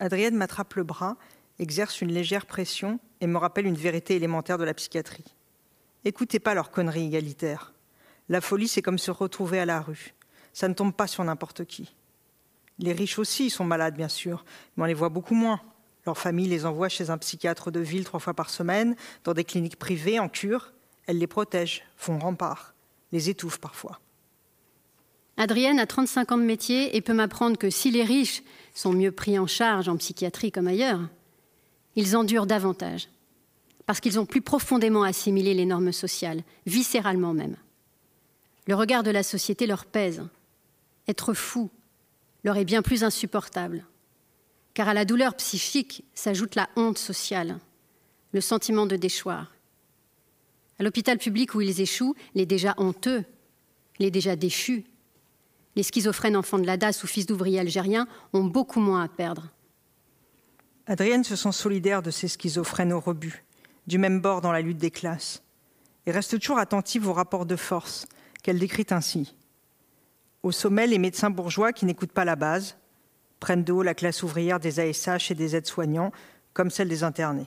Adrienne 0.00 0.36
m'attrape 0.36 0.74
le 0.74 0.82
bras, 0.82 1.16
exerce 1.58 2.00
une 2.00 2.12
légère 2.12 2.46
pression 2.46 2.98
et 3.20 3.26
me 3.26 3.38
rappelle 3.38 3.66
une 3.66 3.76
vérité 3.76 4.16
élémentaire 4.16 4.58
de 4.58 4.64
la 4.64 4.74
psychiatrie. 4.74 5.24
Écoutez 6.04 6.40
pas 6.40 6.54
leurs 6.54 6.70
conneries 6.70 7.06
égalitaires. 7.06 7.72
La 8.28 8.40
folie, 8.40 8.68
c'est 8.68 8.82
comme 8.82 8.98
se 8.98 9.10
retrouver 9.10 9.60
à 9.60 9.66
la 9.66 9.80
rue. 9.80 10.14
Ça 10.54 10.68
ne 10.68 10.74
tombe 10.74 10.94
pas 10.94 11.06
sur 11.06 11.22
n'importe 11.22 11.66
qui. 11.66 11.94
Les 12.78 12.92
riches 12.92 13.18
aussi 13.18 13.50
sont 13.50 13.64
malades, 13.64 13.96
bien 13.96 14.08
sûr, 14.08 14.46
mais 14.76 14.84
on 14.84 14.86
les 14.86 14.94
voit 14.94 15.10
beaucoup 15.10 15.34
moins. 15.34 15.60
Leur 16.06 16.16
famille 16.16 16.48
les 16.48 16.64
envoie 16.64 16.88
chez 16.88 17.10
un 17.10 17.18
psychiatre 17.18 17.70
de 17.70 17.80
ville 17.80 18.04
trois 18.04 18.20
fois 18.20 18.34
par 18.34 18.48
semaine, 18.48 18.96
dans 19.24 19.34
des 19.34 19.44
cliniques 19.44 19.78
privées, 19.78 20.18
en 20.18 20.30
cure. 20.30 20.72
Elles 21.06 21.18
les 21.18 21.26
protègent, 21.26 21.82
font 21.96 22.18
rempart, 22.18 22.74
les 23.12 23.28
étouffent 23.28 23.60
parfois. 23.60 24.00
Adrienne 25.36 25.78
a 25.78 25.86
35 25.86 26.32
ans 26.32 26.38
de 26.38 26.44
métier 26.44 26.96
et 26.96 27.00
peut 27.00 27.12
m'apprendre 27.12 27.58
que 27.58 27.68
si 27.68 27.90
les 27.90 28.04
riches 28.04 28.42
sont 28.72 28.92
mieux 28.92 29.12
pris 29.12 29.38
en 29.38 29.46
charge 29.46 29.88
en 29.88 29.96
psychiatrie 29.96 30.52
comme 30.52 30.68
ailleurs, 30.68 31.00
ils 31.96 32.16
endurent 32.16 32.46
davantage 32.46 33.08
parce 33.86 34.00
qu'ils 34.00 34.18
ont 34.18 34.26
plus 34.26 34.40
profondément 34.40 35.02
assimilé 35.02 35.54
les 35.54 35.66
normes 35.66 35.92
sociales, 35.92 36.42
viscéralement 36.66 37.34
même. 37.34 37.56
Le 38.66 38.74
regard 38.74 39.02
de 39.02 39.10
la 39.10 39.22
société 39.22 39.66
leur 39.66 39.84
pèse. 39.84 40.22
Être 41.08 41.34
fou 41.34 41.70
leur 42.42 42.56
est 42.56 42.64
bien 42.64 42.82
plus 42.82 43.04
insupportable, 43.04 43.86
car 44.74 44.88
à 44.88 44.94
la 44.94 45.04
douleur 45.04 45.34
psychique 45.34 46.04
s'ajoute 46.14 46.54
la 46.54 46.68
honte 46.76 46.98
sociale, 46.98 47.58
le 48.32 48.40
sentiment 48.40 48.86
de 48.86 48.96
déchoir. 48.96 49.54
À 50.78 50.82
l'hôpital 50.82 51.18
public 51.18 51.54
où 51.54 51.60
ils 51.60 51.80
échouent, 51.80 52.14
les 52.34 52.46
déjà 52.46 52.74
honteux, 52.76 53.24
les 53.98 54.10
déjà 54.10 54.36
déchus, 54.36 54.84
les 55.76 55.82
schizophrènes 55.82 56.36
enfants 56.36 56.58
de 56.58 56.66
la 56.66 56.76
DAS 56.76 57.02
ou 57.02 57.06
fils 57.06 57.26
d'ouvriers 57.26 57.60
algériens 57.60 58.06
ont 58.32 58.44
beaucoup 58.44 58.80
moins 58.80 59.02
à 59.02 59.08
perdre. 59.08 59.48
Adrienne 60.86 61.24
se 61.24 61.36
sent 61.36 61.52
solidaire 61.52 62.02
de 62.02 62.10
ces 62.10 62.28
schizophrènes 62.28 62.92
au 62.92 63.00
rebut 63.00 63.44
du 63.86 63.98
même 63.98 64.20
bord 64.20 64.40
dans 64.40 64.52
la 64.52 64.60
lutte 64.60 64.78
des 64.78 64.90
classes, 64.90 65.42
et 66.06 66.10
reste 66.10 66.38
toujours 66.38 66.58
attentive 66.58 67.08
aux 67.08 67.12
rapports 67.12 67.46
de 67.46 67.56
force 67.56 68.06
qu'elle 68.42 68.58
décrit 68.58 68.86
ainsi. 68.90 69.34
Au 70.44 70.52
sommet, 70.52 70.86
les 70.86 70.98
médecins 70.98 71.30
bourgeois 71.30 71.72
qui 71.72 71.86
n'écoutent 71.86 72.12
pas 72.12 72.26
la 72.26 72.36
base, 72.36 72.76
prennent 73.40 73.64
de 73.64 73.72
la 73.80 73.94
classe 73.94 74.22
ouvrière 74.22 74.60
des 74.60 74.78
ASH 74.78 75.30
et 75.30 75.34
des 75.34 75.56
aides-soignants, 75.56 76.12
comme 76.52 76.68
celle 76.68 76.88
des 76.88 77.02
internés. 77.02 77.46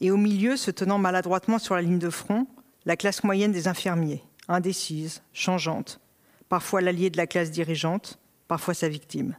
Et 0.00 0.12
au 0.12 0.16
milieu, 0.16 0.56
se 0.56 0.70
tenant 0.70 0.98
maladroitement 0.98 1.58
sur 1.58 1.74
la 1.74 1.82
ligne 1.82 1.98
de 1.98 2.10
front, 2.10 2.46
la 2.86 2.96
classe 2.96 3.24
moyenne 3.24 3.50
des 3.50 3.66
infirmiers, 3.66 4.22
indécise, 4.46 5.20
changeante, 5.32 6.00
parfois 6.48 6.80
l'allié 6.80 7.10
de 7.10 7.16
la 7.16 7.26
classe 7.26 7.50
dirigeante, 7.50 8.20
parfois 8.46 8.74
sa 8.74 8.88
victime. 8.88 9.36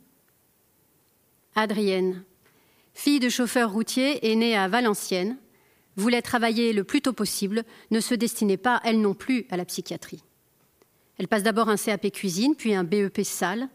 Adrienne, 1.56 2.26
fille 2.94 3.22
de 3.22 3.30
chauffeur 3.30 3.72
routier 3.72 4.30
et 4.30 4.36
née 4.36 4.58
à 4.58 4.68
Valenciennes, 4.68 5.38
voulait 5.96 6.22
travailler 6.22 6.74
le 6.74 6.84
plus 6.84 7.02
tôt 7.02 7.14
possible, 7.14 7.64
ne 7.92 8.02
se 8.02 8.14
destinait 8.14 8.58
pas, 8.58 8.82
elle 8.84 9.00
non 9.00 9.14
plus, 9.14 9.46
à 9.50 9.56
la 9.56 9.64
psychiatrie. 9.64 10.22
Elle 11.20 11.28
passe 11.28 11.44
d'abord 11.44 11.70
un 11.70 11.76
CAP 11.76 12.12
cuisine, 12.12 12.56
puis 12.56 12.74
un 12.74 12.86
BEP 12.86 13.24
salle, 13.24 13.68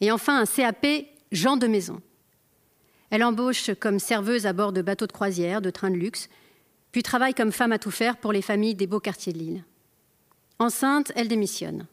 et 0.00 0.12
enfin 0.12 0.40
un 0.40 0.46
CAP 0.46 0.86
Jean 1.32 1.56
de 1.56 1.66
maison. 1.66 2.00
Elle 3.10 3.24
embauche 3.24 3.72
comme 3.80 3.98
serveuse 3.98 4.46
à 4.46 4.52
bord 4.52 4.72
de 4.72 4.82
bateaux 4.82 5.06
de 5.06 5.12
croisière, 5.12 5.62
de 5.62 5.70
trains 5.70 5.90
de 5.90 5.96
luxe, 5.96 6.28
puis 6.92 7.02
travaille 7.02 7.34
comme 7.34 7.52
femme 7.52 7.72
à 7.72 7.78
tout 7.78 7.90
faire 7.90 8.18
pour 8.18 8.32
les 8.32 8.42
familles 8.42 8.74
des 8.74 8.86
beaux 8.86 9.00
quartiers 9.00 9.32
de 9.32 9.38
l'île. 9.38 9.64
Enceinte, 10.58 11.10
elle 11.16 11.26
démissionne, 11.26 11.86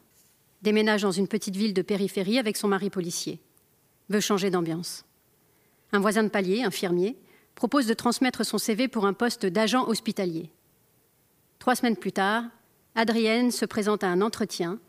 déménage 0.62 1.04
dans 1.04 1.12
une 1.12 1.27
petite 1.27 1.56
ville 1.56 1.73
de 1.73 1.82
périphérie 1.82 2.38
avec 2.38 2.58
son 2.58 2.67
mari 2.67 2.89
policier, 2.89 3.39
veut 4.10 4.19
changer 4.19 4.49
d'ambiance. 4.49 5.06
Un 5.93 5.99
voisin 5.99 6.23
de 6.23 6.30
palier, 6.30 6.63
infirmier, 6.63 7.17
propose 7.56 7.88
de 7.88 7.93
transmettre 7.93 8.45
son 8.45 8.58
CV 8.58 8.89
pour 8.89 9.06
un 9.06 9.13
poste 9.13 9.45
d'agent 9.45 9.88
hospitalier. 9.88 10.51
Trois 11.60 11.75
semaines 11.75 11.95
plus 11.95 12.12
tard, 12.12 12.43
Adrienne 12.95 13.51
se 13.51 13.65
présente 13.65 14.04
à 14.04 14.10
un 14.10 14.21
entretien 14.21 14.80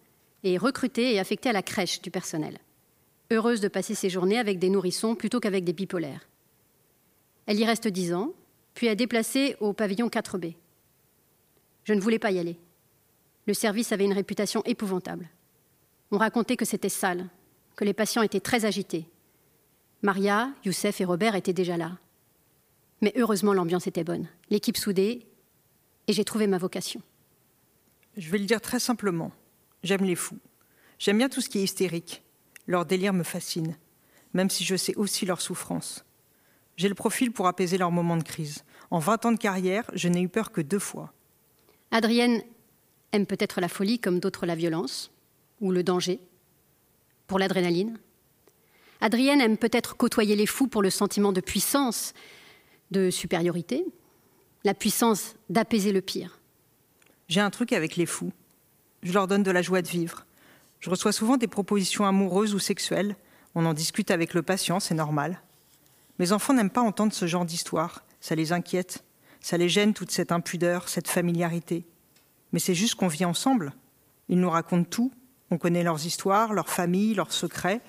et 0.43 0.55
est 0.55 0.59
recrutée 0.59 1.15
et 1.15 1.21
affectée 1.21 1.51
à 1.51 1.53
la 1.53 1.63
crèche 1.63 2.03
du 2.03 2.11
personnel, 2.11 2.59
heureuse 3.31 3.61
de 3.61 3.69
passer 3.69 3.95
ses 3.95 4.11
journées 4.11 4.39
avec 4.39 4.59
des 4.59 4.71
nourrissons 4.71 5.15
plutôt 5.15 5.39
qu'avec 5.39 5.65
des 5.65 5.73
bipolaires. 5.73 6.29
Elle 7.47 7.61
y 7.61 7.65
reste 7.65 7.89
dix 7.89 8.13
ans, 8.13 8.33
puis 8.75 8.89
est 8.89 8.97
déplacée 8.97 9.57
au 9.61 9.73
pavillon 9.73 10.09
4B. 10.09 10.55
Je 11.85 11.95
ne 11.95 12.01
voulais 12.01 12.19
pas 12.19 12.33
y 12.33 12.39
aller. 12.39 12.59
Le 13.47 13.55
service 13.55 13.93
avait 13.93 14.05
une 14.05 14.13
réputation 14.13 14.63
épouvantable. 14.65 15.29
On 16.11 16.19
racontait 16.19 16.57
que 16.57 16.65
c'était 16.65 16.89
sale, 16.89 17.29
que 17.77 17.85
les 17.85 17.95
patients 17.95 18.23
étaient 18.23 18.41
très 18.41 18.65
agités. 18.65 19.07
Maria, 20.03 20.51
Youssef 20.65 21.01
et 21.01 21.05
Robert 21.05 21.37
étaient 21.37 21.53
déjà 21.53 21.77
là. 21.77 21.93
Mais 23.01 23.13
heureusement, 23.17 23.53
l'ambiance 23.53 23.87
était 23.87 24.05
bonne, 24.05 24.29
l'équipe 24.51 24.77
soudée, 24.77 25.27
et 26.09 26.13
j'ai 26.13 26.25
trouvé 26.25 26.47
ma 26.47 26.59
vocation. 26.59 27.03
Je 28.17 28.31
vais 28.31 28.39
le 28.39 28.45
dire 28.45 28.61
très 28.61 28.81
simplement. 28.81 29.33
J'aime 29.83 30.05
les 30.05 30.17
fous. 30.17 30.39
J'aime 30.99 31.19
bien 31.19 31.29
tout 31.29 31.41
ce 31.41 31.49
qui 31.49 31.59
est 31.59 31.65
hystérique. 31.65 32.23
Leur 32.67 32.85
délire 32.85 33.13
me 33.13 33.23
fascine, 33.23 33.77
même 34.35 34.51
si 34.51 34.65
je 34.65 34.77
sais 34.77 34.95
aussi 34.97 35.27
leur 35.27 35.41
souffrance. 35.41 36.05
J'ai 36.77 36.89
le 36.89 36.95
profil 36.95 37.33
pour 37.33 37.47
apaiser 37.47 37.79
leurs 37.79 37.91
moments 37.91 38.17
de 38.17 38.23
crise. 38.23 38.65
En 38.91 38.99
20 38.99 39.27
ans 39.27 39.33
de 39.33 39.39
carrière, 39.39 39.91
je 39.95 40.09
n'ai 40.09 40.21
eu 40.21 40.29
peur 40.29 40.53
que 40.53 40.61
deux 40.61 40.79
fois. 40.79 41.13
Adrienne 41.91 42.43
aime 43.13 43.27
peut-être 43.27 43.61
la 43.61 43.69
folie 43.69 43.99
comme 43.99 44.21
d'autres 44.21 44.47
la 44.47 44.55
violence, 44.55 45.11
ou 45.61 45.71
le 45.73 45.83
danger, 45.83 46.21
pour 47.27 47.39
l'adrénaline. 47.39 47.99
Adrienne 49.01 49.41
aime 49.41 49.57
peut-être 49.57 49.97
côtoyer 49.97 50.37
les 50.37 50.47
fous 50.47 50.69
pour 50.69 50.83
le 50.83 50.91
sentiment 50.91 51.33
de 51.33 51.41
puissance, 51.41 52.15
de 52.91 53.11
supériorité, 53.11 53.85
la 54.65 54.75
puissance 54.75 55.35
d'apaiser 55.49 55.93
le 55.93 56.01
pire. 56.01 56.42
J'ai 57.33 57.41
un 57.41 57.49
truc 57.49 57.73
avec 57.73 57.97
les 57.97 58.05
fous. 58.05 58.31
Je 59.03 59.15
leur 59.15 59.27
donne 59.27 59.43
de 59.43 59.51
la 59.51 59.63
joie 59.63 59.81
de 59.81 59.89
vivre. 59.89 60.27
Je 60.81 60.91
reçois 60.91 61.13
souvent 61.13 61.39
des 61.39 61.47
propositions 61.47 62.05
amoureuses 62.05 62.55
ou 62.55 62.59
sexuelles. 62.59 63.17
On 63.55 63.65
en 63.65 63.73
discute 63.73 64.11
avec 64.11 64.35
le 64.35 64.43
patient, 64.43 64.81
c'est 64.81 64.93
normal. 64.93 65.41
Mes 66.19 66.33
enfants 66.33 66.53
n'aiment 66.53 66.69
pas 66.69 66.83
entendre 66.83 67.15
ce 67.15 67.27
genre 67.27 67.47
d'histoire. 67.47 68.05
Ça 68.21 68.35
les 68.35 68.53
inquiète. 68.53 69.03
Ça 69.41 69.57
les 69.57 69.71
gêne 69.71 69.95
toute 69.95 70.11
cette 70.11 70.31
impudeur, 70.31 70.91
cette 70.91 71.09
familiarité. 71.09 71.87
Mais 72.53 72.59
c'est 72.59 72.75
juste 72.75 72.97
qu'on 72.97 73.09
vit 73.09 73.25
ensemble. 73.25 73.73
Ils 74.29 74.39
nous 74.39 74.51
racontent 74.51 74.91
tout. 74.91 75.11
On 75.51 75.57
connaît 75.57 75.85
leurs 75.85 76.05
histoires, 76.05 76.53
leurs 76.53 76.69
familles, 76.69 77.15
leurs 77.15 77.33
secrets. 77.33 77.81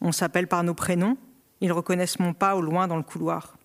On 0.00 0.10
s'appelle 0.10 0.48
par 0.48 0.64
nos 0.64 0.74
prénoms. 0.74 1.16
Ils 1.60 1.70
reconnaissent 1.70 2.18
mon 2.18 2.34
pas 2.34 2.56
au 2.56 2.62
loin 2.62 2.88
dans 2.88 2.96
le 2.96 3.04
couloir. 3.04 3.58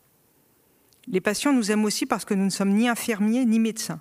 Les 1.07 1.21
patients 1.21 1.53
nous 1.53 1.71
aiment 1.71 1.85
aussi 1.85 2.05
parce 2.05 2.23
que 2.23 2.35
nous 2.35 2.45
ne 2.45 2.51
sommes 2.51 2.75
ni 2.75 2.87
infirmiers 2.87 3.45
ni 3.45 3.57
médecins. 3.57 3.99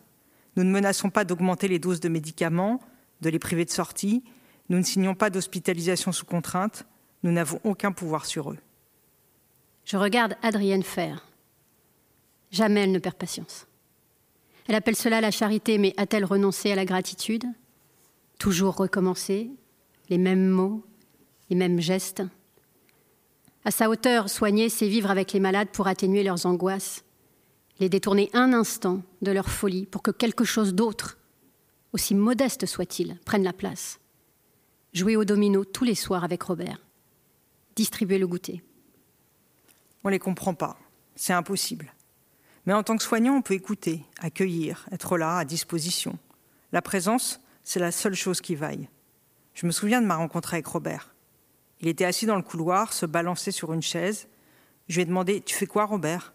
Nous 0.56 0.64
ne 0.64 0.70
menaçons 0.70 1.10
pas 1.10 1.24
d'augmenter 1.24 1.68
les 1.68 1.78
doses 1.78 2.00
de 2.00 2.08
médicaments, 2.08 2.80
de 3.20 3.30
les 3.30 3.38
priver 3.38 3.64
de 3.64 3.70
sortie. 3.70 4.22
Nous 4.68 4.78
ne 4.78 4.82
signons 4.82 5.14
pas 5.14 5.30
d'hospitalisation 5.30 6.12
sous 6.12 6.26
contrainte. 6.26 6.84
Nous 7.22 7.32
n'avons 7.32 7.60
aucun 7.64 7.92
pouvoir 7.92 8.26
sur 8.26 8.50
eux. 8.50 8.58
Je 9.84 9.96
regarde 9.96 10.36
Adrienne 10.42 10.82
faire. 10.82 11.26
Jamais 12.50 12.80
elle 12.80 12.92
ne 12.92 12.98
perd 12.98 13.16
patience. 13.16 13.66
Elle 14.68 14.74
appelle 14.74 14.96
cela 14.96 15.20
la 15.20 15.30
charité, 15.30 15.78
mais 15.78 15.94
a-t-elle 15.96 16.24
renoncé 16.24 16.70
à 16.70 16.76
la 16.76 16.84
gratitude? 16.84 17.44
Toujours 18.38 18.76
recommencer? 18.76 19.50
Les 20.08 20.18
mêmes 20.18 20.48
mots? 20.48 20.84
Les 21.50 21.56
mêmes 21.56 21.80
gestes? 21.80 22.22
À 23.64 23.70
sa 23.70 23.88
hauteur, 23.88 24.28
soigner, 24.28 24.68
c'est 24.68 24.88
vivre 24.88 25.10
avec 25.10 25.32
les 25.32 25.40
malades 25.40 25.68
pour 25.72 25.86
atténuer 25.86 26.22
leurs 26.22 26.46
angoisses? 26.46 27.04
Les 27.78 27.88
détourner 27.88 28.30
un 28.32 28.52
instant 28.52 29.02
de 29.22 29.32
leur 29.32 29.50
folie 29.50 29.86
pour 29.86 30.02
que 30.02 30.10
quelque 30.10 30.44
chose 30.44 30.74
d'autre, 30.74 31.18
aussi 31.92 32.14
modeste 32.14 32.66
soit-il, 32.66 33.18
prenne 33.24 33.42
la 33.42 33.52
place. 33.52 33.98
Jouer 34.92 35.16
au 35.16 35.24
domino 35.24 35.64
tous 35.64 35.84
les 35.84 35.94
soirs 35.94 36.24
avec 36.24 36.42
Robert. 36.42 36.84
Distribuer 37.76 38.18
le 38.18 38.26
goûter. 38.26 38.62
On 40.04 40.08
ne 40.08 40.12
les 40.12 40.18
comprend 40.18 40.54
pas. 40.54 40.78
C'est 41.16 41.32
impossible. 41.32 41.92
Mais 42.66 42.72
en 42.72 42.82
tant 42.82 42.96
que 42.96 43.02
soignant, 43.02 43.34
on 43.34 43.42
peut 43.42 43.54
écouter, 43.54 44.04
accueillir, 44.20 44.86
être 44.92 45.18
là, 45.18 45.38
à 45.38 45.44
disposition. 45.44 46.18
La 46.72 46.82
présence, 46.82 47.40
c'est 47.64 47.80
la 47.80 47.92
seule 47.92 48.14
chose 48.14 48.40
qui 48.40 48.54
vaille. 48.54 48.88
Je 49.54 49.66
me 49.66 49.72
souviens 49.72 50.00
de 50.00 50.06
ma 50.06 50.16
rencontre 50.16 50.54
avec 50.54 50.66
Robert. 50.66 51.14
Il 51.80 51.88
était 51.88 52.04
assis 52.04 52.26
dans 52.26 52.36
le 52.36 52.42
couloir, 52.42 52.92
se 52.92 53.06
balançait 53.06 53.50
sur 53.50 53.72
une 53.72 53.82
chaise. 53.82 54.28
Je 54.88 54.96
lui 54.96 55.02
ai 55.02 55.06
demandé 55.06 55.40
Tu 55.40 55.54
fais 55.54 55.66
quoi, 55.66 55.84
Robert 55.84 56.32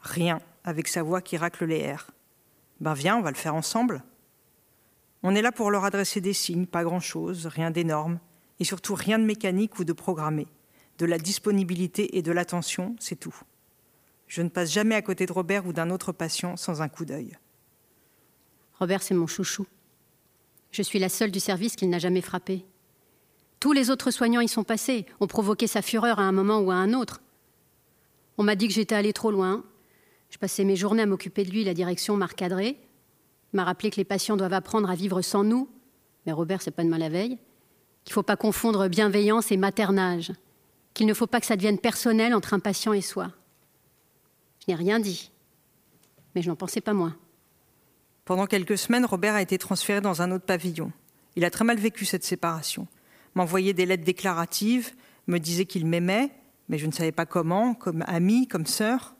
Rien 0.00 0.40
avec 0.64 0.88
sa 0.88 1.02
voix 1.02 1.20
qui 1.20 1.36
racle 1.36 1.64
les 1.64 1.78
airs. 1.78 2.10
Ben 2.80 2.94
viens, 2.94 3.16
on 3.16 3.22
va 3.22 3.30
le 3.30 3.36
faire 3.36 3.54
ensemble. 3.54 4.02
On 5.22 5.34
est 5.34 5.42
là 5.42 5.52
pour 5.52 5.70
leur 5.70 5.84
adresser 5.84 6.20
des 6.20 6.32
signes, 6.32 6.66
pas 6.66 6.82
grand-chose, 6.82 7.46
rien 7.46 7.70
d'énorme, 7.70 8.18
et 8.58 8.64
surtout 8.64 8.94
rien 8.94 9.18
de 9.18 9.24
mécanique 9.24 9.78
ou 9.78 9.84
de 9.84 9.92
programmé. 9.92 10.46
De 10.98 11.06
la 11.06 11.18
disponibilité 11.18 12.16
et 12.16 12.22
de 12.22 12.32
l'attention, 12.32 12.96
c'est 12.98 13.16
tout. 13.16 13.34
Je 14.26 14.42
ne 14.42 14.48
passe 14.48 14.70
jamais 14.70 14.94
à 14.94 15.02
côté 15.02 15.26
de 15.26 15.32
Robert 15.32 15.66
ou 15.66 15.72
d'un 15.72 15.90
autre 15.90 16.12
patient 16.12 16.56
sans 16.56 16.82
un 16.82 16.88
coup 16.88 17.04
d'œil. 17.04 17.36
Robert, 18.78 19.02
c'est 19.02 19.14
mon 19.14 19.26
chouchou. 19.26 19.66
Je 20.70 20.82
suis 20.82 20.98
la 20.98 21.08
seule 21.08 21.30
du 21.30 21.40
service 21.40 21.76
qu'il 21.76 21.90
n'a 21.90 21.98
jamais 21.98 22.20
frappé. 22.20 22.64
Tous 23.58 23.72
les 23.72 23.90
autres 23.90 24.10
soignants 24.10 24.40
y 24.40 24.48
sont 24.48 24.64
passés, 24.64 25.04
ont 25.20 25.26
provoqué 25.26 25.66
sa 25.66 25.82
fureur 25.82 26.18
à 26.18 26.22
un 26.22 26.32
moment 26.32 26.60
ou 26.60 26.70
à 26.70 26.76
un 26.76 26.94
autre. 26.94 27.20
On 28.38 28.42
m'a 28.42 28.54
dit 28.54 28.68
que 28.68 28.74
j'étais 28.74 28.94
allée 28.94 29.12
trop 29.12 29.30
loin, 29.30 29.64
je 30.30 30.38
passais 30.38 30.64
mes 30.64 30.76
journées 30.76 31.02
à 31.02 31.06
m'occuper 31.06 31.44
de 31.44 31.50
lui, 31.50 31.64
la 31.64 31.74
direction 31.74 32.16
m'a 32.16 32.26
recadré, 32.26 32.78
m'a 33.52 33.64
rappelé 33.64 33.90
que 33.90 33.96
les 33.96 34.04
patients 34.04 34.36
doivent 34.36 34.52
apprendre 34.52 34.88
à 34.88 34.94
vivre 34.94 35.22
sans 35.22 35.44
nous, 35.44 35.68
mais 36.24 36.32
Robert, 36.32 36.62
c'est 36.62 36.70
pas 36.70 36.84
de 36.84 36.88
mal 36.88 37.00
la 37.00 37.08
veille, 37.08 37.38
qu'il 38.04 38.12
ne 38.12 38.14
faut 38.14 38.22
pas 38.22 38.36
confondre 38.36 38.88
bienveillance 38.88 39.50
et 39.50 39.56
maternage, 39.56 40.32
qu'il 40.94 41.06
ne 41.06 41.14
faut 41.14 41.26
pas 41.26 41.40
que 41.40 41.46
ça 41.46 41.56
devienne 41.56 41.78
personnel 41.78 42.34
entre 42.34 42.54
un 42.54 42.60
patient 42.60 42.92
et 42.92 43.00
soi. 43.00 43.32
Je 44.60 44.72
n'ai 44.72 44.76
rien 44.76 45.00
dit, 45.00 45.30
mais 46.34 46.42
je 46.42 46.48
n'en 46.48 46.56
pensais 46.56 46.80
pas 46.80 46.92
moins. 46.92 47.16
Pendant 48.24 48.46
quelques 48.46 48.78
semaines, 48.78 49.04
Robert 49.04 49.34
a 49.34 49.42
été 49.42 49.58
transféré 49.58 50.00
dans 50.00 50.22
un 50.22 50.30
autre 50.30 50.44
pavillon. 50.44 50.92
Il 51.36 51.44
a 51.44 51.50
très 51.50 51.64
mal 51.64 51.78
vécu 51.78 52.04
cette 52.04 52.24
séparation. 52.24 52.86
M'envoyait 53.34 53.72
des 53.72 53.86
lettres 53.86 54.04
déclaratives, 54.04 54.92
me 55.26 55.38
disait 55.38 55.64
qu'il 55.64 55.86
m'aimait, 55.86 56.30
mais 56.68 56.78
je 56.78 56.86
ne 56.86 56.92
savais 56.92 57.12
pas 57.12 57.26
comment, 57.26 57.74
comme 57.74 58.04
ami, 58.06 58.46
comme 58.46 58.66
sœur. 58.66 59.16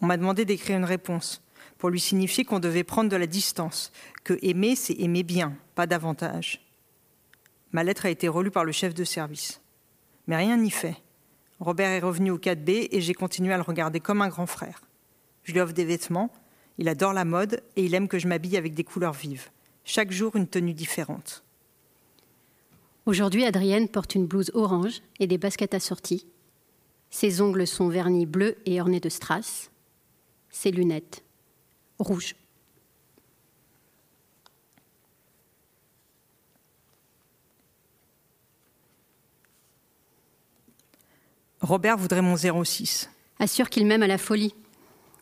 On 0.00 0.06
m'a 0.06 0.16
demandé 0.16 0.44
d'écrire 0.44 0.76
une 0.76 0.84
réponse 0.84 1.42
pour 1.78 1.90
lui 1.90 2.00
signifier 2.00 2.44
qu'on 2.44 2.58
devait 2.58 2.84
prendre 2.84 3.10
de 3.10 3.16
la 3.16 3.26
distance, 3.26 3.92
que 4.24 4.38
aimer, 4.42 4.76
c'est 4.76 4.94
aimer 4.94 5.22
bien, 5.22 5.56
pas 5.74 5.86
davantage. 5.86 6.64
Ma 7.72 7.84
lettre 7.84 8.06
a 8.06 8.10
été 8.10 8.28
relue 8.28 8.50
par 8.50 8.64
le 8.64 8.72
chef 8.72 8.94
de 8.94 9.04
service. 9.04 9.60
Mais 10.26 10.36
rien 10.36 10.56
n'y 10.56 10.70
fait. 10.70 10.96
Robert 11.60 11.90
est 11.90 12.00
revenu 12.00 12.30
au 12.30 12.38
4B 12.38 12.88
et 12.90 13.00
j'ai 13.00 13.14
continué 13.14 13.52
à 13.52 13.56
le 13.56 13.62
regarder 13.62 14.00
comme 14.00 14.22
un 14.22 14.28
grand 14.28 14.46
frère. 14.46 14.82
Je 15.44 15.52
lui 15.52 15.60
offre 15.60 15.72
des 15.72 15.84
vêtements, 15.84 16.32
il 16.78 16.88
adore 16.88 17.12
la 17.12 17.24
mode 17.24 17.62
et 17.76 17.84
il 17.84 17.94
aime 17.94 18.08
que 18.08 18.18
je 18.18 18.28
m'habille 18.28 18.56
avec 18.56 18.74
des 18.74 18.84
couleurs 18.84 19.12
vives. 19.12 19.50
Chaque 19.84 20.12
jour, 20.12 20.36
une 20.36 20.46
tenue 20.46 20.74
différente. 20.74 21.42
Aujourd'hui, 23.06 23.44
Adrienne 23.44 23.88
porte 23.88 24.14
une 24.14 24.26
blouse 24.26 24.50
orange 24.54 25.00
et 25.18 25.26
des 25.26 25.38
baskets 25.38 25.74
assorties. 25.74 26.26
Ses 27.10 27.40
ongles 27.40 27.66
sont 27.66 27.88
vernis 27.88 28.26
bleus 28.26 28.56
et 28.66 28.80
ornés 28.80 29.00
de 29.00 29.08
strass 29.08 29.70
ses 30.50 30.70
lunettes 30.70 31.24
rouges. 31.98 32.34
Robert 41.60 41.98
voudrait 41.98 42.22
mon 42.22 42.36
06. 42.36 43.10
Assure 43.40 43.68
qu'il 43.68 43.86
m'aime 43.86 44.02
à 44.02 44.06
la 44.06 44.18
folie. 44.18 44.54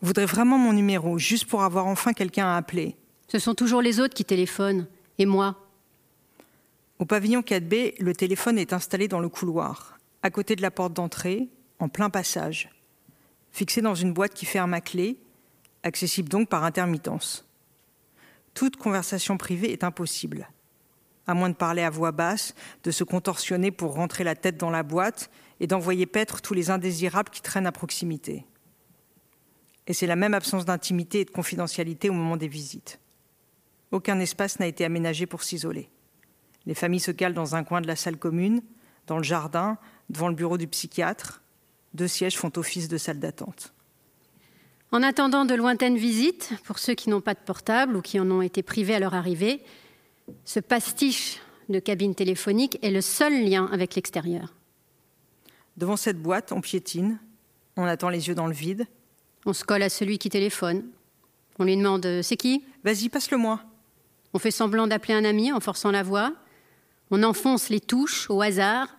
Voudrait 0.01 0.25
vraiment 0.25 0.57
mon 0.57 0.73
numéro, 0.73 1.17
juste 1.17 1.45
pour 1.45 1.63
avoir 1.63 1.87
enfin 1.87 2.13
quelqu'un 2.13 2.47
à 2.47 2.57
appeler. 2.57 2.95
Ce 3.27 3.39
sont 3.39 3.55
toujours 3.55 3.81
les 3.81 3.99
autres 3.99 4.13
qui 4.13 4.23
téléphonent, 4.23 4.87
et 5.17 5.25
moi. 5.25 5.57
Au 6.99 7.05
pavillon 7.05 7.41
4B, 7.41 7.95
le 7.99 8.15
téléphone 8.15 8.57
est 8.57 8.73
installé 8.73 9.07
dans 9.07 9.19
le 9.19 9.29
couloir, 9.29 9.97
à 10.23 10.29
côté 10.29 10.55
de 10.55 10.61
la 10.61 10.71
porte 10.71 10.93
d'entrée, 10.93 11.49
en 11.79 11.89
plein 11.89 12.09
passage. 12.09 12.69
Fixé 13.51 13.81
dans 13.81 13.95
une 13.95 14.13
boîte 14.13 14.33
qui 14.33 14.45
ferme 14.45 14.73
à 14.73 14.81
clé, 14.81 15.17
accessible 15.83 16.29
donc 16.29 16.49
par 16.49 16.63
intermittence. 16.63 17.47
Toute 18.53 18.77
conversation 18.77 19.37
privée 19.37 19.71
est 19.71 19.83
impossible. 19.83 20.49
À 21.27 21.33
moins 21.33 21.49
de 21.49 21.55
parler 21.55 21.83
à 21.83 21.89
voix 21.89 22.11
basse, 22.11 22.55
de 22.83 22.91
se 22.91 23.03
contorsionner 23.03 23.71
pour 23.71 23.93
rentrer 23.93 24.23
la 24.23 24.35
tête 24.35 24.57
dans 24.57 24.69
la 24.69 24.83
boîte 24.83 25.29
et 25.59 25.67
d'envoyer 25.67 26.05
paître 26.05 26.41
tous 26.41 26.53
les 26.53 26.69
indésirables 26.69 27.29
qui 27.29 27.41
traînent 27.41 27.67
à 27.67 27.71
proximité. 27.71 28.45
Et 29.87 29.93
c'est 29.93 30.07
la 30.07 30.15
même 30.15 30.33
absence 30.33 30.65
d'intimité 30.65 31.21
et 31.21 31.25
de 31.25 31.31
confidentialité 31.31 32.09
au 32.09 32.13
moment 32.13 32.37
des 32.37 32.47
visites. 32.47 32.99
Aucun 33.91 34.19
espace 34.19 34.59
n'a 34.59 34.67
été 34.67 34.83
aménagé 34.83 35.25
pour 35.25 35.43
s'isoler. 35.43 35.89
Les 36.65 36.75
familles 36.75 36.99
se 36.99 37.11
calent 37.11 37.33
dans 37.33 37.55
un 37.55 37.63
coin 37.63 37.79
de 37.79 37.87
la 37.87 37.95
salle 37.95 38.17
commune, 38.17 38.61
dans 39.07 39.17
le 39.17 39.23
jardin, 39.23 39.77
devant 40.09 40.27
le 40.27 40.35
bureau 40.35 40.57
du 40.57 40.67
psychiatre. 40.67 41.41
Deux 41.97 42.07
sièges 42.07 42.37
font 42.37 42.51
office 42.57 42.89
de 42.89 42.97
salle 42.99 43.19
d'attente. 43.19 43.73
En 44.91 45.01
attendant 45.01 45.45
de 45.45 45.55
lointaines 45.55 45.97
visites, 45.97 46.53
pour 46.63 46.77
ceux 46.77 46.93
qui 46.93 47.09
n'ont 47.09 47.21
pas 47.21 47.33
de 47.33 47.39
portable 47.39 47.95
ou 47.95 48.03
qui 48.03 48.19
en 48.19 48.29
ont 48.29 48.43
été 48.43 48.61
privés 48.61 48.93
à 48.93 48.99
leur 48.99 49.15
arrivée, 49.15 49.63
ce 50.45 50.59
pastiche 50.59 51.39
de 51.69 51.79
cabine 51.79 52.13
téléphonique 52.13 52.77
est 52.83 52.91
le 52.91 53.01
seul 53.01 53.43
lien 53.43 53.67
avec 53.73 53.95
l'extérieur. 53.95 54.53
Devant 55.75 55.97
cette 55.97 56.21
boîte, 56.21 56.51
on 56.51 56.61
piétine, 56.61 57.17
on 57.77 57.85
attend 57.85 58.09
les 58.09 58.27
yeux 58.27 58.35
dans 58.35 58.45
le 58.45 58.53
vide. 58.53 58.85
On 59.47 59.53
se 59.53 59.63
colle 59.63 59.81
à 59.81 59.89
celui 59.89 60.19
qui 60.19 60.29
téléphone. 60.29 60.83
On 61.57 61.63
lui 61.63 61.75
demande 61.75 62.21
C'est 62.21 62.37
qui? 62.37 62.63
Vas-y, 62.83 63.09
passe-le-moi. 63.09 63.59
On 64.35 64.39
fait 64.39 64.51
semblant 64.51 64.85
d'appeler 64.85 65.15
un 65.15 65.25
ami 65.25 65.51
en 65.51 65.59
forçant 65.59 65.89
la 65.89 66.03
voix. 66.03 66.31
On 67.09 67.23
enfonce 67.23 67.69
les 67.69 67.79
touches 67.79 68.29
au 68.29 68.43
hasard. 68.43 68.95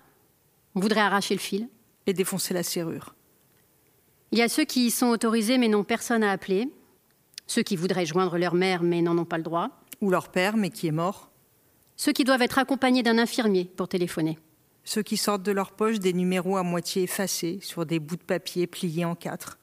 On 0.75 0.81
voudrait 0.81 1.01
arracher 1.01 1.35
le 1.35 1.41
fil. 1.41 1.69
Et 2.09 2.14
défoncer 2.14 2.55
la 2.55 2.62
serrure. 2.62 3.14
Il 4.33 4.38
y 4.38 4.42
a 4.42 4.49
ceux 4.49 4.64
qui 4.64 4.87
y 4.87 4.90
sont 4.90 5.09
autorisés 5.09 5.59
mais 5.59 5.68
n'ont 5.68 5.85
personne 5.85 6.25
à 6.25 6.33
appeler. 6.33 6.73
Ceux 7.47 7.62
qui 7.62 7.77
voudraient 7.77 8.07
joindre 8.07 8.38
leur 8.38 8.55
mère 8.55 8.83
mais 8.83 9.03
n'en 9.03 9.18
ont 9.18 9.27
pas 9.27 9.37
le 9.37 9.42
droit. 9.42 9.68
Ou 10.01 10.11
leur 10.11 10.31
père 10.31 10.57
mais 10.57 10.71
qui 10.71 10.87
est 10.87 10.90
mort. 10.90 11.31
Ceux 11.97 12.12
qui 12.12 12.25
doivent 12.25 12.40
être 12.40 12.59
accompagnés 12.59 13.03
d'un 13.03 13.18
infirmier 13.18 13.66
pour 13.66 13.88
téléphoner. 13.88 14.38
Ceux 14.85 15.03
qui 15.03 15.18
sortent 15.18 15.42
de 15.42 15.53
leur 15.53 15.73
poche 15.73 15.99
des 15.99 16.14
numéros 16.14 16.57
à 16.57 16.62
moitié 16.62 17.03
effacés 17.03 17.59
sur 17.61 17.85
des 17.85 17.99
bouts 17.99 18.16
de 18.16 18.23
papier 18.23 18.66
pliés 18.66 19.05
en 19.05 19.14
quatre. 19.14 19.59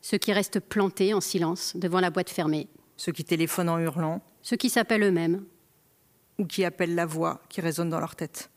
Ceux 0.00 0.18
qui 0.18 0.32
restent 0.32 0.58
plantés 0.58 1.14
en 1.14 1.20
silence 1.20 1.76
devant 1.76 2.00
la 2.00 2.10
boîte 2.10 2.30
fermée. 2.30 2.66
Ceux 2.96 3.12
qui 3.12 3.22
téléphonent 3.22 3.68
en 3.68 3.78
hurlant. 3.78 4.20
Ceux 4.42 4.56
qui 4.56 4.68
s'appellent 4.68 5.04
eux-mêmes. 5.04 5.44
Ou 6.38 6.44
qui 6.44 6.64
appellent 6.64 6.96
la 6.96 7.06
voix 7.06 7.40
qui 7.48 7.60
résonne 7.60 7.90
dans 7.90 8.00
leur 8.00 8.16
tête. 8.16 8.50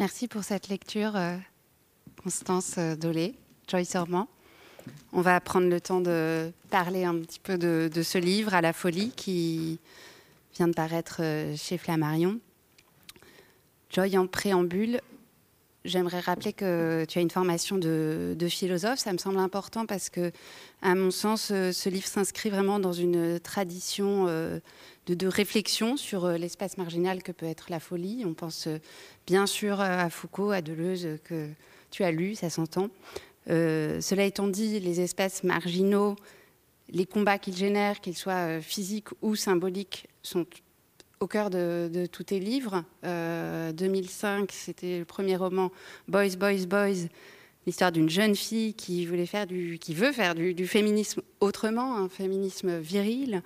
Merci 0.00 0.28
pour 0.28 0.44
cette 0.44 0.68
lecture, 0.68 1.14
euh, 1.14 1.36
Constance 2.24 2.76
euh, 2.78 2.96
Dolé, 2.96 3.34
Joyce 3.68 3.96
Ormand. 3.96 4.28
On 5.12 5.20
va 5.20 5.38
prendre 5.42 5.68
le 5.68 5.78
temps 5.78 6.00
de 6.00 6.50
parler 6.70 7.04
un 7.04 7.16
petit 7.16 7.38
peu 7.38 7.58
de, 7.58 7.90
ce 8.02 8.16
livre, 8.16 8.54
À 8.54 8.62
la 8.62 8.72
folie, 8.72 9.12
qui 9.14 9.78
vient 10.54 10.68
de 10.68 10.72
paraître 10.72 11.18
euh, 11.20 11.54
chez 11.54 11.76
Flammarion. 11.76 12.40
Joy, 13.90 14.16
en 14.16 14.26
préambule, 14.26 15.02
j'aimerais 15.84 16.20
rappeler 16.20 16.52
que 16.52 17.04
tu 17.08 17.18
as 17.18 17.22
une 17.22 17.30
formation 17.30 17.78
de, 17.78 18.36
philosophe. 18.48 18.98
Ça 18.98 19.12
me 19.12 19.18
semble 19.18 19.38
important 19.38 19.86
parce 19.86 20.10
que, 20.10 20.32
à 20.82 20.94
mon 20.94 21.10
sens, 21.10 21.46
ce 21.46 21.88
livre 21.88 22.06
s'inscrit 22.06 22.50
vraiment 22.50 22.78
dans 22.78 22.92
une 22.92 23.40
tradition 23.40 24.26
de, 25.14 25.26
réflexion 25.26 25.96
sur 25.96 26.24
euh, 26.24 26.36
l'espace 26.36 26.76
marginal 26.78 27.22
que 27.22 27.32
peut 27.32 27.46
être 27.46 27.70
la 27.70 27.80
folie. 27.80 28.24
On 28.26 28.34
pense 28.34 28.66
euh, 28.66 28.78
bien 29.26 29.46
sûr 29.46 29.80
à 29.80 30.10
Foucault, 30.10 30.50
à 30.50 30.62
Deleuze, 30.62 31.18
que 31.24 31.48
tu 31.90 32.04
as 32.04 32.10
lu, 32.10 32.34
ça 32.34 32.50
s'entend. 32.50 32.90
Euh, 33.48 34.00
cela 34.00 34.24
étant 34.24 34.48
dit, 34.48 34.78
les 34.80 35.00
espaces 35.00 35.42
marginaux, 35.42 36.16
les 36.90 37.06
combats 37.06 37.38
qu'ils 37.38 37.56
génèrent, 37.56 38.00
qu'ils 38.00 38.16
soient 38.16 38.60
physiques 38.60 39.08
ou 39.22 39.34
symboliques, 39.34 40.06
sont 40.22 40.46
au 41.20 41.26
cœur 41.26 41.50
de, 41.50 42.06
tous 42.10 42.24
tes 42.24 42.40
livres. 42.40 42.84
2005, 43.02 44.50
c'était 44.52 44.98
le 44.98 45.04
premier 45.04 45.36
roman 45.36 45.70
Boys, 46.08 46.36
Boys, 46.38 46.66
Boys, 46.66 47.08
l'histoire 47.66 47.92
d'une 47.92 48.08
jeune 48.08 48.34
fille 48.34 48.74
qui 48.74 49.06
voulait 49.06 49.26
faire 49.26 49.46
qui 49.46 49.94
veut 49.94 50.12
faire 50.12 50.34
du, 50.34 50.66
féminisme 50.66 51.22
autrement, 51.40 51.96
un 51.96 52.08
féminisme 52.08 52.78
viril. 52.78 53.42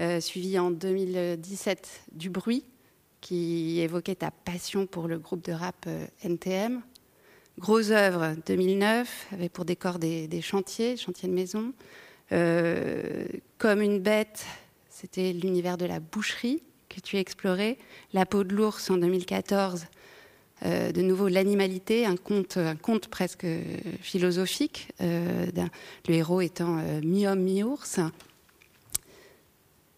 Euh, 0.00 0.20
suivi 0.20 0.58
en 0.58 0.72
2017 0.72 2.06
du 2.10 2.28
bruit, 2.28 2.64
qui 3.20 3.78
évoquait 3.80 4.16
ta 4.16 4.32
passion 4.32 4.86
pour 4.88 5.06
le 5.06 5.20
groupe 5.20 5.44
de 5.44 5.52
rap 5.52 5.76
euh, 5.86 6.06
NTM. 6.24 6.82
Grosse 7.60 7.90
œuvre 7.90 8.34
2009, 8.44 9.28
avec 9.30 9.52
pour 9.52 9.64
décor 9.64 10.00
des, 10.00 10.40
chantiers, 10.42 10.96
chantiers 10.96 11.28
de 11.28 11.34
maison. 11.34 11.72
Euh, 12.32 13.24
comme 13.56 13.82
une 13.82 14.00
bête, 14.00 14.44
c'était 14.88 15.32
l'univers 15.32 15.76
de 15.76 15.86
la 15.86 16.00
boucherie 16.00 16.60
que 16.94 17.00
tu 17.00 17.16
explorais. 17.16 17.78
La 18.12 18.26
peau 18.26 18.44
de 18.44 18.54
l'ours 18.54 18.90
en 18.90 18.96
2014, 18.96 19.86
de 20.64 21.02
nouveau 21.02 21.28
l'animalité, 21.28 22.06
un 22.06 22.16
conte, 22.16 23.08
presque 23.08 23.46
philosophique, 24.00 24.88
le 25.00 26.14
héros 26.14 26.40
étant 26.40 26.78
mi-homme, 27.02 27.40
mi-ours. 27.40 28.00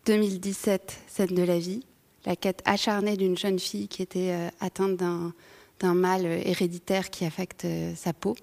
2017, 0.07 1.01
scène 1.09 1.35
de 1.35 1.43
la 1.43 1.59
vie, 1.59 1.85
la 2.27 2.37
quête 2.37 2.63
acharnée 2.65 3.17
d'une 3.17 3.37
jeune 3.37 3.59
fille 3.59 3.89
qui 3.89 4.03
était 4.03 4.31
euh, 4.31 4.49
atteinte 4.61 4.97
d'un 4.97 5.95
mal 5.95 6.25
héréditaire 6.25 7.11
qui 7.11 7.25
affecte 7.25 7.65
euh, 7.65 7.93
sa 7.97 8.13
peau. 8.13 8.37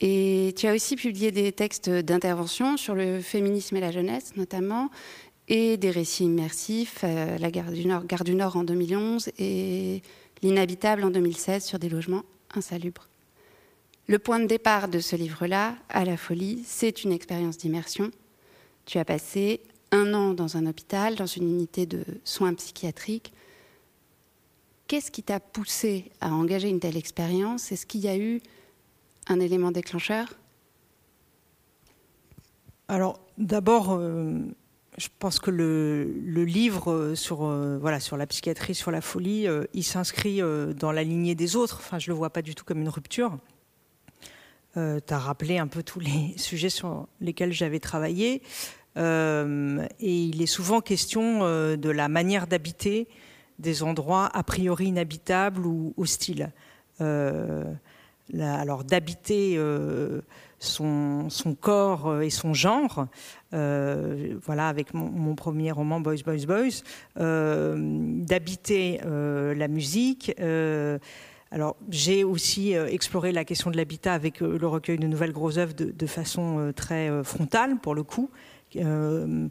Et 0.00 0.54
tu 0.56 0.68
as 0.68 0.74
aussi 0.74 0.94
publié 0.94 1.32
des 1.32 1.50
textes 1.50 1.90
d'intervention 1.90 2.76
sur 2.76 2.94
le 2.94 3.20
féminisme 3.20 3.76
et 3.76 3.80
la 3.80 3.90
jeunesse, 3.90 4.36
notamment, 4.36 4.90
et 5.48 5.76
des 5.76 5.90
récits 5.90 6.24
immersifs, 6.24 7.00
euh, 7.04 7.38
La 7.38 7.50
Gare 7.50 7.72
du 7.72 8.34
Nord, 8.34 8.56
en 8.56 8.64
2011 8.64 9.30
et 9.38 10.02
L'inhabitable 10.42 11.04
en 11.04 11.10
2016 11.10 11.64
sur 11.64 11.78
des 11.78 11.88
logements 11.88 12.24
insalubres. 12.54 13.08
Le 14.08 14.18
point 14.18 14.40
de 14.40 14.46
départ 14.46 14.88
de 14.88 14.98
ce 14.98 15.16
livre-là, 15.16 15.76
À 15.88 16.04
la 16.04 16.18
folie, 16.18 16.62
c'est 16.66 17.04
une 17.04 17.12
expérience 17.12 17.56
d'immersion. 17.56 18.10
Tu 18.84 18.98
as 18.98 19.04
passé 19.06 19.62
un 19.90 20.12
an 20.12 20.34
dans 20.34 20.58
un 20.58 20.66
hôpital, 20.66 21.14
dans 21.14 21.26
une 21.26 21.48
unité 21.48 21.86
de 21.86 22.04
soins 22.24 22.52
psychiatriques. 22.52 23.32
Qu'est-ce 24.86 25.10
qui 25.10 25.22
t'a 25.22 25.40
poussé 25.40 26.10
à 26.20 26.34
engager 26.34 26.68
une 26.68 26.80
telle 26.80 26.98
expérience? 26.98 27.72
Est-ce 27.72 27.86
qu'il 27.86 28.00
y 28.02 28.08
a 28.08 28.18
eu 28.18 28.42
un 29.28 29.40
élément 29.40 29.70
déclencheur? 29.70 30.34
Alors, 32.88 33.20
d'abord, 33.38 33.92
euh, 33.92 34.40
je 34.98 35.08
pense 35.18 35.38
que 35.38 35.50
le, 35.50 36.44
livre 36.44 37.14
sur, 37.14 37.44
euh, 37.44 37.78
voilà, 37.80 38.00
sur 38.00 38.16
la 38.16 38.26
psychiatrie, 38.26 38.74
sur 38.74 38.90
la 38.90 39.00
folie, 39.00 39.46
euh, 39.46 39.64
il 39.74 39.84
s'inscrit 39.84 40.40
dans 40.76 40.92
la 40.92 41.02
lignée 41.02 41.34
des 41.34 41.56
autres. 41.56 41.78
Enfin, 41.80 41.98
je 41.98 42.10
le 42.10 42.14
vois 42.14 42.30
pas 42.30 42.42
du 42.42 42.54
tout 42.54 42.64
comme 42.64 42.80
une 42.80 42.88
rupture. 42.88 43.38
tu 44.74 44.80
as 44.80 45.18
rappelé 45.18 45.58
un 45.58 45.66
peu 45.66 45.82
tous 45.82 46.00
les 46.00 46.34
sujets 46.36 46.70
sur 46.70 47.08
lesquels 47.20 47.52
j'avais 47.52 47.80
travaillé. 47.80 48.42
Euh, 48.96 49.86
et 49.98 50.14
il 50.14 50.42
est 50.42 50.46
souvent 50.46 50.80
question 50.80 51.40
euh, 51.42 51.76
de 51.76 51.90
la 51.90 52.08
manière 52.08 52.46
d'habiter 52.46 53.08
des 53.58 53.82
endroits 53.82 54.28
a 54.32 54.42
priori 54.42 54.86
inhabitables 54.86 55.66
ou 55.66 55.94
hostiles. 55.96 56.52
Euh, 57.00 57.64
alors 58.40 58.84
d'habiter 58.84 59.58
son, 60.58 61.28
corps 61.60 62.22
et 62.22 62.30
son 62.30 62.54
genre, 62.54 63.06
voilà, 63.52 64.68
avec 64.68 64.94
mon, 64.94 65.34
premier 65.34 65.72
roman 65.72 66.00
Boys, 66.00 66.22
Boys, 66.24 66.46
Boys, 66.46 66.82
d'habiter 67.16 69.00
la 69.04 69.68
musique. 69.68 70.34
alors 71.50 71.76
j'ai 71.88 72.24
aussi 72.24 72.72
exploré 72.72 73.32
la 73.32 73.44
question 73.44 73.70
de 73.70 73.76
l'habitat 73.76 74.14
avec 74.14 74.40
le 74.40 74.66
recueil 74.66 74.98
de 74.98 75.06
nouvelles 75.06 75.32
grosses 75.32 75.58
œuvres 75.58 75.74
de, 75.74 76.06
façon 76.06 76.72
très 76.74 77.10
frontale, 77.22 77.78
pour 77.80 77.94
le 77.94 78.02
coup. 78.02 78.30
Euh, 78.76 79.48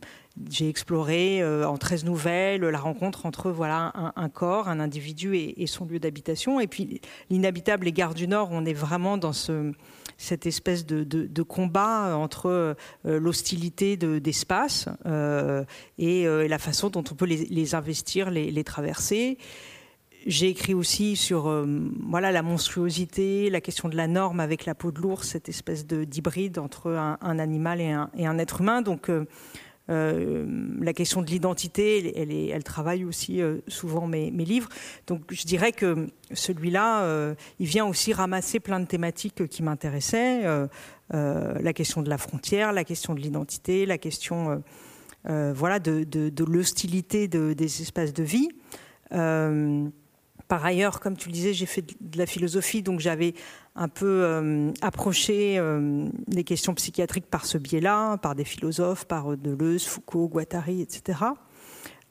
j'ai 0.50 0.68
exploré 0.68 1.42
euh, 1.42 1.68
en 1.68 1.78
13 1.78 2.06
nouvelles 2.06 2.62
la 2.62 2.80
rencontre 2.80 3.26
entre 3.26 3.52
voilà 3.52 3.94
un, 4.16 4.30
corps, 4.30 4.68
un 4.68 4.80
individu 4.80 5.36
et, 5.36 5.68
son 5.68 5.86
lieu 5.86 6.00
d'habitation. 6.00 6.60
Et 6.60 6.68
puis 6.68 7.02
l'inhabitable 7.30 7.88
et 7.88 7.92
Gare 7.92 8.16
du 8.16 8.28
Nord, 8.28 8.50
on 8.52 8.66
est 8.66 8.74
vraiment 8.74 9.18
dans 9.18 9.34
ce 9.34 9.72
cette 10.18 10.46
espèce 10.46 10.86
de, 10.86 11.44
combat 11.44 12.16
entre 12.18 12.76
l'hostilité 13.04 13.98
d'espace 13.98 14.88
et 15.98 16.26
la 16.26 16.60
façon 16.60 16.90
dont 16.90 17.04
on 17.12 17.16
peut 17.16 17.26
les, 17.26 17.76
investir, 17.76 18.30
les, 18.32 18.64
traverser. 18.64 19.38
J'ai 20.26 20.48
écrit 20.48 20.74
aussi 20.74 21.18
sur 21.18 21.66
voilà 22.08 22.32
la 22.32 22.42
monstruosité, 22.42 23.50
la 23.50 23.60
question 23.60 23.90
de 23.90 23.98
la 23.98 24.08
norme 24.08 24.40
avec 24.40 24.66
la 24.66 24.74
peau 24.74 24.92
de 24.92 25.02
l'ours, 25.02 25.28
cette 25.28 25.50
espèce 25.50 25.86
d'hybride 25.86 26.60
entre 26.60 26.92
un, 26.92 27.40
animal 27.40 27.82
et 27.82 28.26
un, 28.26 28.38
être 28.38 28.62
humain. 28.62 28.82
Donc 28.82 29.10
euh, 29.10 29.26
la 29.88 30.94
question 30.94 31.22
de 31.22 31.28
l'identité, 31.28 32.18
elle, 32.52 32.64
travaille 32.64 33.04
aussi 33.04 33.42
euh, 33.42 33.60
souvent 33.68 34.08
mes, 34.08 34.32
livres. 34.32 34.70
Donc 35.08 35.22
je 35.30 35.44
dirais 35.44 35.72
que 35.72 36.08
celui-là, 36.32 37.04
euh, 37.04 37.36
il 37.60 37.68
vient 37.68 37.86
aussi 37.86 38.14
ramasser 38.14 38.60
plein 38.60 38.80
de 38.80 38.86
thématiques 38.86 39.48
qui 39.48 39.64
m'intéressaient. 39.64 40.44
la 41.12 41.74
question 41.74 42.02
de 42.02 42.10
la 42.10 42.18
frontière, 42.18 42.74
la 42.74 42.84
question 42.84 43.14
de 43.14 43.20
l'identité, 43.20 43.86
la 43.86 43.98
question 43.98 44.64
voilà, 45.26 45.80
de 45.80 46.44
l'hostilité 46.44 47.28
des 47.28 47.82
espaces 47.82 48.14
de 48.14 48.24
vie. 48.24 48.50
Par 50.48 50.66
ailleurs, 50.66 51.00
comme 51.00 51.18
tu 51.18 51.30
le 51.30 51.34
disais, 51.34 51.54
j'ai 51.54 51.66
fait 51.66 51.84
de 52.00 52.18
la 52.18 52.26
philosophie, 52.26 52.84
donc 52.84 53.00
j'avais 53.00 53.34
un 53.76 53.88
peu 53.88 54.24
euh, 54.24 54.72
approché 54.82 55.58
euh, 55.58 56.08
les 56.28 56.44
questions 56.44 56.74
psychiatriques 56.76 57.26
par 57.26 57.46
ce 57.46 57.58
biais-là, 57.58 58.18
par 58.18 58.36
des 58.36 58.44
philosophes, 58.44 59.06
par 59.06 59.36
Deleuze, 59.36 59.86
Foucault, 59.86 60.28
Guattari, 60.28 60.82
etc. 60.82 61.20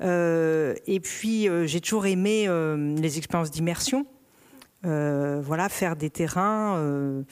Euh, 0.01 0.75
et 0.87 0.99
puis, 0.99 1.49
j'ai 1.65 1.81
toujours 1.81 2.07
aimé 2.07 2.49
les 3.01 3.19
expériences 3.19 3.51
d'immersion, 3.51 4.07
voilà, 4.83 5.69
faire 5.69 5.97
des 5.97 6.11
terrains 6.11 7.25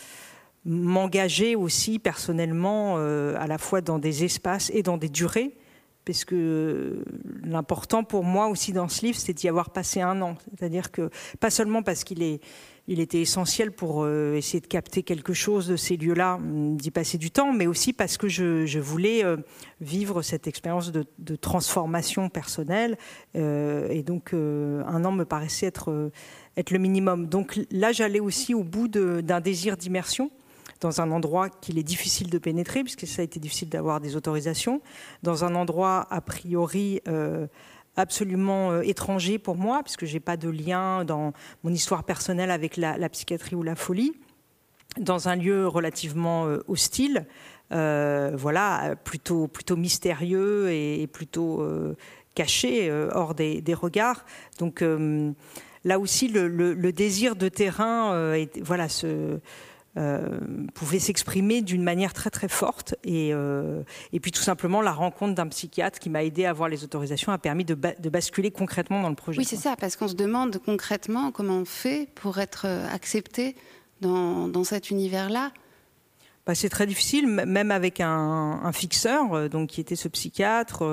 m'engager 0.67 1.57
aussi 1.57 1.99
personnellement 1.99 2.97
à 2.99 3.47
la 3.47 3.59
fois 3.59 3.81
dans 3.81 3.99
des 3.99 4.25
espaces 4.25 4.71
et 4.75 4.83
dans 4.83 4.99
des 4.99 5.09
durées 5.09 5.57
parce 6.05 6.25
que 6.25 7.05
l'important 7.45 8.05
pour 8.05 8.25
moi 8.25 8.49
aussi 8.49 8.73
dans 8.73 8.89
ce 8.89 9.07
livre, 9.07 9.19
c'est 9.19 9.33
d'y 9.33 9.49
avoir 9.49 9.71
passé 9.71 10.01
un 10.01 10.21
an. 10.23 10.37
C'est-à-dire 10.57 10.91
que, 10.91 11.11
pas 11.39 11.51
seulement 11.51 11.83
parce 11.83 12.05
qu'il 12.05 12.23
est, 12.23 12.41
il 12.91 12.99
était 12.99 13.21
essentiel 13.21 13.71
pour 13.71 14.03
euh, 14.03 14.35
essayer 14.35 14.61
de 14.61 14.67
capter 14.67 15.05
quelque 15.05 15.33
chose 15.33 15.69
de 15.69 15.77
ces 15.77 15.97
lieux-là, 15.97 16.35
hum, 16.35 16.77
d'y 16.77 16.91
passer 16.91 17.19
du 17.19 17.31
temps, 17.31 17.53
mais 17.53 17.69
aussi 17.69 17.93
parce 17.93 18.17
que 18.17 18.27
je, 18.27 18.79
voulais 18.81 19.25
euh, 19.25 19.37
vivre 19.81 20.23
cette 20.23 20.49
expérience 20.49 20.91
de, 20.91 21.37
transformation 21.37 22.29
personnelle. 22.29 22.99
Euh, 23.37 23.89
et 23.91 24.03
donc, 24.03 24.35
un 24.35 25.05
an 25.05 25.13
me 25.13 25.25
paraissait 25.25 25.67
être, 25.67 26.11
être 26.57 26.73
le 26.73 26.81
minimum. 26.81 27.27
Donc 27.27 27.61
là, 27.71 27.93
j'allais 27.93 28.19
aussi 28.19 28.55
au 28.55 28.65
bout 28.65 28.89
d'un 28.89 29.41
désir 29.41 29.77
d'immersion 29.77 30.31
dans 30.81 31.01
un 31.01 31.13
endroit 31.13 31.49
qu'il 31.49 31.79
est 31.79 31.85
difficile 31.85 32.29
de 32.29 32.39
pénétrer, 32.39 32.83
puisque 32.83 33.07
ça 33.07 33.23
a 33.23 33.25
été 33.25 33.39
difficile 33.39 33.69
d'avoir 33.69 34.01
des 34.01 34.17
autorisations, 34.17 34.81
dans 35.23 35.45
un 35.45 35.55
endroit 35.55 36.07
a 36.11 36.21
priori 36.21 37.01
absolument 37.97 38.73
euh, 38.73 38.83
étranger 38.83 39.39
pour 39.39 39.57
moi, 39.57 39.83
puisque 39.83 40.05
je 40.05 40.15
n'ai 40.15 40.21
pas 40.21 40.37
de 40.37 40.49
lien 40.49 41.05
dans 41.05 41.33
mon 41.63 41.73
histoire 41.73 42.05
personnelle 42.05 42.51
avec 42.51 42.77
la, 42.77 43.09
psychiatrie 43.09 43.57
ou 43.57 43.63
la 43.63 43.75
folie, 43.75 44.13
dans 44.99 45.29
un 45.29 45.37
lieu 45.37 45.67
relativement 45.67 46.47
euh, 46.47 46.59
hostile, 46.69 47.27
voilà, 47.71 48.97
plutôt, 49.05 49.47
plutôt 49.47 49.77
mystérieux 49.77 50.73
et, 50.73 51.07
plutôt 51.07 51.65
caché, 52.35 52.91
hors 52.91 53.37
des, 53.37 53.63
regards. 53.75 54.25
Donc 54.59 54.83
là 55.85 56.01
aussi, 56.01 56.27
le, 56.27 56.91
désir 56.91 57.37
de 57.37 57.49
terrain, 57.49 58.35
voilà, 58.61 58.89
ce 58.89 59.39
euh, 59.97 60.39
pouvait 60.73 61.01
s'exprimer 61.01 61.63
d'une 61.63 61.83
manière 61.83 62.13
très 62.13 62.31
très 62.31 62.47
forte. 62.47 62.95
Et, 63.03 63.31
euh, 63.35 63.83
et, 64.13 64.21
puis 64.21 64.31
tout 64.31 64.41
simplement, 64.41 64.83
la 64.83 64.93
rencontre 64.93 65.35
d'un 65.35 65.49
psychiatre 65.49 65.99
qui 65.99 66.11
m'a 66.11 66.23
aidé 66.23 66.45
à 66.45 66.51
avoir 66.51 66.69
les 66.69 66.85
autorisations 66.85 67.33
a 67.33 67.39
permis 67.39 67.65
de, 67.65 67.75
basculer 67.75 68.53
concrètement 68.53 69.03
dans 69.03 69.09
le 69.09 69.17
projet. 69.17 69.39
Oui, 69.41 69.45
c'est 69.45 69.57
ça, 69.57 69.75
parce 69.75 69.97
qu'on 69.97 70.07
se 70.07 70.15
demande 70.15 70.59
concrètement 70.65 71.33
comment 71.33 71.57
on 71.57 71.65
fait 71.65 72.09
pour 72.15 72.39
être 72.39 72.67
euh, 72.69 72.87
accepté 72.89 73.57
dans, 74.01 74.47
dans 74.47 74.63
cet 74.63 74.91
univers-là. 74.91 75.51
Bah, 76.47 76.55
c'est 76.55 76.69
très 76.69 76.87
difficile, 76.87 77.27
même 77.27 77.73
avec 77.73 78.01
un, 78.01 78.71
fixeur, 78.73 79.51
donc 79.51 79.71
qui 79.71 79.81
était 79.81 79.97
ce 79.97 80.07
psychiatre. 80.07 80.85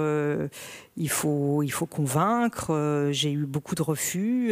il 0.98 1.10
faut, 1.10 1.62
il 1.64 1.70
faut 1.70 1.86
convaincre. 1.86 3.10
J'ai 3.12 3.32
eu 3.32 3.46
beaucoup 3.46 3.74
de 3.74 3.82
refus. 3.82 4.52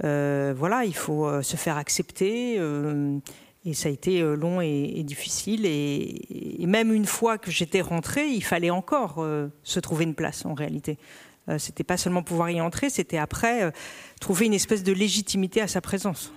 voilà, 0.00 0.84
il 0.84 0.94
faut 0.94 1.42
se 1.42 1.56
faire 1.56 1.78
accepter. 1.78 2.60
Et 3.66 3.72
ça 3.72 3.88
a 3.88 3.92
été 3.92 4.20
euh, 4.20 4.36
long 4.36 4.60
et, 4.60 5.02
difficile. 5.04 5.64
Et, 5.64 6.64
même 6.66 6.92
une 6.92 7.06
fois 7.06 7.38
que 7.38 7.50
j'étais 7.50 7.80
rentrée, 7.80 8.26
il 8.26 8.42
fallait 8.42 8.70
encore 8.70 9.16
euh, 9.18 9.48
se 9.62 9.80
trouver 9.80 10.04
une 10.04 10.14
place 10.14 10.44
en 10.44 10.54
réalité. 10.54 10.98
Euh, 11.48 11.58
c'était 11.58 11.84
pas 11.84 11.96
seulement 11.96 12.22
pouvoir 12.22 12.50
y 12.50 12.60
entrer, 12.60 12.90
c'était 12.90 13.18
après 13.18 13.72
trouver 14.20 14.46
une 14.46 14.54
espèce 14.54 14.82
de 14.82 14.92
légitimité 14.92 15.60
à 15.60 15.68
sa 15.68 15.80
présence. 15.80 16.32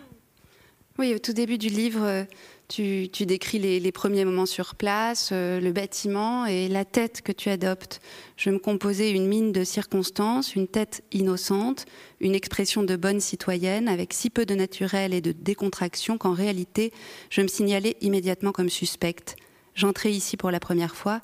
Oui, 1.00 1.14
au 1.14 1.20
tout 1.20 1.34
début 1.34 1.58
du 1.58 1.70
livre, 1.70 2.26
tu, 2.68 3.08
décris 3.26 3.60
les, 3.60 3.92
premiers 3.92 4.26
moments 4.26 4.46
sur 4.46 4.76
place, 4.76 5.30
euh, 5.32 5.60
le 5.62 5.72
bâtiment 5.72 6.46
et 6.46 6.68
la 6.68 6.84
tête 6.84 7.22
que 7.22 7.32
tu 7.32 7.50
adoptes. 7.50 8.02
Je 8.36 8.50
me 8.50 8.60
composais 8.60 9.12
une 9.12 9.28
mine 9.28 9.52
de 9.54 9.64
circonstances, 9.64 10.54
une 10.56 10.68
tête 10.68 11.04
innocente, 11.14 11.86
une 12.20 12.36
expression 12.36 12.84
de 12.84 12.96
bonne 12.98 13.22
citoyenne 13.22 13.88
avec 13.88 14.14
si 14.14 14.30
peu 14.30 14.46
de 14.46 14.54
naturel 14.54 15.14
et 15.14 15.22
de 15.22 15.32
décontraction 15.32 16.18
qu'en 16.18 16.34
réalité, 16.34 16.92
je 17.30 17.42
me 17.42 17.48
signalais 17.48 17.96
immédiatement 18.02 18.52
comme 18.52 18.70
suspecte. 18.70 19.38
J'entrais 19.74 20.12
ici 20.12 20.36
pour 20.36 20.52
la 20.52 20.60
première 20.60 20.96
fois 20.96 21.22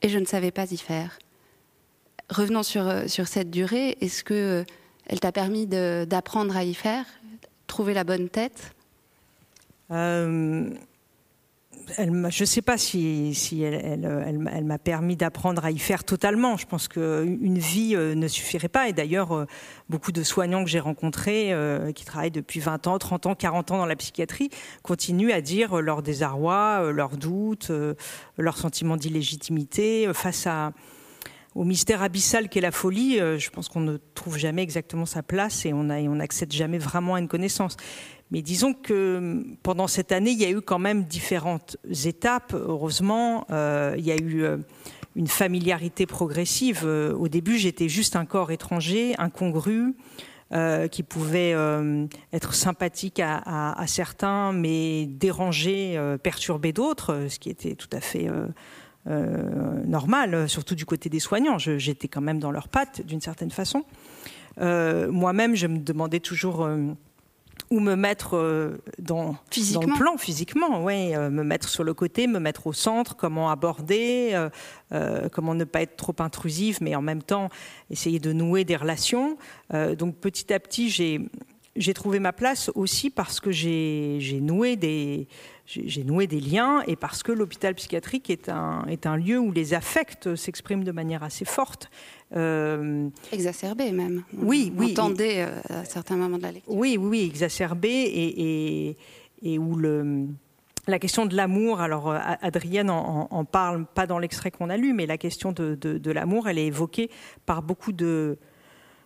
et 0.00 0.08
je 0.08 0.18
ne 0.18 0.26
savais 0.26 0.52
pas 0.52 0.70
y 0.70 0.76
faire. 0.76 1.18
Revenons 2.30 2.62
sur, 2.62 2.86
euh, 2.86 3.08
sur 3.08 3.26
cette 3.26 3.50
durée. 3.50 3.96
Est-ce 4.00 4.22
que 4.22 4.34
euh, 4.34 4.64
elle 5.06 5.20
t'a 5.20 5.32
permis 5.32 5.66
d'apprendre 5.66 6.56
à 6.56 6.62
y 6.62 6.72
faire, 6.72 7.04
trouver 7.66 7.94
la 7.94 8.04
bonne 8.04 8.28
tête? 8.28 8.74
Euh, 9.90 10.70
je 11.98 12.04
ne 12.04 12.46
sais 12.46 12.62
pas 12.62 12.78
si, 12.78 13.62
elle, 13.62 14.64
m'a 14.64 14.78
permis 14.78 15.16
d'apprendre 15.16 15.64
à 15.64 15.70
y 15.70 15.78
faire 15.78 16.04
totalement. 16.04 16.56
Je 16.56 16.66
pense 16.66 16.88
qu'une 16.88 17.58
vie 17.58 17.94
euh, 17.94 18.14
ne 18.14 18.26
suffirait 18.28 18.68
pas. 18.68 18.88
Et 18.88 18.92
d'ailleurs, 18.92 19.32
euh, 19.32 19.46
beaucoup 19.88 20.12
de 20.12 20.22
soignants 20.22 20.64
que 20.64 20.70
j'ai 20.70 20.80
rencontrés, 20.80 21.52
qui 21.94 22.04
travaillent 22.04 22.30
depuis 22.30 22.60
20 22.60 22.86
ans, 22.86 22.98
30 22.98 23.26
ans, 23.26 23.34
40 23.34 23.72
ans 23.72 23.78
dans 23.78 23.86
la 23.86 23.96
psychiatrie, 23.96 24.50
continuent 24.82 25.32
à 25.32 25.40
dire 25.40 25.80
leur 25.80 26.02
désarroi, 26.02 26.90
leurs 26.92 27.16
doutes, 27.16 27.70
leur 28.38 28.56
sentiment 28.56 28.96
d'illégitimité 28.96 30.08
face 30.14 30.48
au 31.54 31.64
mystère 31.64 32.02
abyssal 32.02 32.48
qu'est 32.48 32.60
la 32.60 32.72
folie. 32.72 33.18
je 33.18 33.50
pense 33.50 33.68
qu'on 33.68 33.80
ne 33.80 33.98
trouve 34.14 34.38
jamais 34.38 34.62
exactement 34.62 35.06
sa 35.06 35.22
place 35.22 35.66
et 35.66 35.72
on 35.72 35.84
n'accède 35.84 36.52
jamais 36.52 36.78
vraiment 36.78 37.14
à 37.14 37.20
une 37.20 37.28
connaissance. 37.28 37.76
Mais 38.30 38.42
disons 38.42 38.72
que 38.72 39.18
hum, 39.18 39.56
pendant 39.62 39.86
cette 39.86 40.12
année, 40.12 40.30
il 40.30 40.40
y 40.40 40.44
a 40.44 40.50
eu 40.50 40.60
quand 40.60 40.78
même 40.78 41.04
différentes 41.04 41.76
étapes. 42.04 42.54
Heureusement, 42.54 43.46
euh, 43.50 43.94
il 43.98 44.04
y 44.04 44.12
a 44.12 44.16
eu 44.16 44.42
euh, 44.42 44.58
une 45.16 45.28
familiarité 45.28 46.06
progressive. 46.06 46.82
Euh, 46.84 47.14
au 47.14 47.28
début, 47.28 47.58
j'étais 47.58 47.88
juste 47.88 48.16
un 48.16 48.24
corps 48.24 48.50
étranger, 48.50 49.14
incongru, 49.18 49.94
qui 50.92 51.02
pouvait 51.02 51.52
être 52.32 52.54
sympathique 52.54 53.18
à, 53.18 53.84
certains, 53.88 54.52
mais 54.52 55.04
déranger, 55.06 55.98
perturber 56.22 56.72
d'autres, 56.72 57.26
ce 57.28 57.40
qui 57.40 57.50
était 57.50 57.74
tout 57.74 57.88
à 57.90 58.00
fait 58.00 58.28
normal, 59.04 60.48
surtout 60.48 60.76
du 60.76 60.86
côté 60.86 61.08
des 61.08 61.18
soignants. 61.18 61.58
J'étais 61.58 62.06
quand 62.06 62.20
même 62.20 62.38
dans 62.38 62.52
leurs 62.52 62.68
pattes, 62.68 63.04
d'une 63.04 63.20
certaine 63.20 63.50
façon. 63.50 63.82
Moi-même, 64.60 65.56
je 65.56 65.66
me 65.66 65.78
demandais 65.78 66.20
toujours 66.20 66.68
ou 67.74 67.80
me 67.80 67.96
mettre 67.96 68.36
euh, 68.36 68.78
dans, 69.00 69.34
dans, 69.72 69.80
le 69.80 69.98
plan 69.98 70.16
physiquement, 70.16 70.84
ouais, 70.84 71.16
euh, 71.16 71.28
me 71.28 71.42
mettre 71.42 71.68
sur 71.68 71.82
le 71.82 71.92
côté, 71.92 72.28
me 72.28 72.38
mettre 72.38 72.68
au 72.68 72.72
centre, 72.72 73.16
comment 73.16 73.50
aborder, 73.50 74.48
euh, 74.92 75.28
comment 75.32 75.56
ne 75.56 75.64
pas 75.64 75.82
être 75.82 75.96
trop 75.96 76.14
intrusive, 76.20 76.78
mais 76.80 76.94
en 76.94 77.02
même 77.02 77.22
temps 77.22 77.48
essayer 77.90 78.20
de 78.20 78.32
nouer 78.32 78.64
des 78.64 78.76
relations. 78.76 79.36
donc 79.98 80.14
petit 80.18 80.52
à 80.52 80.60
petit, 80.60 80.88
j'ai 80.88 81.28
j'ai 81.76 81.94
trouvé 81.94 82.20
ma 82.20 82.32
place 82.32 82.70
aussi 82.76 83.10
parce 83.10 83.40
que 83.40 83.50
j'ai 83.50 84.38
noué 84.40 84.76
des 84.76 85.26
j'ai 85.66 86.04
noué 86.04 86.26
des 86.26 86.40
liens 86.40 86.82
et 86.86 86.94
parce 86.94 87.22
que 87.22 87.32
l'hôpital 87.32 87.74
psychiatrique 87.74 88.28
est 88.28 88.48
un, 88.48 88.84
est 88.86 89.06
un 89.06 89.16
lieu 89.16 89.38
où 89.38 89.50
les 89.50 89.72
affects 89.72 90.34
s'expriment 90.34 90.84
de 90.84 90.92
manière 90.92 91.22
assez 91.22 91.46
forte. 91.46 91.90
Euh, 92.36 93.08
exacerbé 93.32 93.90
même. 93.90 94.24
Oui, 94.36 94.72
oui. 94.76 94.92
Entendez 94.92 95.36
euh, 95.38 95.60
à 95.70 95.84
certains 95.84 96.16
moments 96.16 96.36
de 96.36 96.42
la 96.42 96.52
lecture. 96.52 96.74
Oui, 96.74 96.98
oui, 96.98 97.24
exacerbé 97.24 97.88
et, 97.88 98.88
et, 98.90 98.96
et 99.42 99.58
où 99.58 99.76
le, 99.76 100.26
la 100.86 100.98
question 100.98 101.24
de 101.24 101.34
l'amour, 101.34 101.80
alors 101.80 102.10
euh, 102.10 102.18
Adrienne 102.42 102.90
en, 102.90 103.44
parle 103.44 103.86
pas 103.86 104.06
dans 104.06 104.18
l'extrait 104.18 104.50
qu'on 104.50 104.68
a 104.68 104.76
lu, 104.76 104.92
mais 104.92 105.06
la 105.06 105.16
question 105.16 105.52
de, 105.52 105.74
de, 105.76 105.96
de 105.96 106.10
l'amour, 106.10 106.48
elle 106.48 106.58
est 106.58 106.66
évoquée 106.66 107.10
par 107.46 107.62
beaucoup 107.62 107.92
de 107.92 108.38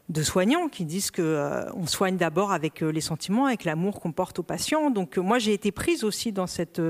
de 0.08 0.22
soignants 0.22 0.68
qui 0.68 0.84
disent 0.84 1.10
que 1.10 1.22
euh, 1.22 1.70
on 1.74 1.86
soigne 1.86 2.16
d'abord 2.16 2.52
avec 2.52 2.80
les 2.80 3.00
sentiments, 3.00 3.46
avec 3.46 3.64
l'amour 3.64 4.00
qu'on 4.00 4.12
porte 4.12 4.38
aux 4.38 4.42
patients. 4.42 4.90
Donc 4.90 5.18
moi 5.18 5.38
j'ai 5.38 5.52
été 5.52 5.72
prise 5.72 6.04
aussi 6.04 6.32
dans, 6.32 6.46
cet 6.46 6.80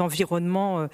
environnement 0.00 0.88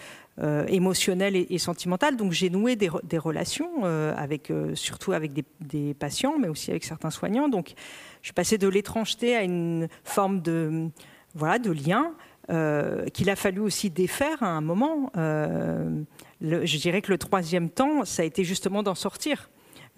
émotionnel 0.68 1.36
et, 1.36 1.58
sentimental. 1.58 2.16
Donc 2.16 2.32
j'ai 2.32 2.50
noué 2.50 2.76
des, 2.76 3.18
relations 3.18 3.84
avec, 3.84 4.52
surtout 4.74 5.12
avec 5.12 5.32
des, 5.60 5.94
patients, 5.94 6.38
mais 6.38 6.48
aussi 6.48 6.70
avec 6.70 6.84
certains 6.84 7.10
soignants. 7.10 7.48
Donc 7.48 7.74
je 8.20 8.26
suis 8.26 8.34
passée 8.34 8.58
de 8.58 8.68
l'étrangeté 8.68 9.36
à 9.36 9.42
une 9.42 9.88
forme 10.04 10.42
de 10.42 10.90
voilà 11.34 11.58
de 11.58 11.70
lien. 11.70 12.12
Euh, 12.50 13.04
qu'il 13.10 13.30
a 13.30 13.36
fallu 13.36 13.60
aussi 13.60 13.90
défaire 13.90 14.42
à 14.42 14.48
un 14.48 14.60
moment. 14.60 15.12
Euh, 15.16 16.02
je 16.40 16.78
dirais 16.78 17.00
que 17.00 17.12
le 17.12 17.18
troisième 17.18 17.70
temps, 17.70 18.04
ça 18.04 18.22
a 18.22 18.24
été 18.24 18.42
justement 18.42 18.82
d'en 18.82 18.96
sortir, 18.96 19.50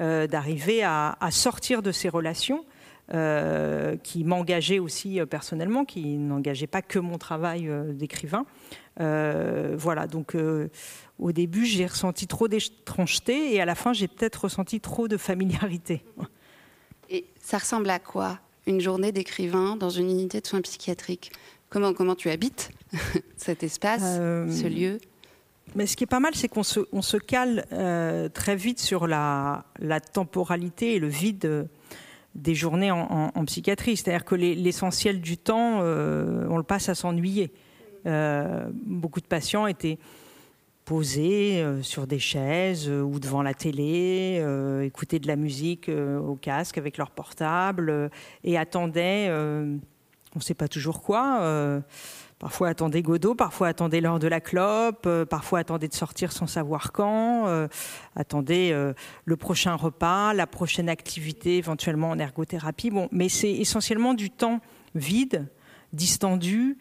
euh, 0.03 0.26
d'arriver 0.26 0.82
à, 0.82 1.16
sortir 1.30 1.82
de 1.82 1.92
ces 1.92 2.09
relations 2.09 2.64
qui 4.03 4.24
m'engageaient 4.24 4.78
aussi 4.78 5.20
personnellement, 5.28 5.84
qui 5.84 6.16
n'engageaient 6.16 6.66
pas 6.66 6.80
que 6.80 6.98
mon 6.98 7.18
travail 7.18 7.70
d'écrivain. 7.90 8.46
voilà, 8.96 10.07
donc 10.07 10.34
au 11.18 11.32
début, 11.32 11.66
j'ai 11.66 11.86
ressenti 11.86 12.26
trop 12.26 12.48
d'étrangeté 12.48 13.55
et 13.55 13.61
à 13.61 13.66
la 13.66 13.74
fin, 13.74 13.92
j'ai 13.92 14.09
peut-être 14.09 14.44
ressenti 14.44 14.80
trop 14.80 15.09
de 15.09 15.18
familiarité. 15.18 16.05
Et 17.11 17.26
ça 17.42 17.59
ressemble 17.59 17.90
à 17.90 17.98
quoi 17.98 18.38
une 18.66 18.80
journée 18.80 19.12
d'écrivain 19.12 19.76
dans 19.76 19.90
une 19.90 20.11
unité 20.11 20.40
de 20.40 20.46
soins 20.46 20.62
psychiatriques? 20.62 21.32
Comment, 21.68 21.94
comment 21.94 22.14
tu 22.14 22.30
habites 22.30 22.70
cet 23.36 23.62
espace, 23.62 24.03
euh, 24.05 24.50
ce 24.50 24.66
lieu? 24.66 24.98
Mais 25.75 25.87
ce 25.87 25.97
qui 25.97 26.05
est 26.05 26.09
pas 26.09 26.20
mal, 26.20 26.35
c'est 26.35 26.49
qu'on 26.49 26.62
se, 26.62 26.81
on 26.93 27.03
cale 27.27 27.66
euh, 27.73 28.29
très 28.29 28.57
vite 28.57 28.81
sur 28.81 29.07
la, 29.07 29.64
temporalité 30.12 30.95
et 30.95 30.99
le 30.99 31.09
vide 31.09 31.68
des 32.35 32.55
journées 32.55 32.91
en, 32.91 33.45
psychiatrie. 33.45 33.97
C'est-à-dire 33.97 34.25
que 34.25 34.35
l'essentiel 34.35 35.20
du 35.20 35.37
temps, 35.37 35.81
euh, 35.83 36.47
on 36.49 36.57
le 36.57 36.62
passe 36.62 36.89
à 36.89 36.95
s'ennuyer. 36.95 37.53
beaucoup 38.05 39.20
de 39.20 39.27
patients 39.27 39.66
étaient 39.66 39.99
posés 40.85 41.64
sur 41.83 42.07
des 42.07 42.18
chaises 42.18 42.89
ou 42.89 43.20
devant 43.20 43.43
la 43.43 43.55
télé, 43.55 44.45
écoutaient 44.83 45.20
de 45.20 45.29
la 45.29 45.37
musique 45.37 45.89
au 45.89 46.35
casque 46.35 46.79
avec 46.79 46.99
leur 46.99 47.11
portable 47.11 48.11
et 48.45 48.59
attendaient 48.59 49.31
on 50.35 50.39
ne 50.39 50.43
sait 50.43 50.55
pas 50.55 50.68
toujours 50.68 51.03
quoi. 51.03 51.83
Euh, 52.43 52.49
parfois 52.53 52.68
attendez 52.68 53.03
Godot, 53.03 53.34
parfois 53.34 53.68
attendez 53.68 54.01
l'heure 54.01 54.18
de 54.18 54.28
la 54.28 54.40
clope, 54.40 55.05
euh, 55.07 55.24
parfois 55.24 55.61
attendez 55.61 55.88
de 55.88 55.95
sortir 55.95 56.32
sans 56.32 56.47
savoir 56.47 56.93
quand, 56.93 57.47
euh, 57.47 57.68
attendez 58.16 58.74
le 59.24 59.36
prochain 59.36 59.74
repas, 59.74 60.34
la 60.34 60.47
prochaine 60.47 60.88
activité, 60.88 61.57
éventuellement 61.59 62.11
en 62.11 62.18
ergothérapie. 62.18 62.90
Bon, 62.90 63.09
mais 63.12 63.28
c'est 63.28 63.53
essentiellement 63.53 64.14
du 64.14 64.30
temps 64.30 64.61
vide, 64.95 65.49
distendu, 65.93 66.78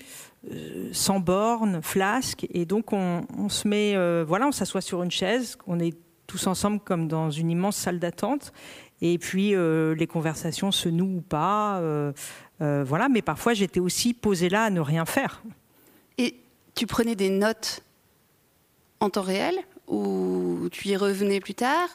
sans 0.92 1.20
borne, 1.20 1.82
flasque, 1.82 2.48
et 2.52 2.66
donc 2.66 2.94
on, 2.94 3.26
on 3.38 3.50
se 3.50 3.68
met, 3.68 3.96
voilà, 4.24 4.48
on 4.48 4.52
s'assoit 4.52 4.82
sur 4.82 5.04
une 5.04 5.12
chaise, 5.12 5.58
on 5.68 5.80
est 5.80 5.96
tous 6.28 6.48
ensemble 6.48 6.80
comme 6.80 7.08
dans 7.08 7.30
une 7.30 7.52
immense 7.52 7.78
salle 7.78 8.00
d'attente, 8.00 8.52
et 9.02 9.18
puis 9.18 9.54
les 9.54 10.08
conversations 10.08 10.72
se 10.72 10.90
nouent 10.90 11.18
ou 11.18 11.22
pas. 11.22 11.82
Euh, 12.62 12.84
voilà, 12.86 13.10
mais 13.10 13.22
parfois 13.22 13.54
j'étais 13.54 13.80
aussi 13.80 14.14
posée 14.14 14.50
là 14.50 14.64
à 14.66 14.70
ne 14.70 14.80
rien 14.80 15.06
faire. 15.06 15.42
Et 16.18 16.36
tu 16.76 16.86
prenais 16.86 17.16
des 17.16 17.30
notes 17.30 17.84
en 19.00 19.10
temps 19.10 19.22
réel 19.22 19.56
ou 19.88 20.70
tu 20.72 20.90
y 20.90 20.96
revenais 20.96 21.40
plus 21.40 21.56
tard? 21.56 21.90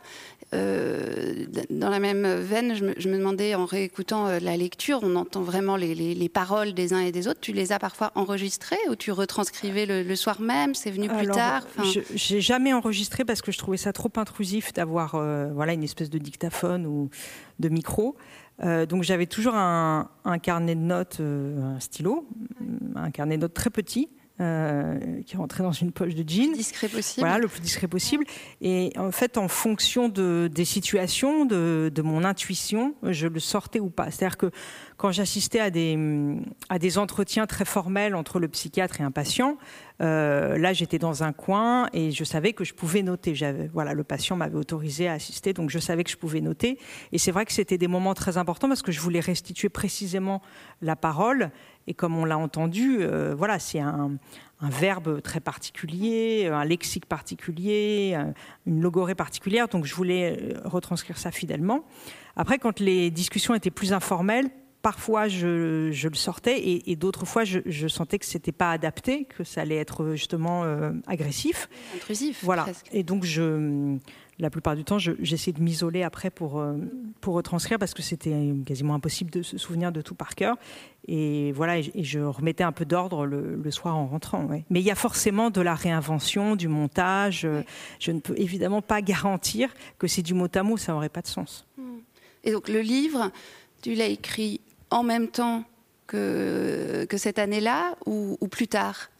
Euh, 0.54 1.46
dans 1.70 1.90
la 1.90 1.98
même 1.98 2.26
veine, 2.26 2.74
je 2.74 3.08
me, 3.08 3.18
demandais 3.18 3.54
en 3.54 3.64
réécoutant 3.64 4.26
euh, 4.26 4.38
la 4.38 4.56
lecture, 4.56 5.00
on 5.02 5.16
entend 5.16 5.42
vraiment 5.42 5.76
les, 5.76 6.28
paroles 6.28 6.72
des 6.72 6.92
uns 6.92 7.00
et 7.00 7.12
des 7.12 7.28
autres. 7.28 7.40
Tu 7.40 7.52
les 7.52 7.72
as 7.72 7.78
parfois 7.78 8.12
enregistrées 8.14 8.76
ou 8.88 8.96
tu 8.96 9.12
retranscrivais 9.12 9.86
le, 9.86 10.16
soir 10.16 10.40
même? 10.40 10.74
C'est 10.74 10.90
venu 10.90 11.08
plus 11.08 11.28
tard? 11.28 11.66
Je 11.82 12.00
J'ai 12.14 12.40
jamais 12.40 12.72
enregistré 12.72 13.24
parce 13.24 13.42
que 13.42 13.52
je 13.52 13.58
trouvais 13.58 13.76
ça 13.76 13.92
trop 13.92 14.10
intrusif 14.16 14.72
d'avoir 14.72 15.12
voilà 15.54 15.72
une 15.72 15.84
espèce 15.84 16.10
de 16.10 16.18
dictaphone 16.18 16.86
ou 16.86 17.10
de 17.58 17.68
micro. 17.68 18.16
Euh, 18.62 18.86
donc 18.86 19.02
j'avais 19.02 19.26
toujours 19.26 19.54
un, 19.54 20.08
carnet 20.42 20.74
de 20.74 20.80
notes, 20.80 21.18
euh, 21.20 21.76
un 21.76 21.80
stylo, 21.80 22.26
un 22.94 23.10
carnet 23.10 23.36
de 23.36 23.42
notes 23.42 23.54
très 23.54 23.70
petit. 23.70 24.08
Euh, 24.38 25.22
qui 25.22 25.38
rentrait 25.38 25.62
dans 25.62 25.72
une 25.72 25.92
poche 25.92 26.14
de 26.14 26.22
jean. 26.28 26.42
Le 26.42 26.48
plus 26.50 26.58
discret 26.58 26.88
possible. 26.88 27.26
Voilà, 27.26 27.38
le 27.38 27.48
plus 27.48 27.62
discret 27.62 27.88
possible. 27.88 28.26
Et 28.60 28.92
en 28.98 29.10
fait, 29.10 29.38
en 29.38 29.48
fonction 29.48 30.10
de, 30.10 30.50
des 30.52 30.66
situations, 30.66 31.46
de, 31.46 31.90
de, 31.94 32.02
mon 32.02 32.22
intuition, 32.22 32.94
je 33.02 33.28
le 33.28 33.40
sortais 33.40 33.80
ou 33.80 33.88
pas. 33.88 34.10
C'est-à-dire 34.10 34.36
que 34.36 34.50
quand 34.98 35.10
j'assistais 35.10 35.60
à 35.60 35.70
des, 35.70 35.98
à 36.68 36.78
des 36.78 36.98
entretiens 36.98 37.46
très 37.46 37.64
formels 37.64 38.14
entre 38.14 38.38
le 38.38 38.48
psychiatre 38.48 39.00
et 39.00 39.04
un 39.04 39.10
patient, 39.10 39.56
euh, 40.02 40.58
là, 40.58 40.74
j'étais 40.74 40.98
dans 40.98 41.22
un 41.22 41.32
coin 41.32 41.88
et 41.94 42.10
je 42.10 42.24
savais 42.24 42.52
que 42.52 42.64
je 42.64 42.74
pouvais 42.74 43.02
noter. 43.02 43.34
Voilà, 43.72 43.94
le 43.94 44.04
patient 44.04 44.36
m'avait 44.36 44.58
autorisé 44.58 45.08
à 45.08 45.12
assister, 45.12 45.54
donc 45.54 45.70
je 45.70 45.78
savais 45.78 46.04
que 46.04 46.10
je 46.10 46.16
pouvais 46.18 46.42
noter. 46.42 46.78
Et 47.12 47.18
c'est 47.18 47.30
vrai 47.30 47.46
que 47.46 47.52
c'était 47.54 47.78
des 47.78 47.88
moments 47.88 48.12
très 48.12 48.36
importants 48.36 48.68
parce 48.68 48.82
que 48.82 48.92
je 48.92 49.00
voulais 49.00 49.20
restituer 49.20 49.70
précisément 49.70 50.42
la 50.82 50.94
parole. 50.94 51.50
Et 51.86 51.94
comme 51.94 52.16
on 52.16 52.24
l'a 52.24 52.38
entendu, 52.38 52.98
euh, 53.00 53.34
voilà, 53.36 53.58
c'est 53.58 53.78
un, 53.78 54.16
un, 54.60 54.68
verbe 54.68 55.22
très 55.22 55.40
particulier, 55.40 56.46
un 56.46 56.64
lexique 56.64 57.06
particulier, 57.06 58.18
une 58.66 58.80
logorée 58.80 59.14
particulière. 59.14 59.68
Donc 59.68 59.84
je 59.84 59.94
voulais 59.94 60.36
euh, 60.40 60.60
retranscrire 60.64 61.18
ça 61.18 61.30
fidèlement. 61.30 61.84
Après, 62.34 62.58
quand 62.58 62.80
les 62.80 63.10
discussions 63.10 63.54
étaient 63.54 63.70
plus 63.70 63.92
informelles, 63.92 64.50
parfois 64.86 65.26
je, 65.26 65.90
le 65.90 66.14
sortais 66.14 66.62
et, 66.86 66.94
d'autres 66.94 67.26
fois 67.26 67.42
je, 67.42 67.88
sentais 67.88 68.20
que 68.20 68.24
c'était 68.24 68.52
pas 68.52 68.70
adapté, 68.70 69.24
que 69.24 69.42
ça 69.42 69.62
allait 69.62 69.78
être 69.78 70.14
justement 70.14 70.62
euh, 70.62 70.92
agressif, 71.08 71.68
intrusif. 71.96 72.44
Voilà. 72.44 72.66
Et 72.92 73.02
donc 73.02 73.24
je, 73.24 73.98
la 74.38 74.50
plupart 74.50 74.76
du 74.76 74.84
temps, 74.84 74.98
j'essayais 74.98 75.52
de 75.52 75.62
m'isoler 75.62 76.02
après 76.02 76.30
pour 76.30 76.60
euh, 76.60 76.76
pour 77.20 77.34
retranscrire 77.34 77.78
parce 77.78 77.94
que 77.94 78.02
c'était 78.02 78.52
quasiment 78.66 78.94
impossible 78.94 79.30
de 79.30 79.42
se 79.42 79.56
souvenir 79.56 79.92
de 79.92 80.02
tout 80.02 80.14
par 80.14 80.34
cœur. 80.34 80.56
Et 81.08 81.52
voilà, 81.52 81.78
et, 81.78 82.04
je 82.04 82.18
remettais 82.20 82.64
un 82.64 82.72
peu 82.72 82.84
d'ordre 82.84 83.24
le, 83.26 83.70
soir 83.70 83.96
en 83.96 84.06
rentrant. 84.06 84.46
Mais 84.48 84.80
il 84.80 84.84
y 84.84 84.90
a 84.90 84.94
forcément 84.94 85.50
de 85.50 85.60
la 85.60 85.74
réinvention, 85.74 86.56
du 86.56 86.68
montage. 86.68 87.46
Je 88.00 88.10
ne 88.10 88.20
peux 88.20 88.34
évidemment 88.36 88.82
pas 88.82 89.00
garantir 89.02 89.70
que 89.98 90.06
c'est 90.06 90.22
du 90.22 90.34
mot 90.34 90.48
à 90.54 90.62
mot, 90.62 90.76
ça 90.76 90.92
n'aurait 90.92 91.08
pas 91.08 91.22
de 91.22 91.28
sens. 91.28 91.66
Et 92.44 92.52
donc 92.52 92.68
le 92.68 92.80
livre, 92.80 93.30
tu 93.82 93.94
l'as 93.94 94.08
écrit 94.08 94.60
en 94.90 95.02
même 95.02 95.28
temps 95.28 95.64
que 96.06 97.06
cette 97.16 97.38
année-là 97.38 97.96
ou, 98.04 98.36
plus 98.48 98.68
tard? 98.68 99.10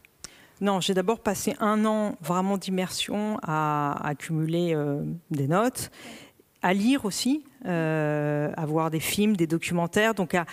Non, 0.60 0.80
j'ai 0.80 0.94
d'abord 0.94 1.20
passé 1.20 1.54
un 1.60 1.84
an 1.84 2.16
vraiment 2.22 2.56
d'immersion 2.56 3.38
à, 3.42 4.08
accumuler 4.08 4.74
euh, 4.74 5.02
des 5.30 5.48
notes, 5.48 5.90
à 6.62 6.72
lire 6.72 7.04
aussi, 7.04 7.44
euh, 7.66 8.50
à 8.56 8.64
voir 8.64 8.90
des 8.90 9.00
films, 9.00 9.36
des 9.36 9.46
documentaires, 9.46 10.14
donc 10.14 10.34
à, 10.34 10.46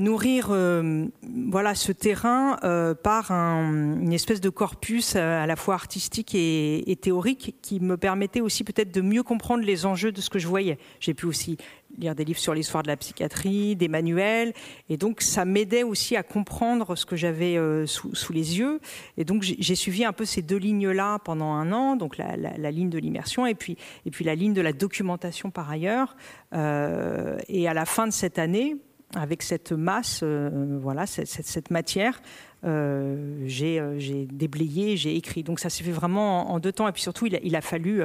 nourrir 0.00 0.48
euh, 0.50 1.04
voilà 1.50 1.74
ce 1.74 1.92
terrain 1.92 2.56
par 3.02 3.30
un, 3.30 4.00
une 4.00 4.14
espèce 4.14 4.40
de 4.40 4.48
corpus 4.48 5.14
à 5.14 5.46
la 5.46 5.56
fois 5.56 5.74
artistique 5.74 6.34
et, 6.34 6.90
et 6.90 6.96
théorique 6.96 7.54
qui 7.60 7.80
me 7.80 7.98
permettait 7.98 8.40
aussi 8.40 8.64
peut-être 8.64 8.94
de 8.94 9.02
mieux 9.02 9.22
comprendre 9.22 9.62
les 9.62 9.84
enjeux 9.84 10.10
de 10.10 10.22
ce 10.22 10.30
que 10.30 10.38
je 10.38 10.48
voyais. 10.48 10.78
J'ai 11.00 11.12
pu 11.12 11.26
aussi 11.26 11.58
lire 11.98 12.14
des 12.14 12.24
livres 12.24 12.38
sur 12.38 12.54
l'histoire 12.54 12.82
de 12.82 12.88
la 12.88 12.96
psychiatrie, 12.96 13.76
des 13.76 13.88
manuels, 13.88 14.52
et 14.88 14.96
donc 14.96 15.20
ça 15.20 15.44
m'aidait 15.44 15.82
aussi 15.82 16.16
à 16.16 16.22
comprendre 16.22 16.96
ce 16.96 17.06
que 17.06 17.16
j'avais 17.16 17.56
sous, 17.86 18.14
sous, 18.14 18.32
les 18.32 18.58
yeux. 18.58 18.80
Et 19.16 19.24
donc 19.24 19.42
j'ai 19.42 19.74
suivi 19.74 20.04
un 20.04 20.12
peu 20.12 20.24
ces 20.24 20.42
deux 20.42 20.56
lignes-là 20.56 21.18
pendant 21.20 21.52
un 21.52 21.72
an, 21.72 21.96
donc 21.96 22.16
la, 22.16 22.70
ligne 22.70 22.90
de 22.90 22.98
l'immersion 22.98 23.46
et 23.46 23.54
puis 23.54 23.76
la 24.20 24.34
ligne 24.34 24.54
de 24.54 24.60
la 24.60 24.72
documentation 24.72 25.50
par 25.50 25.70
ailleurs. 25.70 26.16
et 26.52 27.68
à 27.68 27.74
la 27.74 27.84
fin 27.84 28.06
de 28.06 28.12
cette 28.12 28.38
année, 28.38 28.76
avec 29.16 29.42
cette 29.42 29.72
masse, 29.72 30.20
euh, 30.22 30.78
voilà, 30.80 31.06
cette, 31.06 31.70
matière, 31.70 32.20
euh, 32.64 33.46
euh, 33.48 33.94
j'ai 33.98 34.26
déblayé, 34.26 34.96
j'ai 34.96 35.16
écrit. 35.16 35.42
Donc 35.42 35.60
ça 35.60 35.70
s'est 35.70 35.84
fait 35.84 35.92
vraiment 35.92 36.52
en, 36.52 36.58
deux 36.58 36.72
temps. 36.72 36.88
Et 36.88 36.92
puis 36.92 37.02
surtout, 37.02 37.26
il 37.26 37.56
a, 37.56 37.60
fallu, 37.60 38.02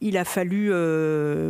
il 0.00 0.16
a 0.18 0.24
fallu, 0.24 0.68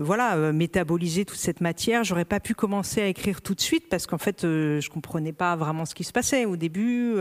voilà, 0.03 0.53
métaboliser 0.53 1.25
toute 1.25 1.39
cette 1.39 1.61
matière. 1.61 2.05
J'aurais 2.05 2.25
pas 2.25 2.41
pu 2.41 2.55
commencer 2.55 3.01
à 3.03 3.07
écrire 3.07 3.43
tout 3.43 3.55
de 3.55 3.61
suite 3.61 3.89
parce 3.89 4.07
qu'en 4.07 4.19
fait, 4.19 4.43
je 4.43 4.89
comprenais 4.89 5.33
pas 5.33 5.57
vraiment 5.57 5.85
ce 5.85 5.95
qui 5.95 6.05
se 6.05 6.13
passait 6.13 6.45
au 6.45 6.57
début. 6.57 7.17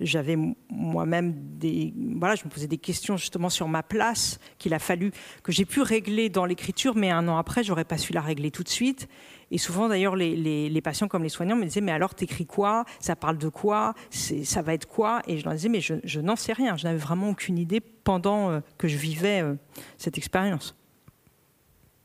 J'avais 0.00 0.36
moi-même 0.70 1.34
des, 1.58 1.92
voilà, 2.16 2.34
je 2.34 2.44
me 2.44 2.50
posais 2.50 2.66
des 2.66 2.78
questions 2.78 3.16
justement 3.16 3.50
sur 3.50 3.68
ma 3.68 3.82
place 3.82 4.38
qu'il 4.58 4.72
a 4.74 4.78
fallu 4.78 5.12
que 5.42 5.52
j'ai 5.52 5.66
pu 5.66 5.82
régler 5.82 6.30
dans 6.30 6.46
l'écriture, 6.46 6.96
mais 6.96 7.10
un 7.10 7.28
an 7.28 7.36
après, 7.36 7.62
j'aurais 7.62 7.84
pas 7.84 7.98
su 7.98 8.12
la 8.12 8.22
régler 8.22 8.50
tout 8.50 8.62
de 8.62 8.68
suite. 8.68 9.08
Et 9.50 9.58
souvent, 9.58 9.88
d'ailleurs, 9.88 10.16
les, 10.16 10.80
patients 10.82 11.08
comme 11.08 11.22
les 11.22 11.28
soignants 11.28 11.56
me 11.56 11.64
disaient, 11.64 11.80
mais 11.80 11.92
alors, 11.92 12.14
t'écris 12.14 12.46
quoi? 12.46 12.84
Ça 13.00 13.16
parle 13.16 13.38
de 13.38 13.48
quoi? 13.48 13.94
Ça 14.10 14.62
va 14.62 14.74
être 14.74 14.86
quoi? 14.86 15.22
Et 15.26 15.38
je 15.38 15.44
leur 15.44 15.54
disais, 15.54 15.68
mais 15.68 15.80
je, 15.80 16.20
n'en 16.20 16.36
sais 16.36 16.52
rien. 16.52 16.76
Je 16.76 16.84
n'avais 16.84 16.98
vraiment 16.98 17.30
aucune 17.30 17.58
idée 17.58 17.80
pendant 17.80 18.50
euh, 18.50 18.60
que 18.78 18.88
je 18.88 18.96
vivais 18.96 19.42
euh, 19.42 19.54
cette 19.98 20.18
expérience. 20.18 20.74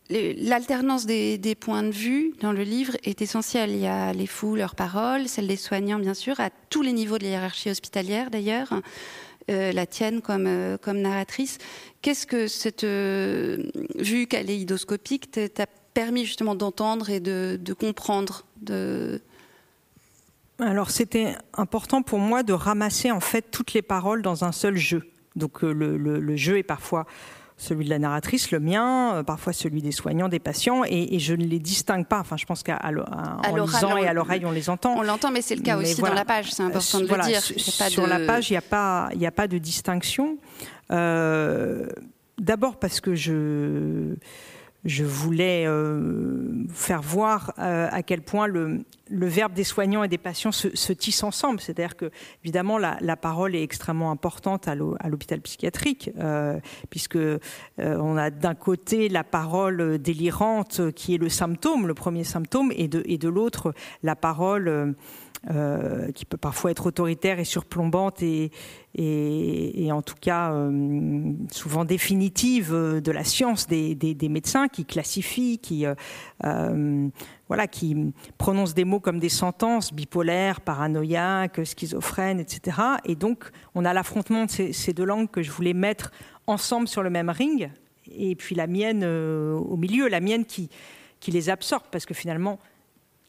l'alternance 0.09 1.05
des, 1.05 1.55
points 1.59 1.83
de 1.83 1.91
vue 1.91 2.33
dans 2.41 2.51
le 2.51 2.63
livre 2.63 2.95
est 3.03 3.21
essentielle. 3.21 3.71
Il 3.71 3.79
y 3.79 3.87
a 3.87 4.13
les 4.13 4.27
fous, 4.27 4.55
leurs 4.55 4.75
paroles, 4.75 5.27
celles 5.27 5.47
des 5.47 5.57
soignants, 5.57 5.99
bien 5.99 6.13
sûr, 6.13 6.39
à 6.39 6.49
tous 6.69 6.81
les 6.81 6.93
niveaux 6.93 7.17
de 7.17 7.23
la 7.23 7.29
hiérarchie 7.31 7.69
hospitalière, 7.69 8.29
d'ailleurs, 8.29 8.73
euh, 9.49 9.71
la 9.71 9.85
tienne 9.85 10.21
comme, 10.21 10.77
comme 10.81 10.99
narratrice. 10.99 11.57
Qu'est-ce 12.01 12.27
que 12.27 12.47
cette 12.47 12.85
vue 12.85 14.27
kaléidoscopique 14.27 15.31
t'a 15.31 15.65
permis 15.93 16.25
justement 16.25 16.55
d'entendre 16.55 17.09
et 17.09 17.19
de, 17.19 17.73
comprendre 17.73 18.45
de... 18.61 19.21
Alors, 20.59 20.91
c'était 20.91 21.35
important 21.53 22.01
pour 22.01 22.19
moi 22.19 22.43
de 22.43 22.53
ramasser 22.53 23.11
en 23.11 23.21
fait 23.21 23.49
toutes 23.49 23.73
les 23.73 23.81
paroles 23.81 24.21
dans 24.21 24.43
un 24.43 24.51
seul 24.51 24.75
jeu. 24.75 25.09
Donc, 25.35 25.61
le 25.61 26.35
jeu 26.35 26.57
est 26.57 26.63
parfois 26.63 27.05
celui 27.59 27.85
de 27.85 27.89
la 27.89 27.99
narratrice, 27.99 28.51
le 28.51 28.59
mien, 28.59 29.15
euh, 29.15 29.23
parfois 29.23 29.53
celui 29.53 29.81
des 29.81 29.91
soignants, 29.91 30.29
des 30.29 30.39
patients, 30.39 30.83
et, 30.87 31.19
je 31.19 31.33
ne 31.33 31.43
les 31.43 31.59
distingue 31.59 32.05
pas. 32.07 32.19
Enfin, 32.19 32.37
je 32.37 32.45
pense 32.45 32.63
qu'en 32.63 32.77
lisant 33.53 33.97
et 33.97 34.07
à 34.07 34.13
l'oreille, 34.13 34.45
on 34.45 34.51
les 34.51 34.69
entend. 34.69 34.95
On 34.97 35.03
l'entend, 35.03 35.29
mais 35.29 35.41
c'est 35.41 35.55
le 35.55 35.61
cas 35.61 35.77
aussi 35.77 36.01
dans 36.01 36.13
la 36.13 36.25
page, 36.25 36.51
c'est 36.51 36.63
important 36.63 37.01
de 37.01 37.05
le 37.05 37.23
dire. 37.25 37.41
Sur 37.41 38.07
la 38.07 38.19
page, 38.19 38.49
il 38.49 38.53
n'y 38.53 38.57
a, 38.57 38.61
pas, 38.61 39.09
a 39.09 39.31
pas 39.31 39.47
de 39.47 39.57
distinction. 39.57 40.37
Euh, 40.91 41.85
d'abord 42.39 42.79
parce 42.79 43.01
que 43.01 43.13
je 43.13 44.15
je 44.85 45.03
voulais 45.03 45.65
euh, 45.67 46.65
faire 46.69 47.01
voir 47.01 47.53
euh, 47.59 47.89
à 47.91 48.01
quel 48.01 48.21
point 48.21 48.47
le, 48.47 48.85
verbe 49.09 49.53
des 49.53 49.65
soignants 49.65 50.03
et 50.03 50.07
des 50.07 50.17
patients 50.17 50.51
se, 50.51 50.93
tisse 50.93 51.23
ensemble. 51.23 51.59
C'est-à-dire 51.59 51.97
que, 51.97 52.11
évidemment, 52.43 52.77
la, 52.77 53.17
parole 53.17 53.55
est 53.55 53.63
extrêmement 53.63 54.11
importante 54.11 54.67
à 54.67 54.75
l'hôpital 54.75 55.41
psychiatrique, 55.41 56.11
euh, 56.19 56.59
puisque 56.89 57.17
on 57.77 58.17
a 58.17 58.29
d'un 58.29 58.55
côté 58.55 59.09
la 59.09 59.23
parole 59.23 59.97
délirante 59.97 60.91
qui 60.91 61.15
est 61.15 61.17
le 61.17 61.29
symptôme, 61.29 61.87
le 61.87 61.93
premier 61.93 62.23
symptôme, 62.23 62.71
et 62.75 62.87
de, 62.87 63.03
et 63.05 63.17
de 63.17 63.27
l'autre 63.27 63.73
la 64.03 64.15
parole 64.15 64.95
euh, 65.49 66.11
qui 66.11 66.25
peut 66.25 66.35
parfois 66.35 66.71
être 66.71 66.87
autoritaire 66.87 67.39
et 67.39 67.45
surplombante 67.45 68.21
et, 68.21 68.51
et, 68.95 69.91
en 69.91 70.01
tout 70.01 70.15
cas 70.19 70.51
euh, 70.51 71.31
souvent 71.51 71.85
définitive 71.85 72.73
euh, 72.73 73.01
de 73.01 73.11
la 73.11 73.23
science 73.23 73.67
des, 73.67 74.17
médecins 74.29 74.67
qui 74.67 74.85
classifient, 74.85 75.59
qui, 75.59 75.85
voilà, 77.47 77.67
qui 77.67 78.13
prononcent 78.37 78.73
des 78.73 78.85
mots 78.85 78.99
comme 78.99 79.19
des 79.19 79.29
sentences, 79.29 79.93
bipolaires, 79.93 80.61
paranoïaques, 80.61 81.65
schizophrènes, 81.65 82.39
etc. 82.39 82.77
Et 83.05 83.15
donc 83.15 83.51
on 83.75 83.85
a 83.85 83.93
l'affrontement 83.93 84.45
de 84.45 84.71
ces, 84.71 84.93
deux 84.93 85.05
langues 85.05 85.29
que 85.29 85.41
je 85.41 85.51
voulais 85.51 85.73
mettre 85.73 86.11
ensemble 86.47 86.87
sur 86.87 87.03
le 87.03 87.09
même 87.09 87.29
ring, 87.29 87.71
et 88.11 88.35
puis 88.35 88.55
la 88.55 88.67
mienne 88.67 89.03
au 89.03 89.77
milieu, 89.77 90.07
la 90.07 90.19
mienne 90.19 90.45
qui, 90.45 90.69
qui 91.19 91.31
les 91.31 91.49
absorbe, 91.49 91.83
parce 91.91 92.05
que 92.05 92.13
finalement, 92.13 92.59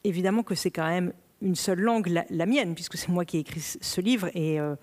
évidemment 0.04 0.42
que 0.42 0.54
c'est 0.54 0.70
quand 0.70 0.88
même 0.88 1.12
une 1.42 1.54
seule 1.54 1.80
langue, 1.80 2.22
la, 2.30 2.46
mienne, 2.46 2.74
puisque 2.74 2.96
c'est 2.96 3.08
moi 3.08 3.24
qui 3.24 3.38
ai 3.38 3.40
écrit 3.40 3.60
ce 3.60 4.00
livre 4.00 4.28
et, 4.34 4.60
euh, 4.60 4.76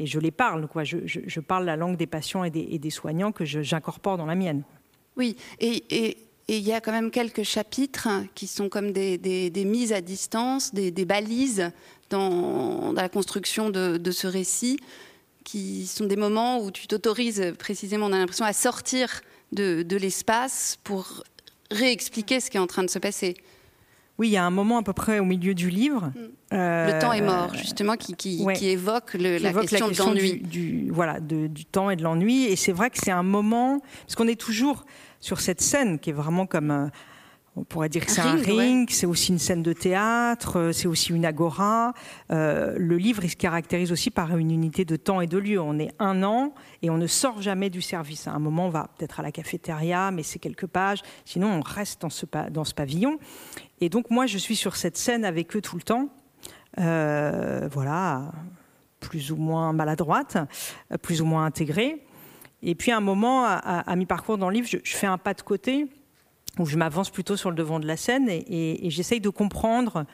et 0.00 0.06
je 0.06 0.18
les 0.18 0.30
parle. 0.30 0.66
Quoi. 0.66 0.82
Je, 0.84 1.40
parle 1.40 1.66
la 1.66 1.76
langue 1.76 1.96
des 1.96 2.06
patients 2.06 2.42
et 2.42 2.50
des, 2.50 2.90
soignants 2.90 3.32
que 3.32 3.44
j'incorpore 3.44 4.16
dans 4.16 4.26
la 4.26 4.34
mienne. 4.34 4.62
Oui, 5.16 5.36
et 5.60 6.16
il 6.48 6.66
y 6.66 6.72
a 6.72 6.80
quand 6.80 6.92
même 6.92 7.10
quelques 7.10 7.44
chapitres 7.44 8.08
qui 8.34 8.46
sont 8.46 8.68
comme 8.68 8.92
des, 8.92 9.52
mises 9.64 9.92
à 9.92 10.00
distance, 10.00 10.74
des, 10.74 11.04
balises 11.04 11.70
dans, 12.08 12.92
la 12.92 13.08
construction 13.08 13.70
de, 13.70 14.10
ce 14.10 14.26
récit, 14.26 14.78
qui 15.44 15.86
sont 15.86 16.06
des 16.06 16.16
moments 16.16 16.62
où 16.62 16.70
tu 16.70 16.86
t'autorises 16.86 17.54
précisément, 17.58 18.06
on 18.06 18.12
a 18.12 18.18
l'impression, 18.18 18.44
à 18.44 18.52
sortir 18.52 19.20
de 19.52 19.96
l'espace 19.96 20.78
pour 20.82 21.22
réexpliquer 21.70 22.40
ce 22.40 22.50
qui 22.50 22.56
est 22.56 22.60
en 22.60 22.66
train 22.66 22.84
de 22.84 22.90
se 22.90 22.98
passer. 22.98 23.36
Oui, 24.20 24.28
il 24.28 24.32
y 24.32 24.36
a 24.36 24.44
un 24.44 24.50
moment 24.50 24.76
à 24.76 24.82
peu 24.82 24.92
près 24.92 25.18
au 25.18 25.24
milieu 25.24 25.54
du 25.54 25.70
livre. 25.70 26.12
Mm. 26.14 26.52
le 26.52 27.00
temps 27.00 27.14
est 27.14 27.22
mort, 27.22 27.54
justement, 27.54 27.96
qui, 27.96 28.14
qui, 28.14 28.44
évoque, 28.68 29.14
la, 29.14 29.50
question 29.54 29.88
de 29.88 29.96
l'ennui. 29.96 30.42
Du, 30.42 30.90
voilà, 30.90 31.20
du 31.20 31.64
temps 31.64 31.88
et 31.88 31.96
de 31.96 32.02
l'ennui. 32.02 32.44
Et 32.44 32.54
c'est 32.54 32.72
vrai 32.72 32.90
que 32.90 32.98
c'est 32.98 33.10
un 33.10 33.22
moment, 33.22 33.80
parce 34.02 34.16
qu'on 34.16 34.28
est 34.28 34.38
toujours 34.38 34.84
sur 35.20 35.40
cette 35.40 35.62
scène 35.62 35.98
qui 35.98 36.10
est 36.10 36.12
vraiment 36.12 36.44
comme 36.44 36.70
euh, 36.70 36.86
on 37.56 37.64
pourrait 37.64 37.88
dire 37.88 38.06
que 38.06 38.12
c'est 38.12 38.20
un 38.20 38.36
ring, 38.36 38.88
c'est 38.90 39.06
aussi 39.06 39.32
une 39.32 39.38
scène 39.38 39.62
de 39.62 39.72
théâtre, 39.72 40.58
euh, 40.58 40.72
c'est 40.72 40.86
aussi 40.86 41.12
une 41.12 41.24
agora. 41.24 41.92
Euh, 42.30 42.76
le 42.78 42.96
livre, 42.96 43.24
il 43.24 43.30
se 43.30 43.36
caractérise 43.36 43.90
aussi 43.90 44.10
par 44.10 44.36
une 44.36 44.52
unité 44.52 44.84
de 44.84 44.94
temps 44.94 45.20
et 45.20 45.26
de 45.26 45.36
lieu. 45.36 45.60
On 45.60 45.78
est 45.78 45.90
un 45.98 46.22
an 46.22 46.54
et 46.82 46.90
on 46.90 46.96
ne 46.96 47.08
sort 47.08 47.42
jamais 47.42 47.68
du 47.68 47.82
service. 47.82 48.28
À 48.28 48.32
un 48.32 48.38
moment, 48.38 48.66
on 48.66 48.70
va 48.70 48.88
peut-être 48.96 49.18
à 49.18 49.24
la 49.24 49.32
cafétéria, 49.32 50.12
mais 50.12 50.22
c'est 50.22 50.38
quelques 50.38 50.66
pages. 50.66 51.02
Sinon, 51.24 51.48
on 51.48 51.60
reste 51.60 52.02
dans 52.02 52.10
ce, 52.10 52.24
dans 52.50 52.64
ce 52.64 52.72
pavillon. 52.72 53.18
Et 53.80 53.88
donc, 53.88 54.10
moi, 54.10 54.26
je 54.26 54.38
suis 54.38 54.56
sur 54.56 54.76
cette 54.76 54.96
scène 54.96 55.24
avec 55.24 55.56
eux 55.56 55.60
tout 55.60 55.76
le 55.76 55.82
temps. 55.82 56.08
Euh, 56.78 57.68
voilà, 57.72 58.30
plus 59.00 59.32
ou 59.32 59.36
moins 59.36 59.72
maladroite, 59.72 60.38
plus 61.02 61.20
ou 61.20 61.24
moins 61.24 61.46
intégrée. 61.46 62.06
Et 62.62 62.76
puis, 62.76 62.92
à 62.92 62.98
un 62.98 63.00
moment, 63.00 63.44
à, 63.44 63.96
mi-parcours 63.96 64.38
dans 64.38 64.50
le 64.50 64.54
livre, 64.54 64.68
je, 64.68 64.76
je 64.84 64.96
fais 64.96 65.08
un 65.08 65.18
pas 65.18 65.34
de 65.34 65.42
côté 65.42 65.88
où 66.58 66.66
je 66.66 66.76
m'avance 66.76 67.10
plutôt 67.10 67.36
sur 67.36 67.50
le 67.50 67.56
devant 67.56 67.80
de 67.80 67.86
la 67.86 67.96
scène 67.96 68.28
et, 68.28 68.90
j'essaye 68.90 69.20
de 69.20 69.28
comprendre 69.28 70.04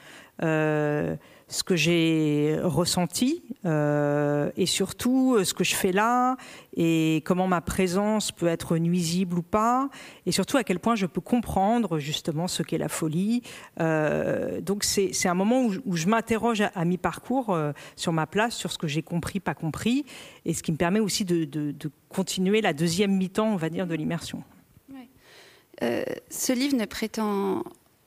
euh, 0.43 1.15
ce 1.47 1.63
que 1.63 1.75
j'ai 1.75 2.59
ressenti 2.61 3.41
euh, 3.65 4.51
et 4.55 4.65
surtout 4.65 5.35
euh, 5.35 5.43
ce 5.45 5.53
que 5.53 5.63
je 5.63 5.73
fais 5.73 5.91
là 5.91 6.35
et 6.75 7.23
comment 7.25 7.47
ma 7.47 7.61
présence 7.61 8.31
peut 8.31 8.47
être 8.47 8.77
nuisible 8.77 9.39
ou 9.39 9.41
pas 9.41 9.89
et 10.25 10.31
surtout 10.31 10.57
à 10.57 10.63
quel 10.63 10.79
point 10.79 10.95
je 10.95 11.05
peux 11.05 11.21
comprendre 11.21 11.97
justement 11.97 12.47
ce 12.47 12.61
qu'est 12.61 12.77
la 12.77 12.89
folie. 12.89 13.41
donc 13.79 14.83
c'est 14.83 15.27
un 15.27 15.33
moment 15.33 15.63
où, 15.63 15.95
je 15.95 16.07
m'interroge 16.07 16.61
à, 16.61 16.85
mi-parcours 16.85 17.57
sur 17.95 18.13
ma 18.13 18.27
place, 18.27 18.55
sur 18.55 18.71
ce 18.71 18.77
que 18.77 18.87
j'ai 18.87 19.01
compris, 19.01 19.39
pas 19.39 19.55
compris 19.55 20.05
et 20.45 20.53
ce 20.53 20.61
qui 20.61 20.71
me 20.71 20.77
permet 20.77 20.99
aussi 20.99 21.25
de, 21.25 21.45
de 21.45 21.91
continuer 22.09 22.61
la 22.61 22.73
deuxième 22.73 23.15
mi-temps, 23.15 23.51
on 23.51 23.57
va 23.57 23.69
dire, 23.69 23.87
de 23.87 23.95
l'immersion. 23.95 24.43
Euh, 25.83 26.03
ce 26.29 26.53
livre 26.53 26.75
ne 26.75 26.85
prétend 26.85 27.63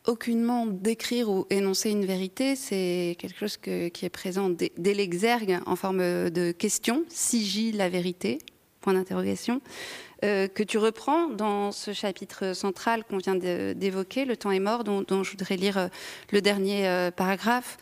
aucunement 0.07 0.67
décrire 0.67 1.29
ou 1.29 1.47
énoncer 1.51 1.91
une 1.91 2.05
vérité, 2.05 2.57
c'est 2.57 3.17
quelque 3.19 3.39
chose 3.39 3.59
qui 3.59 3.71
est 4.05 4.11
présent 4.11 4.51
dès, 4.51 4.95
l'exergue 4.95 5.61
en 5.67 5.77
forme 5.77 6.31
de 6.31 6.53
question, 6.53 7.05
si 7.09 7.71
la 7.73 7.89
vérité, 7.89 8.39
point 8.81 8.95
d'interrogation, 8.95 9.61
euh, 10.25 10.49
que 10.49 10.63
tu 10.63 10.79
reprends 10.79 11.29
dans 11.29 11.71
ce 11.71 11.93
chapitre 11.93 12.55
central 12.55 13.05
qu'on 13.05 13.19
vient 13.19 13.37
d'évoquer, 13.37 14.25
Le 14.25 14.37
temps 14.37 14.51
est 14.51 14.61
mort, 14.61 14.85
dont, 14.85 15.05
je 15.23 15.31
voudrais 15.31 15.57
lire 15.57 15.79
euh, 15.79 15.89
le 16.33 16.41
dernier 16.41 17.11
paragraphe. 17.15 17.79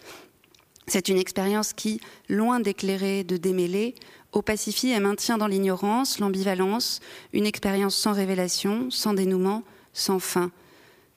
C'est 0.86 1.08
une 1.08 1.18
expérience 1.18 1.72
qui, 1.72 2.00
loin 2.28 2.60
d'éclairer, 2.60 3.22
de 3.22 3.36
démêler, 3.36 3.94
opacifie 4.32 4.90
et 4.90 5.00
maintient 5.00 5.38
dans 5.38 5.46
l'ignorance, 5.46 6.18
l'ambivalence, 6.18 7.00
une 7.32 7.46
expérience 7.46 7.94
sans 7.94 8.12
révélation, 8.12 8.90
sans 8.90 9.14
dénouement, 9.14 9.64
sans 9.98 10.18
fin. 10.18 10.50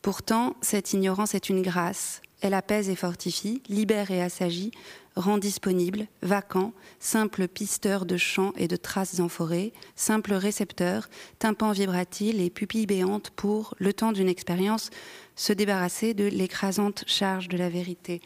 Pourtant, 0.01 0.55
cette 0.61 0.93
ignorance 0.93 1.36
est 1.36 1.49
une 1.49 1.61
grâce. 1.61 2.21
Elle 2.41 2.55
apaise 2.55 2.89
et 2.89 2.95
fortifie, 2.95 3.61
libère 3.69 4.09
et 4.09 4.21
assagit, 4.21 4.71
rend 5.15 5.38
disponible, 5.38 6.07
vacant, 6.23 6.73
simple 6.99 7.47
pisteur 7.47 8.05
de 8.05 8.17
chants 8.17 8.53
et 8.57 8.67
de 8.67 8.75
traces 8.75 9.19
en 9.19 9.29
forêt, 9.29 9.73
simple 9.95 10.34
récepteur, 10.34 11.09
tympan 11.38 11.71
vibratile 11.71 12.41
et 12.41 12.49
pupille 12.49 12.88
béante 12.88 13.29
pour, 13.32 13.75
le 13.77 13.93
temps 13.93 14.11
d'une 14.11 14.29
expérience, 14.29 14.89
se 15.36 15.53
débarrasser 15.53 16.15
de 16.15 16.25
l'écrasante 16.25 17.03
charge 17.05 17.47
de 17.47 17.57
la 17.57 17.69
vérité. 17.69 18.21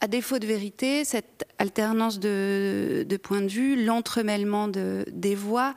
À 0.00 0.08
défaut 0.08 0.38
de 0.38 0.46
vérité, 0.46 1.04
cette 1.04 1.46
alternance 1.58 2.18
de, 2.18 3.18
points 3.22 3.40
de 3.40 3.48
vue, 3.48 3.84
l'entremêlement 3.84 4.68
des 4.68 5.34
voix, 5.34 5.74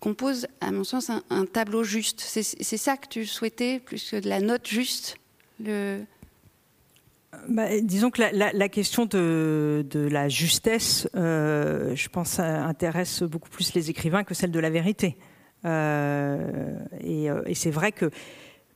compose, 0.00 0.46
à 0.60 0.72
mon 0.72 0.84
sens, 0.84 1.10
un, 1.10 1.46
tableau 1.46 1.84
juste. 1.84 2.20
C'est 2.20 2.76
ça 2.76 2.96
que 2.96 3.06
tu 3.06 3.26
souhaitais, 3.26 3.78
plus 3.78 4.10
que 4.10 4.16
de 4.16 4.28
la 4.28 4.40
note 4.40 4.66
juste 4.66 5.16
le... 5.62 6.00
Bah, 7.48 7.68
disons 7.80 8.10
que 8.10 8.22
la, 8.22 8.68
question 8.68 9.06
de, 9.06 9.84
la 10.10 10.28
justesse, 10.28 11.08
euh, 11.14 11.94
je 11.94 12.08
pense, 12.08 12.40
intéresse 12.40 13.22
beaucoup 13.22 13.48
plus 13.48 13.72
les 13.74 13.88
écrivains 13.88 14.24
que 14.24 14.34
celle 14.34 14.50
de 14.50 14.58
la 14.58 14.70
vérité. 14.70 15.16
Euh, 15.64 16.74
euh, 17.04 17.42
et 17.46 17.54
c'est 17.54 17.70
vrai 17.70 17.92
que, 17.92 18.10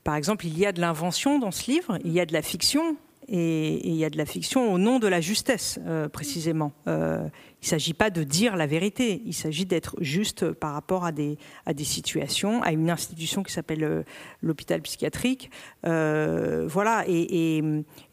par 0.05 0.15
exemple, 0.15 0.47
il 0.47 0.57
y 0.59 0.67
a 0.67 0.73
de 0.73 0.81
l'invention 0.81 1.39
dans 1.39 1.51
ce 1.51 1.71
livre, 1.71 1.99
il 2.05 2.13
y 2.13 2.21
a 2.21 2.27
de 2.27 2.33
la 2.33 2.43
fiction, 2.43 2.97
et, 3.29 3.89
il 3.89 3.95
y 3.95 4.05
a 4.05 4.11
de 4.11 4.19
la 4.19 4.27
fiction 4.27 4.73
au 4.73 4.79
nom 4.79 4.99
de 4.99 5.09
la 5.09 5.21
justesse, 5.21 5.79
euh, 5.87 6.09
précisément. 6.09 6.73
Euh, 6.87 7.29
il 7.63 7.67
ne 7.67 7.69
s'agit 7.69 7.95
pas 7.95 8.11
de 8.11 8.23
dire 8.23 8.57
la 8.57 8.67
vérité, 8.67 9.23
il 9.25 9.33
s'agit 9.33 9.65
d'être 9.65 9.97
juste 10.01 10.53
par 10.53 10.75
rapport 10.75 11.05
à 11.05 11.13
des, 11.13 11.39
à 11.67 11.75
des 11.75 11.85
situations, 11.85 12.63
à 12.63 12.73
une 12.73 12.91
institution 12.91 13.43
qui 13.43 13.53
s'appelle 13.53 13.85
euh, 13.85 14.03
l'hôpital 14.43 14.83
psychiatrique. 14.83 15.51
voilà, 15.83 17.05
et, 17.09 17.63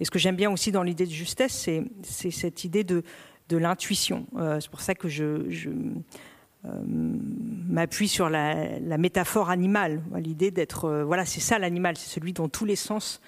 ce 0.01 0.09
que 0.09 0.19
j'aime 0.19 0.35
bien 0.35 0.51
aussi 0.51 0.71
dans 0.71 0.83
l'idée 0.83 1.05
de 1.05 1.11
justesse, 1.11 1.69
c'est 2.03 2.31
cette 2.31 2.63
idée 2.63 2.83
de, 2.83 3.03
de 3.49 3.57
l'intuition. 3.57 4.25
c'est 4.59 4.69
pour 4.69 4.81
ça 4.81 4.95
que 4.95 5.07
je 5.07 5.69
m'appuie 7.71 8.07
sur 8.07 8.29
la, 8.29 8.97
métaphore 8.97 9.49
animale, 9.49 10.01
l'idée 10.15 10.51
d'être, 10.51 11.03
voilà, 11.03 11.25
c'est 11.25 11.39
ça 11.39 11.57
l'animal, 11.57 11.97
c'est 11.97 12.09
celui 12.09 12.33
dont 12.33 12.49
tous 12.49 12.65
les 12.65 12.75
sens 12.75 13.21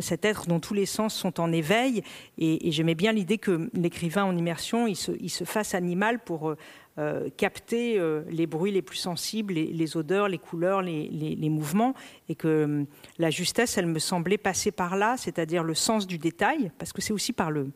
cet 0.00 0.26
être 0.26 0.48
dont 0.48 0.60
tous 0.60 0.74
les 0.74 0.84
sens 0.84 1.14
sont 1.14 1.40
en 1.40 1.50
éveil. 1.50 2.02
Et, 2.36 2.70
j'aimais 2.72 2.94
bien 2.94 3.12
l'idée 3.12 3.38
que 3.38 3.70
l'écrivain 3.72 4.24
en 4.24 4.36
immersion, 4.36 4.86
il 4.86 4.96
se, 4.96 5.44
fasse 5.44 5.74
animal 5.74 6.18
pour 6.18 6.54
euh, 6.98 7.28
capter 7.36 7.98
euh, 7.98 8.22
les 8.30 8.46
bruits 8.46 8.72
les 8.72 8.80
plus 8.80 8.96
sensibles, 8.96 9.52
les, 9.52 9.96
odeurs, 9.98 10.28
les 10.28 10.38
couleurs, 10.38 10.80
les, 10.80 11.48
mouvements, 11.50 11.92
et 12.30 12.34
que 12.34 12.64
hum, 12.64 12.86
la 13.18 13.28
justesse, 13.28 13.76
elle 13.76 13.84
me 13.84 13.98
semblait 13.98 14.38
passer 14.38 14.70
par 14.70 14.96
là, 14.96 15.16
c'est-à-dire 15.18 15.62
le 15.62 15.74
sens 15.74 16.06
du 16.06 16.16
détail, 16.16 16.72
parce 16.78 16.94
que 16.94 17.02
c'est 17.02 17.12
aussi 17.12 17.34
par 17.34 17.50
le, 17.50 17.68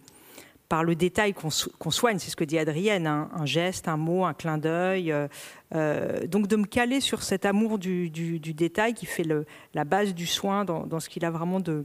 par 0.70 0.84
le 0.84 0.94
détail 0.94 1.34
qu'on 1.34 1.90
soigne, 1.90 2.20
c'est 2.20 2.30
ce 2.30 2.36
que 2.36 2.44
dit 2.44 2.56
Adrienne, 2.56 3.08
hein, 3.08 3.28
un 3.34 3.44
geste, 3.44 3.88
un 3.88 3.96
mot, 3.96 4.24
un 4.24 4.34
clin 4.34 4.56
d'œil. 4.56 5.12
Euh, 5.74 6.26
donc 6.28 6.46
de 6.46 6.54
me 6.54 6.64
caler 6.64 7.00
sur 7.00 7.24
cet 7.24 7.44
amour 7.44 7.80
du, 7.80 8.08
détail 8.40 8.94
qui 8.94 9.04
fait 9.04 9.26
la 9.74 9.84
base 9.84 10.14
du 10.14 10.26
soin 10.26 10.64
dans, 10.64 11.00
ce 11.00 11.08
qu'il 11.08 11.24
a 11.24 11.30
vraiment 11.32 11.58
de, 11.58 11.82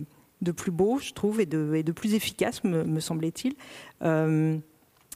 plus 0.56 0.70
beau, 0.70 1.00
je 1.00 1.14
trouve, 1.14 1.42
et 1.42 1.48
de, 1.48 1.82
de 1.82 1.92
plus 1.92 2.14
efficace, 2.14 2.64
me, 2.64 3.00
semblait-il. 3.00 3.56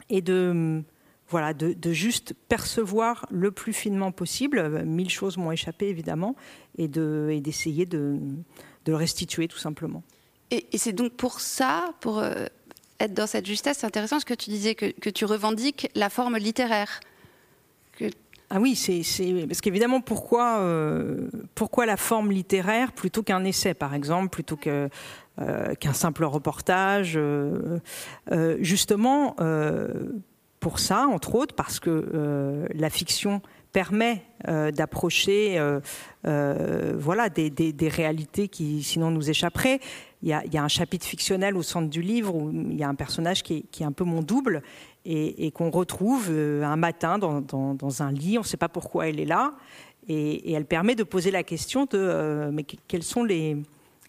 et 0.09 0.21
de 0.21 0.83
voilà, 1.27 1.53
de, 1.53 1.91
juste 1.93 2.33
percevoir 2.47 3.27
le 3.29 3.51
plus 3.51 3.73
finement 3.73 4.11
possible. 4.11 4.83
Mille 4.83 5.11
choses 5.11 5.37
m'ont 5.37 5.51
échappé, 5.51 5.89
évidemment, 5.89 6.35
et 6.79 6.87
d'essayer 6.87 7.85
de, 7.85 8.17
de, 8.85 8.91
le 8.91 8.95
restituer, 8.95 9.47
tout 9.47 9.59
simplement. 9.59 10.01
Et, 10.51 10.65
c'est 10.75 10.93
donc 10.93 11.13
pour 11.13 11.39
ça, 11.39 11.93
pour 11.99 12.17
euh, 12.19 12.47
être 12.99 13.13
dans 13.13 13.27
cette 13.27 13.45
justesse, 13.45 13.79
c'est 13.79 13.87
intéressant 13.87 14.19
ce 14.19 14.25
que 14.25 14.33
tu 14.33 14.49
disais, 14.49 14.75
que, 14.75 15.09
tu 15.09 15.25
revendiques 15.25 15.89
la 15.95 16.09
forme 16.09 16.37
littéraire. 16.37 16.99
Ah 18.51 18.59
oui, 18.59 18.75
c'est 18.75 19.03
parce 19.47 19.61
qu'évidemment, 19.61 20.01
pourquoi, 20.01 20.59
euh, 20.59 21.29
pourquoi 21.53 21.85
la 21.85 21.97
forme 21.97 22.31
littéraire 22.31 22.93
plutôt 22.93 23.21
qu'un 23.21 23.43
essai, 23.43 23.75
par 23.75 23.93
exemple, 23.93 24.29
plutôt 24.29 24.57
euh, 24.65 24.89
qu'un 25.75 25.93
simple 25.93 26.23
reportage 26.23 27.19
Justement, 28.59 29.35
pour 30.59 30.79
ça, 30.79 31.07
entre 31.07 31.35
autres, 31.35 31.55
parce 31.55 31.79
que 31.79 31.89
euh, 32.13 32.67
la 32.73 32.89
fiction 32.89 33.41
permet 33.71 34.23
euh, 34.47 34.71
d'approcher 34.71 35.57
euh, 35.57 36.93
voilà, 36.97 37.29
des, 37.29 37.73
réalités 37.87 38.47
qui 38.47 38.83
sinon 38.83 39.11
nous 39.11 39.29
échapperaient. 39.29 39.79
Il 40.21 40.27
y, 40.27 40.33
a, 40.33 40.63
un 40.63 40.67
chapitre 40.67 41.05
fictionnel 41.05 41.55
au 41.55 41.63
centre 41.63 41.89
du 41.89 42.01
livre 42.01 42.35
où 42.35 42.51
il 42.51 42.75
y 42.75 42.83
a 42.83 42.89
un 42.89 42.95
personnage 42.95 43.41
qui 43.41 43.65
est, 43.79 43.83
un 43.83 43.93
peu 43.93 44.03
mon 44.03 44.21
double 44.21 44.61
et, 45.05 45.49
qu'on 45.51 45.69
retrouve 45.69 46.29
un 46.29 46.75
matin 46.75 47.17
dans, 47.17 48.01
un 48.01 48.11
lit. 48.11 48.37
On 48.37 48.41
ne 48.41 48.45
sait 48.45 48.57
pas 48.57 48.67
pourquoi 48.67 49.07
elle 49.07 49.19
est 49.21 49.25
là. 49.25 49.53
Et, 50.09 50.51
elle 50.51 50.65
permet 50.65 50.95
de 50.95 51.03
poser 51.03 51.31
la 51.31 51.43
question 51.43 51.85
de 51.85 52.49
mais 52.51 52.63
quels 52.63 53.03
sont 53.03 53.23
les, 53.23 53.63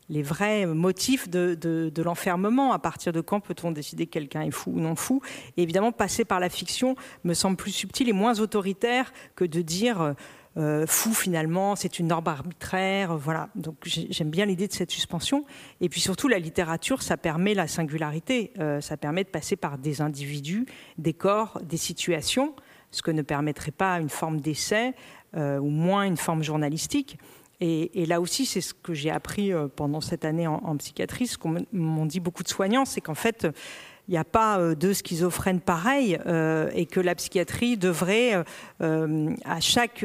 vrais 0.08 0.66
motifs 0.66 1.28
de, 1.28 2.02
l'enfermement? 2.02 2.72
À 2.72 2.80
partir 2.80 3.12
de 3.12 3.20
quand 3.20 3.38
peut-on 3.38 3.70
décider 3.70 4.06
que 4.06 4.12
quelqu'un 4.12 4.42
est 4.42 4.50
fou 4.50 4.72
ou 4.72 4.80
non 4.80 4.96
fou? 4.96 5.22
Évidemment, 5.56 5.92
passer 5.92 6.24
par 6.24 6.40
la 6.40 6.48
fiction 6.48 6.96
me 7.22 7.34
semble 7.34 7.56
plus 7.56 7.70
subtil 7.70 8.08
et 8.08 8.12
moins 8.12 8.40
autoritaire 8.40 9.12
que 9.36 9.44
de 9.44 9.62
dire 9.62 10.16
euh, 10.57 10.84
fou 10.86 11.14
finalement, 11.14 11.76
c'est 11.76 11.98
une 11.98 12.09
norme 12.09 12.26
arbitraire. 12.26 13.16
Voilà. 13.16 13.48
Donc 13.55 13.76
j'aime 13.84 14.30
bien 14.30 14.46
l'idée 14.46 14.66
de 14.66 14.72
cette 14.72 14.90
suspension. 14.90 15.44
Et 15.80 15.88
puis 15.88 16.01
surtout, 16.01 16.28
la 16.28 16.38
littérature, 16.38 17.03
ça 17.03 17.16
permet 17.16 17.55
la 17.55 17.68
singularité. 17.68 18.53
Euh, 18.59 18.80
ça 18.80 18.96
permet 18.96 19.24
de 19.24 19.28
passer 19.28 19.57
par 19.57 19.78
des 19.78 20.01
individus, 20.01 20.66
des 20.98 21.14
corps, 21.14 21.61
des 21.62 21.76
situations, 21.76 22.55
ce 22.90 23.03
que 23.03 23.11
ne 23.11 23.22
permettrait 23.22 23.70
pas 23.70 24.01
une 24.01 24.09
forme 24.09 24.40
d'essai 24.40 24.94
euh, 25.36 25.59
ou 25.59 25.68
moins 25.68 26.05
une 26.05 26.16
forme 26.16 26.42
journalistique. 26.42 27.18
Et, 27.62 28.07
là 28.07 28.22
aussi, 28.22 28.46
c'est 28.46 28.62
ce 28.62 28.72
que 28.72 28.94
j'ai 28.94 29.11
appris 29.11 29.53
euh, 29.53 29.68
pendant 29.68 30.01
cette 30.01 30.24
année 30.24 30.46
en, 30.46 30.76
psychiatrie, 30.78 31.26
ce 31.26 31.36
qu'on 31.36 31.57
m'ont 31.72 32.07
dit 32.07 32.18
beaucoup 32.18 32.42
de 32.42 32.48
soignants, 32.48 32.86
c'est 32.86 33.03
qu'en 33.03 33.14
fait, 33.14 33.46
n'y 34.12 34.18
a 34.18 34.24
pas 34.24 34.58
euh, 34.58 34.74
de 34.74 34.92
schizophrènes 34.92 35.61
pareils 35.61 36.18
euh, 36.26 36.70
et 36.74 36.86
que 36.86 37.00
la 37.00 37.14
psychiatrie 37.14 37.76
devrait, 37.76 38.44
à, 38.80 39.61
chaque, 39.61 40.04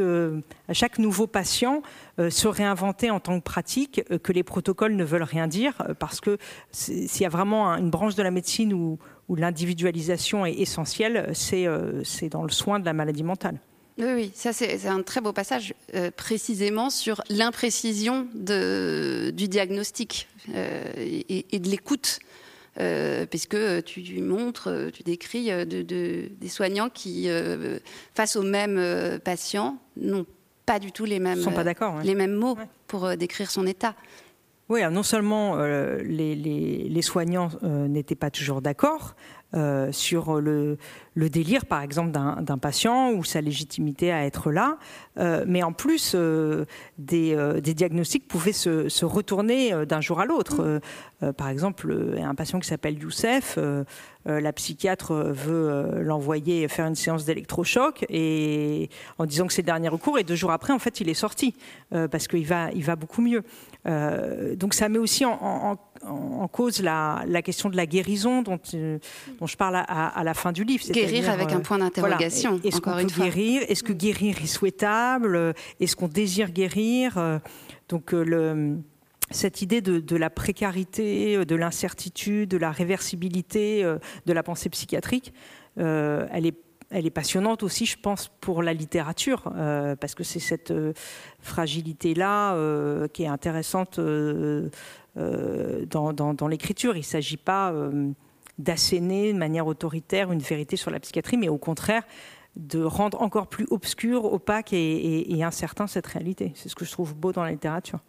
à 0.68 0.74
chaque 0.74 0.99
nouveau 0.99 1.28
patient, 1.28 1.82
se 2.18 2.47
réinventer 2.47 3.10
en 3.12 3.20
tant 3.20 3.39
que 3.39 3.43
pratique, 3.43 4.01
que 4.24 4.32
les 4.32 4.43
protocoles 4.43 4.95
ne 4.95 5.03
veulent 5.03 5.24
rien 5.24 5.47
dire, 5.47 5.74
parce 5.99 6.22
que 6.22 6.38
s'il 6.72 7.22
y 7.22 7.26
a 7.26 7.30
vraiment 7.30 7.74
une 7.76 7.89
branche 7.89 8.16
de 8.16 8.24
la 8.24 8.32
médecine 8.32 8.74
où, 8.74 8.97
l'individualisation 9.36 10.45
est 10.45 10.53
essentielle, 10.53 11.32
c'est 11.34 12.30
dans 12.30 12.43
le 12.43 12.51
soin 12.51 12.80
de 12.80 12.86
la 12.86 12.93
maladie 12.93 13.24
mentale. 13.24 13.60
Oui, 13.97 14.32
ça 14.36 14.51
c'est 14.51 14.88
un 14.88 15.01
très 15.03 15.22
beau 15.22 15.32
passage 15.32 15.74
euh, 15.93 16.12
précisément 16.12 16.89
sur 16.89 17.22
l'imprécision 17.30 18.28
du 18.34 19.47
diagnostic 19.47 20.28
euh, 20.53 20.84
et, 20.97 21.60
de 21.60 21.70
l'écoute. 21.70 22.20
Euh, 22.78 23.26
puisque 23.26 23.58
tu, 23.86 24.22
montres, 24.22 24.70
tu 24.94 25.04
décris 25.04 25.50
des 25.66 26.50
soignants 26.50 26.90
qui, 26.90 27.30
face 28.14 28.36
aux 28.36 28.44
mêmes 28.44 29.20
patients, 29.24 29.78
n'ont 29.98 30.26
pas 30.66 30.80
du 30.80 30.92
tout 30.92 31.06
les 31.06 31.20
mêmes, 31.20 31.46
les 32.04 32.16
mêmes 32.16 32.34
mots 32.36 32.58
pour 32.88 33.16
décrire 33.16 33.50
son 33.50 33.66
état. 33.66 33.96
Oui, 34.68 34.82
non 34.92 35.04
seulement 35.04 35.58
les, 35.58 37.02
soignants 37.02 37.50
n'étaient 37.62 38.16
pas 38.16 38.32
toujours 38.32 38.62
d'accord, 38.62 39.16
euh, 39.56 39.91
sur 39.91 40.41
le, 40.41 40.78
délire, 41.16 41.66
par 41.66 41.82
exemple, 41.82 42.12
d'un 42.12 42.58
patient 42.58 43.12
ou 43.12 43.24
sa 43.24 43.39
légitimité 43.39 44.12
à 44.12 44.26
être 44.26 44.51
là. 44.51 44.78
Euh, 45.18 45.45
mais 45.47 45.64
en 45.64 45.72
plus, 45.72 46.12
euh, 46.14 46.66
des, 46.97 47.62
diagnostics 47.62 48.28
pouvaient 48.28 48.51
se, 48.51 49.06
retourner 49.06 49.86
d'un 49.86 50.01
jour 50.01 50.20
à 50.20 50.26
l'autre. 50.26 50.82
Mm. 51.22 51.34
par 51.34 51.47
exemple, 51.47 52.16
un 52.22 52.36
patient 52.36 52.60
qui 52.60 52.68
s'appelle 52.68 52.99
Youssef, 52.99 53.58
la 54.26 54.53
psychiatre 54.53 55.14
veut 55.14 56.01
l'envoyer 56.03 56.68
faire 56.68 56.88
une 56.88 56.95
séance 56.95 57.24
d'électrochoc 57.26 58.06
et 58.10 58.89
en 59.18 59.26
disant 59.26 59.47
que 59.47 59.53
c'est 59.53 59.62
le 59.62 59.68
dernier 59.68 59.88
recours. 59.88 60.20
Et 60.20 60.24
deux 60.24 60.36
jours 60.36 60.51
après, 60.51 60.74
en 60.74 60.80
fait, 60.80 60.99
il 60.99 61.08
est 61.08 61.14
sorti 61.14 61.53
parce 61.91 62.28
qu'il 62.28 62.45
va, 62.45 62.72
il 62.72 62.84
va 62.84 62.95
beaucoup 62.95 63.22
mieux. 63.22 63.43
donc 64.56 64.74
ça 64.74 64.89
met 64.89 64.99
aussi 64.99 65.24
en, 65.24 65.78
cause 66.51 66.82
la, 66.82 67.41
question 67.43 67.70
de 67.70 67.76
la 67.76 67.86
guérison 67.86 68.41
dont, 68.41 68.60
dont 69.39 69.47
je 69.47 69.58
parle 69.58 69.84
à, 69.88 70.24
la 70.24 70.34
fin 70.34 70.51
du 70.51 70.64
livre. 70.64 70.84
Guérir 70.91 71.30
avec 71.30 71.51
un 71.51 71.60
point 71.60 71.78
d'interrogation. 71.78 72.60
Est-ce 72.64 72.82
qu'on 72.82 72.93
peut 72.93 73.03
guérir 73.06 73.64
Est-ce 73.68 73.84
que 73.84 73.93
guérir 73.93 74.41
est 74.41 74.47
souhaitable 74.47 75.53
Est-ce 75.80 75.95
qu'on 75.95 76.08
désire 76.08 76.51
guérir 76.51 77.39
Donc 77.89 78.14
euh, 78.14 78.24
le 78.24 78.78
cette 79.32 79.64
idée 79.64 79.82
de, 79.82 80.16
la 80.16 80.30
précarité, 80.30 81.43
de 81.45 81.56
l'incertitude, 81.56 82.47
de 82.47 82.58
la 82.58 82.70
réversibilité 82.70 83.84
euh, 83.84 83.97
de 84.28 84.34
la 84.34 84.43
pensée 84.43 84.70
psychiatrique, 84.70 85.34
euh, 85.80 86.28
elle, 86.32 86.45
est, 86.45 86.60
elle 86.91 87.08
est 87.08 87.12
passionnante 87.12 87.64
aussi, 87.64 87.88
je 87.88 87.97
pense, 87.97 88.30
pour 88.39 88.62
la 88.62 88.72
littérature, 88.72 89.51
parce 89.99 90.14
que 90.14 90.24
c'est 90.24 90.39
cette 90.39 90.72
fragilité-là 91.39 92.56
qui 93.08 93.24
est 93.24 93.28
intéressante 93.28 93.99
dans, 95.16 96.13
dans 96.13 96.47
l'écriture. 96.47 96.95
Il 96.95 96.99
ne 96.99 97.03
s'agit 97.03 97.38
pas 97.38 97.74
d'asséner 98.57 99.34
de 99.34 99.38
manière 99.38 99.68
autoritaire 99.68 100.32
une 100.32 100.39
vérité 100.39 100.76
sur 100.76 100.91
la 100.91 100.99
psychiatrie, 100.99 101.38
mais 101.38 101.49
au 101.49 101.57
contraire 101.57 102.03
de 102.55 102.84
rendre 102.84 103.22
encore 103.22 103.47
plus 103.47 103.68
obscure, 103.70 104.26
opaque 104.26 104.72
et, 104.72 105.43
incertain 105.43 105.88
cette 105.88 106.07
réalité. 106.07 106.53
C'est 106.55 106.70
ce 106.70 106.76
que 106.76 106.86
je 106.86 106.91
trouve 106.91 107.13
beau 107.13 107.32
dans 107.32 107.43
la 107.43 107.51
littérature. 107.51 107.99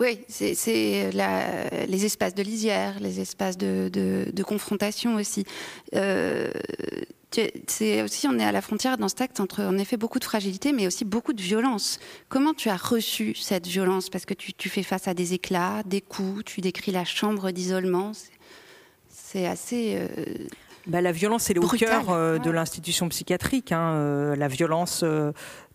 Oui, 0.00 0.24
c'est 0.26 1.10
les 1.12 2.04
espaces 2.04 2.34
de 2.34 2.42
lisière, 2.42 2.98
les 2.98 3.20
espaces 3.20 3.56
de, 3.56 4.42
confrontation 4.42 5.14
aussi. 5.16 5.44
Euh, 5.94 6.50
c'est 7.66 8.02
aussi, 8.02 8.28
on 8.28 8.38
est 8.38 8.44
à 8.44 8.52
la 8.52 8.60
frontière 8.60 8.98
dans 8.98 9.08
ce 9.08 9.14
texte 9.14 9.40
entre 9.40 9.62
en 9.62 9.78
effet 9.78 9.96
beaucoup 9.96 10.18
de 10.18 10.24
fragilité, 10.24 10.72
mais 10.72 10.86
aussi 10.86 11.04
beaucoup 11.04 11.32
de 11.32 11.42
violence. 11.42 11.98
Comment 12.28 12.54
tu 12.54 12.68
as 12.68 12.76
reçu 12.76 13.34
cette 13.34 13.66
violence? 13.66 14.10
Parce 14.10 14.26
que 14.26 14.34
tu, 14.34 14.52
tu, 14.52 14.68
fais 14.68 14.82
face 14.82 15.08
à 15.08 15.14
des 15.14 15.34
éclats, 15.34 15.82
des 15.84 16.00
coups, 16.00 16.44
tu 16.44 16.60
décris 16.60 16.92
la 16.92 17.04
chambre 17.04 17.50
d'isolement. 17.50 18.12
C'est 19.08 19.46
assez. 19.46 19.96
Euh, 19.96 20.46
bah, 20.86 21.00
la 21.00 21.12
violence, 21.12 21.44
c'est 21.44 21.54
le 21.54 21.60
cœur 21.78 22.10
euh, 22.10 22.38
de 22.38 22.50
l'institution 22.50 23.08
psychiatrique. 23.08 23.72
Hein, 23.72 23.94
euh, 23.94 24.36
la 24.36 24.48
violence 24.48 25.04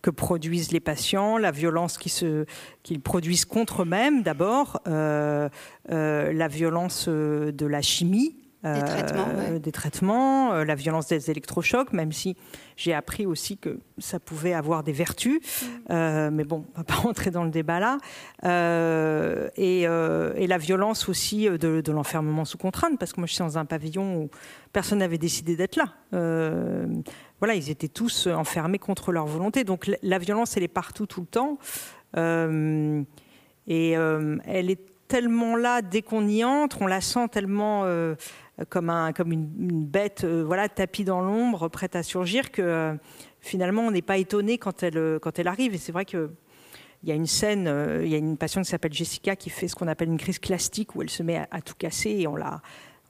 que 0.02 0.10
produisent 0.10 0.70
les 0.70 0.80
patients, 0.80 1.38
la 1.38 1.50
violence 1.50 1.98
qu'ils 1.98 3.00
produisent 3.02 3.46
contre 3.46 3.82
eux-mêmes 3.82 4.22
d'abord, 4.22 4.80
la 4.86 6.48
violence 6.48 7.08
de 7.08 7.66
la 7.66 7.82
chimie, 7.82 8.36
des 8.64 8.82
traitements, 8.82 9.58
des 9.60 9.72
traitements 9.72 10.64
la 10.64 10.74
violence 10.74 11.06
des 11.06 11.30
électrochocs, 11.30 11.92
même 11.92 12.10
si 12.10 12.36
j'ai 12.76 12.92
appris 12.92 13.24
aussi 13.24 13.56
que 13.56 13.78
ça 13.98 14.18
pouvait 14.18 14.52
avoir 14.52 14.82
des 14.82 14.92
vertus. 14.92 15.40
Mm. 15.88 16.30
mais 16.32 16.44
bon, 16.44 16.64
on 16.74 16.78
va 16.78 16.84
pas 16.84 16.94
rentrer 16.94 17.30
dans 17.30 17.44
le 17.44 17.50
débat 17.50 17.78
là. 17.78 17.98
Et, 19.56 19.82
et, 19.82 20.46
la 20.46 20.58
violence 20.58 21.08
aussi 21.08 21.48
de, 21.48 21.80
de 21.80 21.92
l'enfermement 21.92 22.44
sous 22.44 22.58
contrainte, 22.58 22.98
parce 22.98 23.12
que 23.12 23.20
moi 23.20 23.26
je 23.26 23.34
suis 23.34 23.44
dans 23.44 23.58
un 23.58 23.64
pavillon 23.64 24.22
où 24.22 24.30
personne 24.72 24.98
n'avait 24.98 25.18
décidé 25.18 25.54
d'être 25.56 25.76
là 25.76 25.94
voilà, 27.38 27.54
ils 27.54 27.70
étaient 27.70 27.88
tous 27.88 28.26
enfermés 28.26 28.78
contre 28.78 29.12
leur 29.12 29.26
volonté. 29.26 29.64
Donc 29.64 29.90
la 30.02 30.18
violence, 30.18 30.56
elle 30.56 30.64
est 30.64 30.68
partout, 30.68 31.06
tout 31.06 31.20
le 31.20 31.26
temps. 31.26 31.58
Euh, 32.16 33.02
et 33.66 33.96
euh, 33.96 34.36
elle 34.44 34.70
est 34.70 34.80
tellement 35.08 35.56
là 35.56 35.82
dès 35.82 36.02
qu'on 36.02 36.26
y 36.26 36.44
entre, 36.44 36.82
on 36.82 36.86
la 36.86 37.00
sent 37.00 37.28
tellement 37.28 37.82
euh, 37.84 38.14
comme, 38.68 38.90
un, 38.90 39.12
comme 39.12 39.32
une, 39.32 39.84
bête, 39.86 40.24
voilà, 40.24 40.68
tapis 40.68 41.04
dans 41.04 41.20
l'ombre, 41.20 41.68
prête 41.68 41.96
à 41.96 42.02
surgir, 42.02 42.50
que 42.50 42.96
finalement 43.40 43.82
on 43.82 43.90
n'est 43.90 44.02
pas 44.02 44.18
étonné 44.18 44.58
quand 44.58 44.82
elle, 44.82 45.18
quand 45.20 45.38
elle 45.38 45.48
arrive. 45.48 45.74
Et 45.74 45.78
c'est 45.78 45.92
vrai 45.92 46.04
que 46.04 46.30
il 47.04 47.08
y 47.08 47.12
a 47.12 47.14
une 47.14 47.26
scène, 47.26 47.72
il 48.02 48.08
y 48.08 48.14
a 48.16 48.18
une 48.18 48.36
patiente 48.36 48.64
qui 48.64 48.70
s'appelle 48.70 48.92
Jessica 48.92 49.36
qui 49.36 49.50
fait 49.50 49.68
ce 49.68 49.76
qu'on 49.76 49.86
appelle 49.86 50.08
une 50.08 50.18
crise 50.18 50.40
plastique 50.40 50.96
où 50.96 51.02
elle 51.02 51.10
se 51.10 51.22
met 51.22 51.46
à, 51.50 51.60
tout 51.60 51.74
casser 51.78 52.10
et 52.10 52.26
on 52.26 52.34
la, 52.34 52.60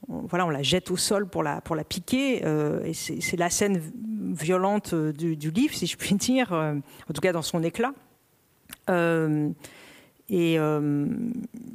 voilà, 0.07 0.47
on 0.47 0.51
la 0.51 0.63
jette 0.63 0.91
au 0.91 0.97
sol 0.97 1.29
pour 1.29 1.43
la, 1.43 1.61
pour 1.61 1.77
la 1.77 1.85
piquer. 1.85 2.43
Euh, 2.45 2.85
et 2.85 2.95
c'est 2.95 3.37
la 3.37 3.51
scène 3.51 3.81
violente 4.33 4.93
euh, 4.95 5.13
du, 5.13 5.51
livre, 5.51 5.75
si 5.75 5.87
je 5.87 5.97
puis 5.97 6.15
dire, 6.17 6.53
euh, 6.53 6.75
en 6.75 7.13
tout 7.13 7.21
cas 7.21 7.33
dans 7.33 7.43
son 7.43 7.63
éclat. 7.63 7.93
Et 10.29 10.59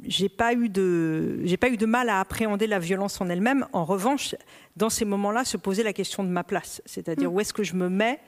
j'ai 0.04 0.28
pas 0.28 0.52
eu 0.52 0.68
de 0.68 1.40
j'ai 1.44 1.56
pas 1.56 1.68
eu 1.68 1.76
de 1.76 1.86
mal 1.86 2.08
à 2.08 2.20
appréhender 2.20 2.66
la 2.66 2.78
violence 2.78 3.20
en 3.20 3.28
elle-même. 3.28 3.66
En 3.72 3.84
revanche, 3.84 4.34
dans 4.76 4.90
ces 4.90 5.04
moments-là, 5.04 5.44
se 5.44 5.56
poser 5.56 5.82
la 5.82 5.92
question 5.92 6.22
de 6.24 6.28
ma 6.28 6.44
place, 6.44 6.82
c'est-à-dire 6.86 7.30
mmh. 7.30 7.34
où 7.34 7.40
est-ce 7.40 7.52
que 7.52 7.64
je 7.64 7.74
me 7.74 7.88
mets? 7.88 8.20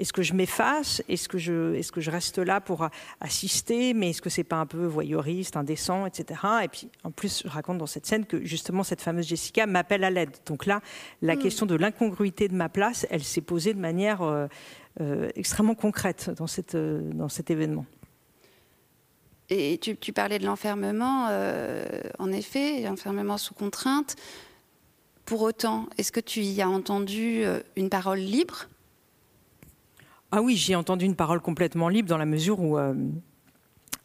Est-ce 0.00 0.14
que 0.14 0.22
je 0.22 0.32
m'efface? 0.32 1.02
Est-ce 1.08 1.28
que 1.28 1.36
je, 1.36 1.74
est 1.74 1.90
que 1.90 2.00
je 2.00 2.10
reste 2.10 2.38
là 2.38 2.62
pour 2.62 2.88
assister? 3.20 3.92
Mais 3.92 4.10
est-ce 4.10 4.22
que 4.22 4.30
c'est 4.30 4.44
pas 4.44 4.56
un 4.56 4.64
peu 4.64 4.86
voyeuriste, 4.86 5.58
indécent, 5.58 6.06
etc. 6.06 6.40
Et 6.64 6.68
puis, 6.68 6.88
en 7.04 7.10
plus, 7.10 7.42
je 7.44 7.50
raconte 7.50 7.76
dans 7.76 7.86
cette 7.86 8.06
scène 8.06 8.24
que 8.24 8.42
justement 8.42 8.82
cette 8.82 9.02
fameuse 9.02 9.28
Jessica 9.28 9.66
m'appelle 9.66 10.02
à 10.04 10.10
l'aide. 10.10 10.34
Donc 10.46 10.64
là, 10.64 10.80
la 11.20 11.36
hmm. 11.36 11.38
question 11.38 11.66
de 11.66 11.74
l'incongruité 11.74 12.48
de 12.48 12.54
ma 12.54 12.70
place, 12.70 13.06
elle 13.10 13.22
s'est 13.22 13.42
posée 13.42 13.74
de 13.74 13.78
manière 13.78 14.22
euh, 14.22 14.46
euh, 15.02 15.28
extrêmement 15.34 15.74
concrète 15.74 16.30
dans, 16.30 16.46
cette, 16.46 16.76
euh, 16.76 17.02
dans 17.12 17.28
cet 17.28 17.50
événement. 17.50 17.84
Et 19.50 19.78
tu, 19.78 20.12
parlais 20.12 20.38
de 20.38 20.46
l'enfermement, 20.46 21.28
en 22.18 22.32
effet, 22.32 22.82
l'enfermement 22.82 23.36
sous 23.36 23.52
contrainte. 23.52 24.16
Pour 25.24 25.42
autant, 25.42 25.88
est-ce 25.98 26.12
que 26.12 26.20
tu 26.20 26.40
y 26.40 26.62
as 26.62 26.68
entendu 26.68 27.42
une 27.76 27.90
parole 27.90 28.20
libre? 28.20 28.68
Ah 30.30 30.40
oui, 30.40 30.56
j'ai 30.56 30.76
entendu 30.76 31.04
une 31.04 31.16
parole 31.16 31.40
complètement 31.40 31.88
libre 31.88 32.08
dans 32.08 32.18
la 32.18 32.26
mesure 32.26 32.60
où 32.60 32.78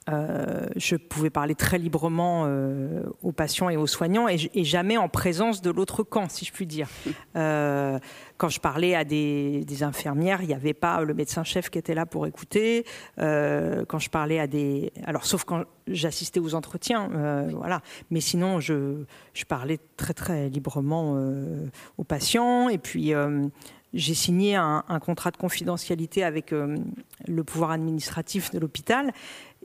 euh, 0.07 0.35
euh, 0.45 0.67
je 0.75 0.95
pouvais 0.95 1.29
parler 1.29 1.55
très 1.55 1.77
librement 1.77 2.43
euh, 2.45 3.03
aux 3.21 3.31
patients 3.31 3.69
et 3.69 3.77
aux 3.77 3.87
soignants 3.87 4.27
et, 4.27 4.63
jamais 4.63 4.97
en 4.97 5.09
présence 5.09 5.61
de 5.61 5.71
l'autre 5.71 6.03
camp, 6.03 6.29
si 6.29 6.45
je 6.45 6.51
puis 6.51 6.65
dire. 6.65 6.87
quand 7.33 8.49
je 8.49 8.59
parlais 8.59 8.95
à 8.95 9.03
des, 9.03 9.65
infirmières, 9.81 10.41
il 10.41 10.47
n'y 10.47 10.53
avait 10.53 10.73
pas 10.73 11.01
le 11.01 11.13
médecin-chef 11.13 11.69
qui 11.69 11.77
était 11.77 11.95
là 11.95 12.05
pour 12.05 12.27
écouter. 12.27 12.85
quand 13.17 13.99
je 13.99 14.09
parlais 14.09 14.39
à 14.39 14.47
des... 14.47 14.91
Alors, 15.05 15.25
sauf 15.25 15.43
quand 15.43 15.63
j'assistais 15.87 16.39
aux 16.39 16.55
entretiens, 16.55 17.09
voilà. 17.53 17.81
Mais 18.09 18.19
sinon, 18.19 18.59
je, 18.59 19.03
je, 19.33 19.45
parlais 19.45 19.79
très, 19.97 20.13
très 20.13 20.49
librement 20.49 21.17
aux 21.97 22.03
patients. 22.03 22.69
Et 22.69 22.77
puis 22.77 23.13
j'ai 23.95 24.13
signé 24.13 24.55
un, 24.55 24.83
contrat 25.01 25.31
de 25.31 25.37
confidentialité 25.37 26.23
avec 26.23 26.51
euh, 26.51 26.77
le 27.27 27.43
pouvoir 27.43 27.71
administratif 27.71 28.51
de 28.51 28.59
l'hôpital. 28.59 29.13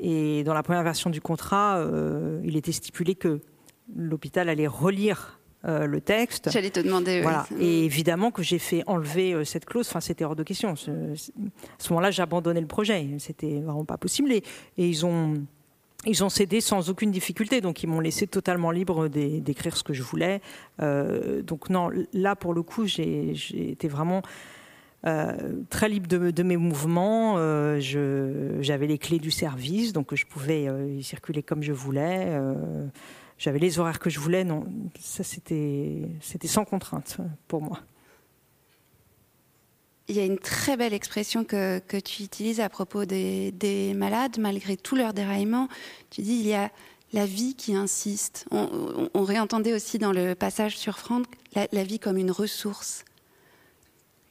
Et 0.00 0.44
dans 0.44 0.54
la 0.54 0.62
première 0.62 0.82
version 0.82 1.10
du 1.10 1.20
contrat, 1.20 1.78
euh, 1.78 2.40
il 2.44 2.56
était 2.56 2.72
stipulé 2.72 3.14
que 3.14 3.40
l'hôpital 3.94 4.48
allait 4.48 4.66
relire 4.66 5.40
euh, 5.66 5.86
le 5.86 6.00
texte. 6.00 6.50
J'allais 6.50 6.70
te 6.70 6.80
demander. 6.80 7.20
Voilà. 7.20 7.46
Et 7.58 7.84
évidemment 7.84 8.30
que 8.30 8.42
j'ai 8.42 8.58
fait 8.58 8.82
enlever 8.86 9.44
cette 9.44 9.66
clause. 9.66 9.86
Enfin, 9.88 10.00
c'était 10.00 10.24
hors 10.24 10.36
de 10.36 10.42
question. 10.42 10.72
à 10.72 10.76
ce 10.76 11.92
moment-là, 11.92 12.10
j'ai 12.10 12.22
abandonné 12.22 12.60
le 12.60 12.66
projet. 12.66 13.06
C'était 13.18 13.60
vraiment 13.60 13.84
pas 13.84 13.98
possible. 13.98 14.32
et 14.32 14.42
ils 14.76 15.04
ont 15.04 15.44
ils 16.06 16.24
ont 16.24 16.30
cédé 16.30 16.60
sans 16.60 16.88
aucune 16.88 17.10
difficulté, 17.10 17.60
donc 17.60 17.82
ils 17.82 17.86
m'ont 17.86 18.00
laissé 18.00 18.26
totalement 18.26 18.70
libre 18.70 19.08
d'écrire 19.08 19.76
ce 19.76 19.82
que 19.82 19.92
je 19.92 20.02
voulais. 20.02 20.40
Euh, 20.80 21.42
donc 21.42 21.68
non, 21.68 21.90
là 22.12 22.36
pour 22.36 22.54
le 22.54 22.62
coup, 22.62 22.86
j'ai 22.86 23.34
été 23.70 23.86
vraiment 23.86 24.18
euh, 24.18 24.59
très 25.02 25.88
libre 25.88 26.06
de, 26.06 26.42
mes 26.42 26.56
mouvements. 26.56 27.34
Euh, 27.38 27.80
j'avais 28.60 28.86
les 28.86 28.98
clés 28.98 29.18
du 29.18 29.30
service, 29.30 29.92
donc 29.92 30.14
je 30.14 30.26
pouvais 30.26 30.68
y 30.96 31.02
circuler 31.02 31.42
comme 31.42 31.62
je 31.62 31.72
voulais. 31.72 32.38
J'avais 33.38 33.58
les 33.58 33.78
horaires 33.78 33.98
que 33.98 34.10
je 34.10 34.20
voulais. 34.20 34.44
Non, 34.44 34.64
ça 34.98 35.24
c'était 35.24 36.08
sans 36.44 36.64
contrainte 36.64 37.18
pour 37.48 37.62
moi 37.62 37.80
il 40.08 40.16
y 40.16 40.20
a 40.20 40.24
une 40.24 40.40
très 40.40 40.76
belle 40.76 40.92
expression 40.92 41.44
que, 41.44 41.78
que 41.78 41.96
tu 41.96 42.24
utilises 42.24 42.58
à 42.58 42.68
propos 42.68 43.04
des, 43.04 43.52
des, 43.52 43.94
malades, 43.94 44.38
malgré 44.40 44.76
tout 44.76 44.96
leur 44.96 45.14
déraillement. 45.14 45.68
Tu 46.10 46.22
dis 46.22 46.32
il 46.32 46.48
y 46.48 46.54
a 46.54 46.68
la 47.12 47.26
vie 47.26 47.54
qui 47.54 47.74
insiste. 47.74 48.46
On, 48.50 49.24
réentendait 49.24 49.72
aussi 49.72 49.98
dans 49.98 50.12
le 50.12 50.34
passage 50.34 50.76
sur 50.78 50.98
Franck 50.98 51.26
la, 51.54 51.84
vie 51.84 51.98
comme 51.98 52.16
une 52.16 52.30
ressource. 52.30 53.04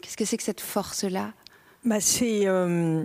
Qu'est-ce 0.01 0.17
que 0.17 0.25
c'est 0.25 0.37
que 0.37 0.43
cette 0.43 0.61
force-là? 0.61 1.33
Bah 1.83 1.99
C'est 1.99 2.47
euh, 2.47 3.03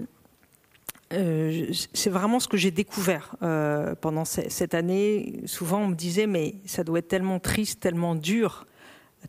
euh, 1.13 1.73
c'est 1.93 2.11
vraiment 2.11 2.41
ce 2.41 2.49
que 2.49 2.57
j'ai 2.57 2.71
découvert 2.71 3.37
euh, 3.43 3.95
pendant 4.01 4.25
cette 4.25 4.75
année. 4.75 5.41
Souvent, 5.47 5.83
on 5.83 5.89
me 5.89 5.95
disait, 5.95 6.27
mais 6.27 6.57
ça 6.67 6.85
doit 6.85 7.01
être 7.01 7.09
tellement 7.09 7.39
triste, 7.41 7.81
tellement 7.81 8.15
dur, 8.15 8.67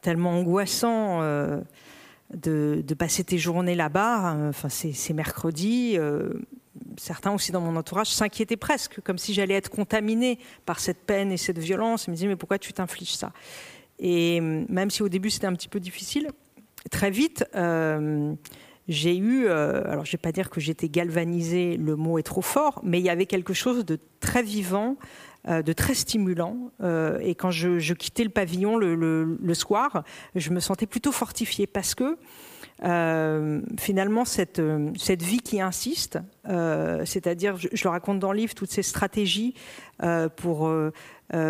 tellement 0.01 0.31
angoissant 0.31 1.21
de, 2.33 2.83
passer 2.97 3.23
tes 3.23 3.37
journées 3.37 3.75
là-bas. 3.75 4.37
Enfin, 4.49 4.69
c'est 4.69 5.13
mercredi. 5.13 5.97
Certains 6.97 7.31
aussi 7.31 7.51
dans 7.51 7.61
mon 7.61 7.75
entourage 7.75 8.09
s'inquiétaient 8.09 8.57
presque, 8.57 8.99
comme 9.01 9.17
si 9.17 9.33
j'allais 9.33 9.53
être 9.55 9.69
contaminée 9.69 10.39
par 10.65 10.79
cette 10.79 11.05
peine 11.05 11.31
et 11.31 11.37
cette 11.37 11.59
violence. 11.59 12.07
Ils 12.07 12.11
me 12.11 12.15
disaient 12.15 12.27
mais 12.27 12.35
pourquoi 12.35 12.59
tu 12.59 12.73
t'infliges 12.73 13.15
ça? 13.15 13.31
Et 13.99 14.41
même 14.41 14.89
si 14.89 15.03
au 15.03 15.09
début 15.09 15.29
c'était 15.29 15.47
un 15.47 15.53
petit 15.53 15.69
peu 15.69 15.79
difficile, 15.79 16.29
très 16.89 17.11
vite. 17.11 17.45
Euh, 17.55 18.33
j'ai 18.87 19.17
eu, 19.17 19.47
euh, 19.47 19.81
alors 19.89 20.05
je 20.05 20.11
vais 20.11 20.19
pas 20.19 20.31
dire 20.31 20.49
que 20.49 20.61
j'étais 20.61 20.89
galvanisée, 20.89 21.75
le 21.77 21.95
mot 21.95 22.19
est 22.19 22.23
trop 22.23 22.43
fort, 22.43 22.81
mais 22.83 22.99
il 22.99 23.05
y 23.05 23.09
avait 23.09 23.25
quelque 23.25 23.53
chose 23.53 23.83
de 23.83 23.97
très 24.19 24.43
vivant, 24.43 24.97
euh, 25.47 25.63
de 25.63 25.73
très 25.73 25.95
stimulant. 25.95 26.71
Et 27.21 27.35
quand 27.35 27.51
je, 27.51 27.93
quittais 27.93 28.23
le 28.23 28.29
pavillon 28.29 28.77
le, 28.77 29.53
soir, 29.53 30.03
je 30.35 30.51
me 30.51 30.59
sentais 30.59 30.85
plutôt 30.85 31.11
fortifiée 31.11 31.67
parce 31.67 31.95
que 31.95 32.17
finalement, 33.79 34.25
cette, 34.25 34.61
cette 34.97 35.23
vie 35.23 35.39
qui 35.39 35.61
insiste, 35.61 36.19
c'est-à-dire, 36.45 37.57
je, 37.57 37.83
le 37.83 37.89
raconte 37.89 38.19
dans 38.19 38.33
le 38.33 38.37
livre, 38.37 38.53
toutes 38.53 38.71
ces 38.71 38.83
stratégies 38.83 39.55
pour 40.35 40.69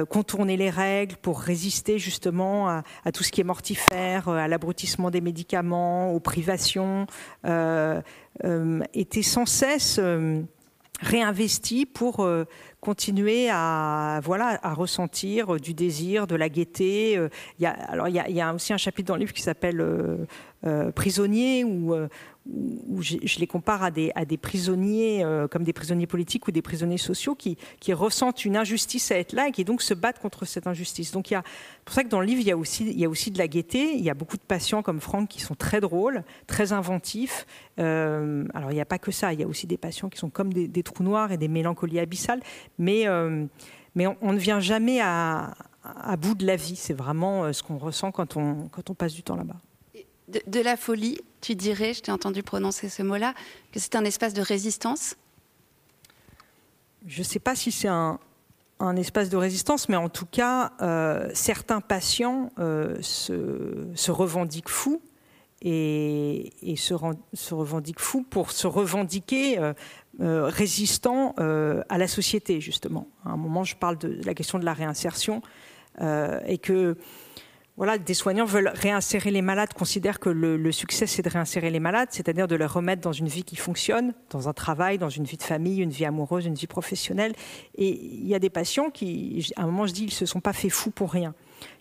contourner 0.10 0.58
les 0.58 0.70
règles, 0.70 1.16
pour 1.18 1.40
résister 1.40 2.00
justement 2.00 2.70
à, 2.70 3.12
tout 3.14 3.24
ce 3.24 3.32
qui 3.32 3.42
est 3.42 3.46
mortifère, 3.46 4.30
à 4.30 4.48
l'abrutissement 4.48 5.12
des 5.12 5.22
médicaments, 5.22 6.12
aux 6.12 6.20
privations, 6.20 7.08
étaient 8.94 9.22
sans 9.22 9.46
cesse 9.46 10.00
réinvesties 11.02 11.86
pour 11.86 12.28
continuer 12.86 13.50
à 13.50 14.20
voilà 14.24 14.60
à 14.62 14.76
ressentir 14.76 15.60
du 15.60 15.74
désir, 15.74 16.28
de 16.28 16.36
la 16.36 16.50
gaieté. 16.50 17.18
Euh, 17.18 17.30
il 17.58 17.64
y 17.64 17.66
a, 17.66 17.72
alors 17.72 18.08
il 18.08 18.16
y, 18.16 18.42
a, 18.42 18.54
aussi 18.54 18.74
un 18.74 18.78
chapitre 18.78 19.08
dans 19.08 19.16
le 19.16 19.22
livre 19.22 19.34
qui 19.34 19.42
s'appelle 19.42 19.82
euh, 19.82 20.18
euh, 20.66 20.92
Prisonnier 20.92 21.64
où, 21.64 21.94
je, 23.00 23.40
les 23.40 23.48
compare 23.48 23.84
à 23.84 23.92
des, 23.92 24.38
prisonniers, 24.38 25.24
euh, 25.24 25.48
comme 25.48 25.64
des 25.64 25.74
prisonniers 25.74 26.08
politiques 26.08 26.48
ou 26.48 26.52
des 26.52 26.62
prisonniers 26.62 26.98
sociaux, 26.98 27.36
qui, 27.36 27.58
ressentent 27.94 28.46
une 28.46 28.58
injustice 28.58 29.12
à 29.12 29.18
être 29.18 29.34
là 29.34 29.48
et 29.48 29.52
qui 29.52 29.64
donc 29.64 29.82
se 29.82 29.94
battent 29.94 30.20
contre 30.20 30.46
cette 30.46 30.68
injustice. 30.68 31.12
Donc, 31.12 31.30
il 31.30 31.36
y 31.36 31.38
a, 31.38 31.44
pour 31.86 31.94
ça 31.94 32.04
que 32.04 32.10
dans 32.10 32.20
le 32.20 32.26
livre, 32.26 32.42
il 32.42 32.48
y, 32.48 32.52
a 32.52 32.58
aussi, 32.58 32.84
il 32.84 33.00
y 33.00 33.06
a 33.06 33.10
aussi 33.10 33.32
de 33.32 33.38
la 33.38 33.48
gaieté. 33.48 33.94
Il 33.94 34.04
y 34.04 34.10
a 34.10 34.14
beaucoup 34.14 34.38
de 34.38 34.44
patients 34.44 34.82
comme 34.82 35.02
Franck 35.02 35.30
qui 35.30 35.42
sont 35.42 35.56
très 35.56 35.82
drôles, 35.82 36.24
très 36.48 36.74
inventifs. 36.74 37.46
Euh, 37.80 38.46
alors, 38.54 38.72
il 38.72 38.76
n'y 38.76 38.82
a 38.82 38.86
pas 38.86 39.00
que 39.00 39.12
ça. 39.12 39.34
Il 39.34 39.40
y 39.40 39.44
a 39.44 39.48
aussi 39.48 39.68
des 39.68 39.78
patients 39.78 40.10
qui 40.10 40.18
sont 40.18 40.30
comme 40.30 40.52
des, 40.52 40.84
trous 40.84 41.04
noirs 41.04 41.32
et 41.32 41.38
des 41.38 41.48
mélancolies 41.48 42.00
abyssales. 42.00 42.42
Mais, 42.78 43.08
euh, 43.08 43.46
mais 43.96 44.08
on, 44.22 44.34
ne 44.34 44.38
vient 44.38 44.60
jamais 44.60 45.00
à, 45.02 45.54
à 45.84 46.18
bout 46.18 46.36
de 46.36 46.46
la 46.46 46.56
vie. 46.56 46.76
C'est 46.76 46.94
vraiment 46.94 47.52
ce 47.54 47.64
qu'on 47.64 47.78
ressent 47.78 48.12
quand 48.12 48.38
on, 48.38 48.68
quand 48.70 48.90
on 48.90 48.94
passe 48.94 49.14
du 49.14 49.24
temps 49.24 49.36
là-bas. 49.36 49.56
de, 50.48 50.60
la 50.60 50.78
folie, 50.78 51.20
tu 51.42 51.56
dirais, 51.56 51.94
je 51.94 52.02
t'ai 52.02 52.12
entendu 52.12 52.44
prononcer 52.44 52.90
ce 52.90 53.04
mot-là, 53.04 53.34
que 53.72 53.80
c'est 53.80 53.96
un 53.96 54.06
espace 54.06 54.34
de 54.34 54.42
résistance? 54.42 55.16
Je 57.06 57.20
ne 57.20 57.24
sais 57.24 57.40
pas 57.40 57.56
si 57.56 57.72
c'est 57.72 57.88
un, 57.88 58.20
un 58.80 58.96
espace 58.96 59.30
de 59.30 59.38
résistance, 59.38 59.90
mais 59.90 59.96
en 59.96 60.10
tout 60.10 60.26
cas, 60.26 60.72
certains 61.34 61.82
patients 61.82 62.50
se, 62.58 64.12
revendiquent 64.12 64.70
fous 64.70 65.02
et, 65.62 66.76
se, 66.78 66.94
revendiquent 67.54 68.00
fous 68.00 68.24
pour 68.24 68.52
se 68.52 68.68
revendiquer 68.68 69.60
résistants 70.20 71.34
à 71.38 71.98
la 71.98 72.08
société, 72.08 72.62
justement. 72.62 73.08
À 73.26 73.30
un 73.30 73.38
moment, 73.38 73.64
je 73.64 73.76
parle 73.76 73.98
de 73.98 74.20
la 74.24 74.34
question 74.34 74.60
de 74.60 74.66
la 74.66 74.74
réinsertion 74.74 75.42
et 76.02 76.58
que 76.58 76.98
voilà, 77.78 77.98
des 77.98 78.14
soignants 78.14 78.46
veulent 78.46 78.72
réinsérer 78.74 79.32
les 79.32 79.42
malades, 79.42 79.74
considèrent 79.74 80.20
que 80.20 80.30
le, 80.30 80.72
succès, 80.72 81.08
c'est 81.08 81.22
de 81.22 81.30
réinsérer 81.30 81.70
les 81.70 81.82
malades, 81.82 82.08
c'est-à-dire 82.12 82.48
de 82.48 82.56
les 82.56 82.66
remettre 82.66 83.02
dans 83.02 83.12
une 83.12 83.28
vie 83.28 83.44
qui 83.44 83.58
fonctionne, 83.58 84.14
dans 84.30 84.48
un 84.48 84.54
travail, 84.54 84.98
dans 84.98 85.10
une 85.10 85.26
vie 85.26 85.36
de 85.36 85.44
famille, 85.44 85.82
une 85.82 85.90
vie 85.90 86.06
amoureuse, 86.06 86.46
une 86.46 86.54
vie 86.54 86.68
professionnelle. 86.68 87.34
Et 87.76 87.90
il 87.90 88.28
y 88.28 88.34
a 88.34 88.40
des 88.40 88.50
patients 88.50 88.90
qui, 88.90 89.52
à 89.58 89.64
un 89.64 89.66
moment, 89.66 89.88
je 89.88 89.94
dis, 89.94 90.04
ils 90.04 90.08
ne 90.08 90.12
se 90.12 90.26
sont 90.26 90.40
pas 90.40 90.54
fait 90.54 90.70
fous 90.70 90.92
pour 90.92 91.12
rien 91.12 91.34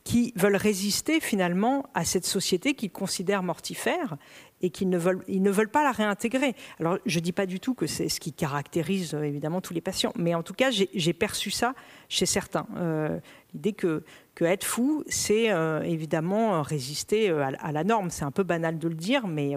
qui 0.05 0.32
veulent 0.37 0.57
résister 0.57 1.20
finalement 1.20 1.87
à 1.95 2.05
cette 2.05 2.26
société 2.26 2.74
qu'ils 2.74 2.91
considèrent 2.91 3.43
mortifère 3.43 4.16
et 4.61 4.70
qu'ils 4.70 4.89
ne 4.89 4.99
veulent, 4.99 5.22
ils 5.28 5.43
ne 5.43 5.51
veulent 5.51 5.70
pas 5.70 5.82
la 5.82 5.93
réintégrer. 5.93 6.55
Alors 6.80 6.99
je 7.05 7.18
ne 7.18 7.24
dis 7.24 7.32
pas 7.32 7.47
du 7.47 7.61
tout 7.61 7.74
que 7.74 7.87
c'est 7.87 8.09
ce 8.09 8.20
qui 8.20 8.32
caractérise 8.32 9.14
euh, 9.14 9.22
évidemment 9.22 9.61
tous 9.61 9.74
les 9.74 9.80
patients, 9.80 10.12
mais 10.16 10.35
en 10.35 10.43
tout 10.43 10.55
cas 10.55 10.70
j'ai 10.70 11.12
perçu 11.12 11.51
ça 11.51 11.74
chez 12.09 12.26
certains. 12.26 12.66
Euh, 12.76 13.18
l'idée 13.53 13.72
que, 13.72 14.05
que, 14.35 14.45
être 14.45 14.64
fou, 14.64 15.05
c'est 15.07 15.51
euh, 15.51 15.82
évidemment 15.82 16.62
résister 16.62 17.30
à, 17.30 17.72
la 17.72 17.85
norme. 17.85 18.11
C'est 18.11 18.24
un 18.24 18.30
peu 18.30 18.43
banal 18.43 18.78
de 18.78 18.89
le 18.89 18.95
dire, 18.95 19.26
mais 19.26 19.53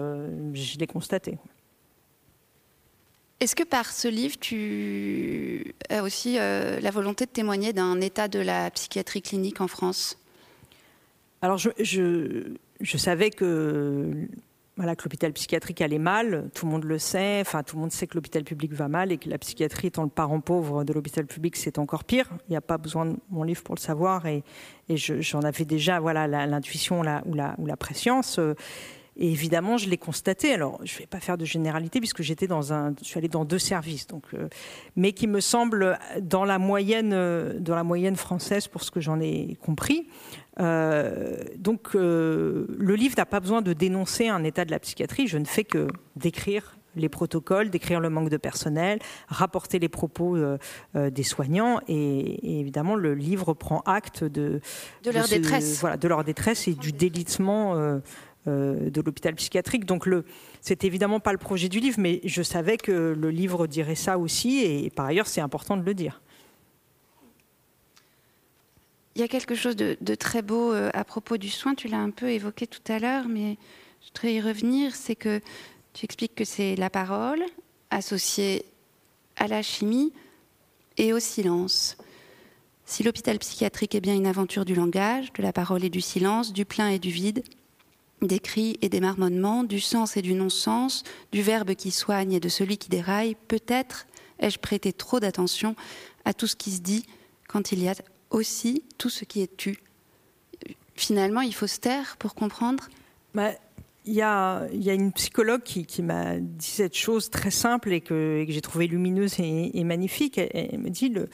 je 0.54 0.78
l'ai 0.78 0.86
constaté. 0.86 1.38
Est-ce 3.40 3.54
que 3.54 3.62
par 3.62 3.86
ce 3.86 4.08
livre, 4.08 4.36
tu 4.40 5.74
as 5.90 6.02
aussi 6.02 6.34
la 6.34 6.90
volonté 6.90 7.24
de 7.24 7.30
témoigner 7.30 7.72
d'un 7.72 8.00
état 8.00 8.26
de 8.26 8.40
la 8.40 8.70
psychiatrie 8.70 9.22
clinique 9.22 9.60
en 9.60 9.68
France? 9.68 10.18
Alors, 11.40 11.56
je, 11.56 12.42
savais 12.96 13.30
que, 13.30 14.10
voilà, 14.76 14.96
que 14.96 15.04
l'hôpital 15.04 15.32
psychiatrique 15.32 15.80
allait 15.80 16.00
mal, 16.00 16.50
tout 16.52 16.66
le 16.66 16.72
monde 16.72 16.82
le 16.82 16.98
sait, 16.98 17.40
enfin, 17.40 17.62
tout 17.62 17.76
le 17.76 17.82
monde 17.82 17.92
sait 17.92 18.08
que 18.08 18.16
l'hôpital 18.16 18.42
public 18.42 18.72
va 18.72 18.88
mal 18.88 19.12
et 19.12 19.18
que 19.18 19.28
la 19.28 19.38
psychiatrie 19.38 19.86
étant 19.86 20.02
le 20.02 20.08
parent 20.08 20.40
pauvre 20.40 20.82
de 20.82 20.92
l'hôpital 20.92 21.24
public, 21.26 21.54
c'est 21.54 21.78
encore 21.78 22.02
pire. 22.02 22.28
Il 22.48 22.50
n'y 22.50 22.56
a 22.56 22.60
pas 22.60 22.76
besoin 22.76 23.06
de 23.06 23.16
mon 23.30 23.44
livre 23.44 23.62
pour 23.62 23.76
le 23.76 23.80
savoir 23.80 24.26
et, 24.26 24.42
j'en 24.88 25.42
avais 25.42 25.64
déjà 25.64 26.00
voilà, 26.00 26.26
l'intuition 26.26 27.00
ou 27.00 27.02
la, 27.04 27.22
ou 27.58 27.66
la 27.66 27.76
préscience. 27.76 28.40
Et 29.18 29.32
évidemment, 29.32 29.76
je 29.76 29.88
l'ai 29.88 29.98
constaté. 29.98 30.52
Alors, 30.52 30.78
je 30.84 30.94
ne 30.94 30.98
vais 31.00 31.06
pas 31.06 31.18
faire 31.18 31.36
de 31.36 31.44
généralité 31.44 31.98
puisque 31.98 32.22
j'étais 32.22 32.46
dans 32.46 32.72
un, 32.72 32.94
je 33.02 33.04
suis 33.04 33.18
allée 33.18 33.28
dans 33.28 33.44
deux 33.44 33.58
services, 33.58 34.06
donc, 34.06 34.22
euh, 34.32 34.48
mais 34.94 35.12
qui 35.12 35.26
me 35.26 35.40
semble 35.40 35.98
dans 36.22 36.44
la 36.44 36.58
moyenne, 36.60 37.12
euh, 37.12 37.58
dans 37.58 37.74
la 37.74 37.82
moyenne 37.82 38.14
française 38.14 38.68
pour 38.68 38.84
ce 38.84 38.92
que 38.92 39.00
j'en 39.00 39.20
ai 39.20 39.58
compris. 39.60 40.06
Euh, 40.60 41.36
donc, 41.56 41.94
le 41.94 42.94
livre 42.94 43.14
n'a 43.16 43.26
pas 43.26 43.40
besoin 43.40 43.60
de 43.60 43.72
dénoncer 43.72 44.28
un 44.28 44.44
état 44.44 44.64
de 44.64 44.70
la 44.70 44.78
psychiatrie. 44.78 45.26
Je 45.26 45.38
ne 45.38 45.44
fais 45.44 45.64
que 45.64 45.88
décrire 46.14 46.76
les 46.96 47.08
protocoles, 47.08 47.70
décrire 47.70 48.00
le 48.00 48.10
manque 48.10 48.28
de 48.28 48.36
personnel, 48.36 48.98
rapporter 49.28 49.78
les 49.78 49.88
propos 49.88 50.36
des 50.94 51.22
soignants 51.22 51.80
et, 51.86 52.60
évidemment 52.60 52.96
le 52.96 53.14
livre 53.14 53.54
prend 53.54 53.82
acte 53.86 54.24
de, 54.24 54.60
de 55.04 55.10
leur 55.10 55.28
détresse, 55.28 55.78
voilà, 55.80 55.96
de 55.96 56.08
leur 56.08 56.24
détresse 56.24 56.66
et 56.66 56.74
du 56.74 56.92
délitement 56.92 57.76
euh, 57.76 57.98
de 58.48 59.00
l'hôpital 59.00 59.34
psychiatrique. 59.34 59.84
Donc 59.84 60.06
le, 60.06 60.24
c'est 60.60 60.84
évidemment 60.84 61.20
pas 61.20 61.32
le 61.32 61.38
projet 61.38 61.68
du 61.68 61.80
livre, 61.80 61.98
mais 61.98 62.20
je 62.24 62.42
savais 62.42 62.76
que 62.76 63.14
le 63.18 63.30
livre 63.30 63.66
dirait 63.66 63.94
ça 63.94 64.18
aussi, 64.18 64.64
et 64.64 64.90
par 64.90 65.06
ailleurs 65.06 65.26
c'est 65.26 65.40
important 65.40 65.76
de 65.76 65.82
le 65.82 65.94
dire. 65.94 66.20
Il 69.14 69.20
y 69.20 69.24
a 69.24 69.28
quelque 69.28 69.56
chose 69.56 69.74
de, 69.74 70.14
très 70.14 70.42
beau 70.42 70.72
euh, 70.72 70.90
à 70.94 71.02
propos 71.02 71.38
du 71.38 71.48
soin, 71.48 71.74
tu 71.74 71.88
l'as 71.88 71.98
un 71.98 72.10
peu 72.10 72.30
évoqué 72.30 72.68
tout 72.68 72.92
à 72.92 73.00
l'heure, 73.00 73.26
mais 73.28 73.56
je 74.00 74.06
voudrais 74.08 74.34
y 74.34 74.40
revenir, 74.40 74.94
c'est 74.94 75.16
que 75.16 75.40
tu 75.92 76.04
expliques 76.04 76.36
que 76.36 76.44
c'est 76.44 76.76
la 76.76 76.88
parole 76.88 77.42
associée 77.90 78.64
à 79.34 79.48
la 79.48 79.60
chimie 79.62 80.12
et 80.98 81.12
au 81.12 81.18
silence. 81.18 81.96
Si 82.84 83.02
l'hôpital 83.02 83.38
psychiatrique 83.40 83.96
est 83.96 84.00
bien 84.00 84.14
une 84.14 84.26
aventure 84.26 84.64
du 84.64 84.76
langage, 84.76 85.32
de 85.32 85.42
la 85.42 85.52
parole 85.52 85.84
et 85.84 85.90
du 85.90 86.00
silence, 86.00 86.52
du 86.52 86.64
plein 86.64 86.88
et 86.88 87.00
du 87.00 87.10
vide, 87.10 87.42
des 88.22 88.40
cris 88.40 88.78
et 88.82 88.88
des 88.88 89.00
marmonnements, 89.00 89.64
du 89.64 89.80
sens 89.80 90.16
et 90.16 90.22
du 90.22 90.34
non-sens, 90.34 91.04
du 91.32 91.42
verbe 91.42 91.74
qui 91.74 91.90
soigne 91.90 92.32
et 92.32 92.40
de 92.40 92.48
celui 92.48 92.78
qui 92.78 92.88
déraille, 92.88 93.36
peut-être 93.48 94.06
ai-je 94.40 94.58
prêté 94.58 94.92
trop 94.92 95.20
d'attention 95.20 95.76
à 96.24 96.34
tout 96.34 96.46
ce 96.46 96.56
qui 96.56 96.70
se 96.70 96.80
dit 96.80 97.06
quand 97.48 97.72
il 97.72 97.82
y 97.82 97.88
a 97.88 97.94
aussi 98.30 98.82
tout 98.98 99.10
ce 99.10 99.24
qui 99.24 99.42
est 99.42 99.56
tu. 99.56 99.78
Finalement, 100.94 101.40
il 101.40 101.54
faut 101.54 101.66
se 101.66 101.78
taire 101.78 102.16
pour 102.18 102.34
comprendre 102.34 102.88
bah, 103.34 103.52
il 104.04 104.14
y, 104.14 104.22
a, 104.22 104.66
une 104.72 105.12
psychologue 105.12 105.62
qui, 105.62 106.02
m'a 106.02 106.38
dit 106.38 106.66
cette 106.66 106.96
chose 106.96 107.28
très 107.28 107.50
simple 107.50 107.92
et 107.92 108.00
que, 108.00 108.44
j'ai 108.48 108.60
trouvée 108.62 108.86
lumineuse 108.86 109.38
et, 109.38 109.84
magnifique. 109.84 110.38
Elle, 110.38 110.78
me 110.78 110.88
dit 110.88 111.10
le, 111.10 111.28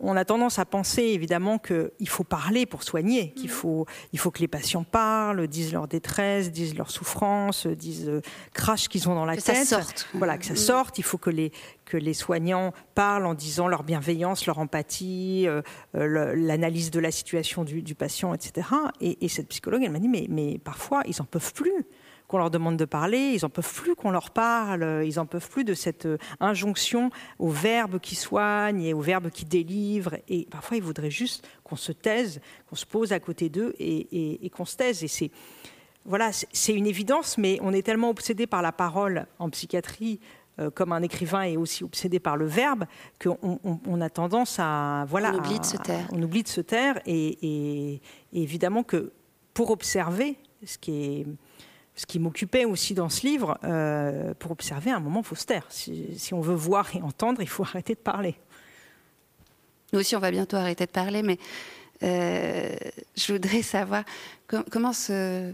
on 0.00 0.16
a 0.16 0.24
tendance 0.24 0.58
à 0.58 0.64
penser 0.64 1.02
évidemment 1.02 1.58
qu'il 1.58 2.08
faut 2.08 2.24
parler 2.24 2.66
pour 2.66 2.82
soigner, 2.82 3.32
qu'il 3.32 3.50
mhm. 3.50 3.56
faut, 3.56 3.86
il 4.12 4.18
faut 4.18 4.30
que 4.30 4.40
les 4.40 4.48
patients 4.48 4.84
parlent, 4.84 5.46
disent 5.46 5.72
leur 5.72 5.86
détresse, 5.88 6.50
disent 6.50 6.74
leur 6.74 6.90
souffrance, 6.90 7.66
disent 7.66 8.08
euh, 8.08 8.22
crash 8.54 8.88
qu'ils 8.88 9.08
ont 9.08 9.14
dans 9.14 9.26
la 9.26 9.36
tête. 9.36 9.44
Que 9.44 9.64
ça 9.64 9.82
sorte. 9.82 10.08
Voilà, 10.14 10.38
que 10.38 10.44
ça 10.46 10.52
mhm. 10.52 10.58
sorte. 10.58 10.98
Il 10.98 11.04
faut 11.04 11.18
que 11.18 11.30
les, 11.30 11.52
que 11.84 11.96
les 11.96 12.14
soignants 12.14 12.72
parlent 12.94 13.26
en 13.26 13.34
disant 13.34 13.68
leur 13.68 13.82
bienveillance, 13.82 14.46
leur 14.46 14.58
empathie, 14.58 15.44
euh, 15.46 15.60
euh, 15.94 16.34
l'analyse 16.34 16.90
de 16.90 17.00
la 17.00 17.10
situation 17.10 17.64
du, 17.64 17.94
patient, 17.94 18.32
etc. 18.32 18.68
Et, 19.00 19.28
cette 19.28 19.48
psychologue, 19.48 19.82
elle 19.84 19.92
m'a 19.92 19.98
dit, 19.98 20.08
mais, 20.08 20.26
mais 20.28 20.58
parfois, 20.58 21.02
ils 21.06 21.14
n'en 21.18 21.24
peuvent 21.24 21.52
plus 21.52 21.84
qu'on 22.30 22.38
leur 22.38 22.50
demande 22.52 22.76
de 22.76 22.84
parler, 22.84 23.32
ils 23.34 23.44
en 23.44 23.48
peuvent 23.48 23.74
plus 23.74 23.96
qu'on 23.96 24.12
leur 24.12 24.30
parle, 24.30 25.02
ils 25.04 25.18
en 25.18 25.26
peuvent 25.26 25.48
plus 25.48 25.64
de 25.64 25.74
cette 25.74 26.06
euh, 26.06 26.16
injonction 26.38 27.10
au 27.40 27.48
verbe 27.48 27.98
qui 27.98 28.14
soigne 28.14 28.84
et 28.84 28.94
au 28.94 29.00
verbe 29.00 29.30
qui 29.30 29.44
délivre. 29.44 30.14
Et 30.28 30.46
parfois, 30.48 30.76
ils 30.76 30.82
voudraient 30.82 31.10
juste 31.10 31.44
qu'on 31.64 31.74
se 31.74 31.90
taise, 31.90 32.40
qu'on 32.68 32.76
se 32.76 32.86
pose 32.86 33.12
à 33.12 33.18
côté 33.18 33.48
d'eux 33.48 33.74
et, 33.80 34.48
qu'on 34.56 34.64
se 34.64 34.76
taise. 34.76 35.02
Et 35.02 35.08
c'est 35.08 35.32
voilà, 36.04 36.30
c'est 36.32 36.72
une 36.72 36.86
évidence, 36.86 37.36
mais 37.36 37.58
on 37.62 37.72
est 37.72 37.82
tellement 37.82 38.10
obsédé 38.10 38.46
par 38.46 38.62
la 38.62 38.70
parole 38.70 39.26
en 39.40 39.50
psychiatrie 39.50 40.20
euh, 40.60 40.70
comme 40.70 40.92
un 40.92 41.02
écrivain 41.02 41.42
est 41.42 41.56
aussi 41.56 41.82
obsédé 41.82 42.20
par 42.20 42.36
le 42.36 42.46
verbe, 42.46 42.84
qu'on 43.20 44.00
a 44.00 44.08
tendance 44.08 44.58
à 44.60 45.04
voilà, 45.08 45.32
on 45.34 45.38
oublie 45.38 45.58
de 45.58 45.64
se 45.64 45.76
taire. 45.78 46.06
on 46.12 46.22
oublie 46.22 46.44
de 46.44 46.48
se 46.48 46.60
taire, 46.60 47.00
et, 47.06 47.96
et 47.96 48.00
évidemment 48.32 48.84
que 48.84 49.12
pour 49.52 49.72
observer, 49.72 50.36
ce 50.64 50.78
qui 50.78 50.92
est 50.92 51.26
ce 51.96 52.06
qui 52.06 52.18
m'occupait 52.18 52.64
aussi 52.64 52.94
dans 52.94 53.08
ce 53.08 53.26
livre, 53.26 53.58
euh, 53.64 54.32
pour 54.38 54.52
observer, 54.52 54.90
un 54.90 55.00
moment, 55.00 55.22
il. 55.22 55.64
Si, 55.68 56.32
on 56.32 56.40
veut 56.40 56.54
voir 56.54 56.94
et 56.94 57.02
entendre, 57.02 57.42
il 57.42 57.48
faut 57.48 57.62
arrêter 57.62 57.94
de 57.94 58.00
parler. 58.00 58.36
Nous 59.92 60.00
aussi, 60.00 60.16
on 60.16 60.20
va 60.20 60.30
bientôt 60.30 60.56
arrêter 60.56 60.86
de 60.86 60.90
parler, 60.90 61.22
mais 61.22 61.38
euh, 62.02 62.74
je 63.16 63.32
voudrais 63.32 63.62
savoir 63.62 64.04
comment 64.70 64.92
se. 64.92 65.52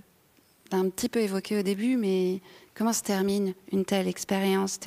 un 0.70 0.88
petit 0.90 1.08
peu 1.08 1.20
évoqué 1.20 1.58
au 1.58 1.62
début, 1.62 1.96
mais 1.96 2.40
comment 2.74 2.92
se 2.92 3.02
termine 3.02 3.54
une 3.72 3.84
telle 3.84 4.06
expérience? 4.06 4.78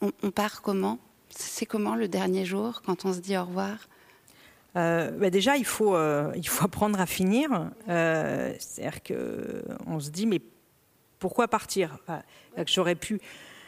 On 0.00 0.30
part 0.30 0.62
comment? 0.62 0.98
C'est 1.28 1.66
comment 1.66 1.94
le 1.94 2.08
dernier 2.08 2.44
jour, 2.44 2.82
quand 2.84 3.04
on 3.04 3.12
se 3.12 3.20
dit 3.20 3.36
au 3.36 3.44
revoir? 3.44 3.76
Euh, 4.76 5.10
bah 5.10 5.30
déjà, 5.30 5.56
il 5.56 5.64
faut, 5.64 5.94
euh, 5.94 6.32
il 6.36 6.48
faut 6.48 6.64
apprendre 6.64 7.00
à 7.00 7.06
finir. 7.06 7.70
Euh, 7.88 8.52
C'est-à-dire 8.58 9.00
qu'on 9.02 10.00
se 10.00 10.10
dit, 10.10 10.26
mais 10.26 10.40
pourquoi 11.18 11.48
partir? 11.48 11.98
J'aurais 12.66 12.94
pu. 12.94 13.20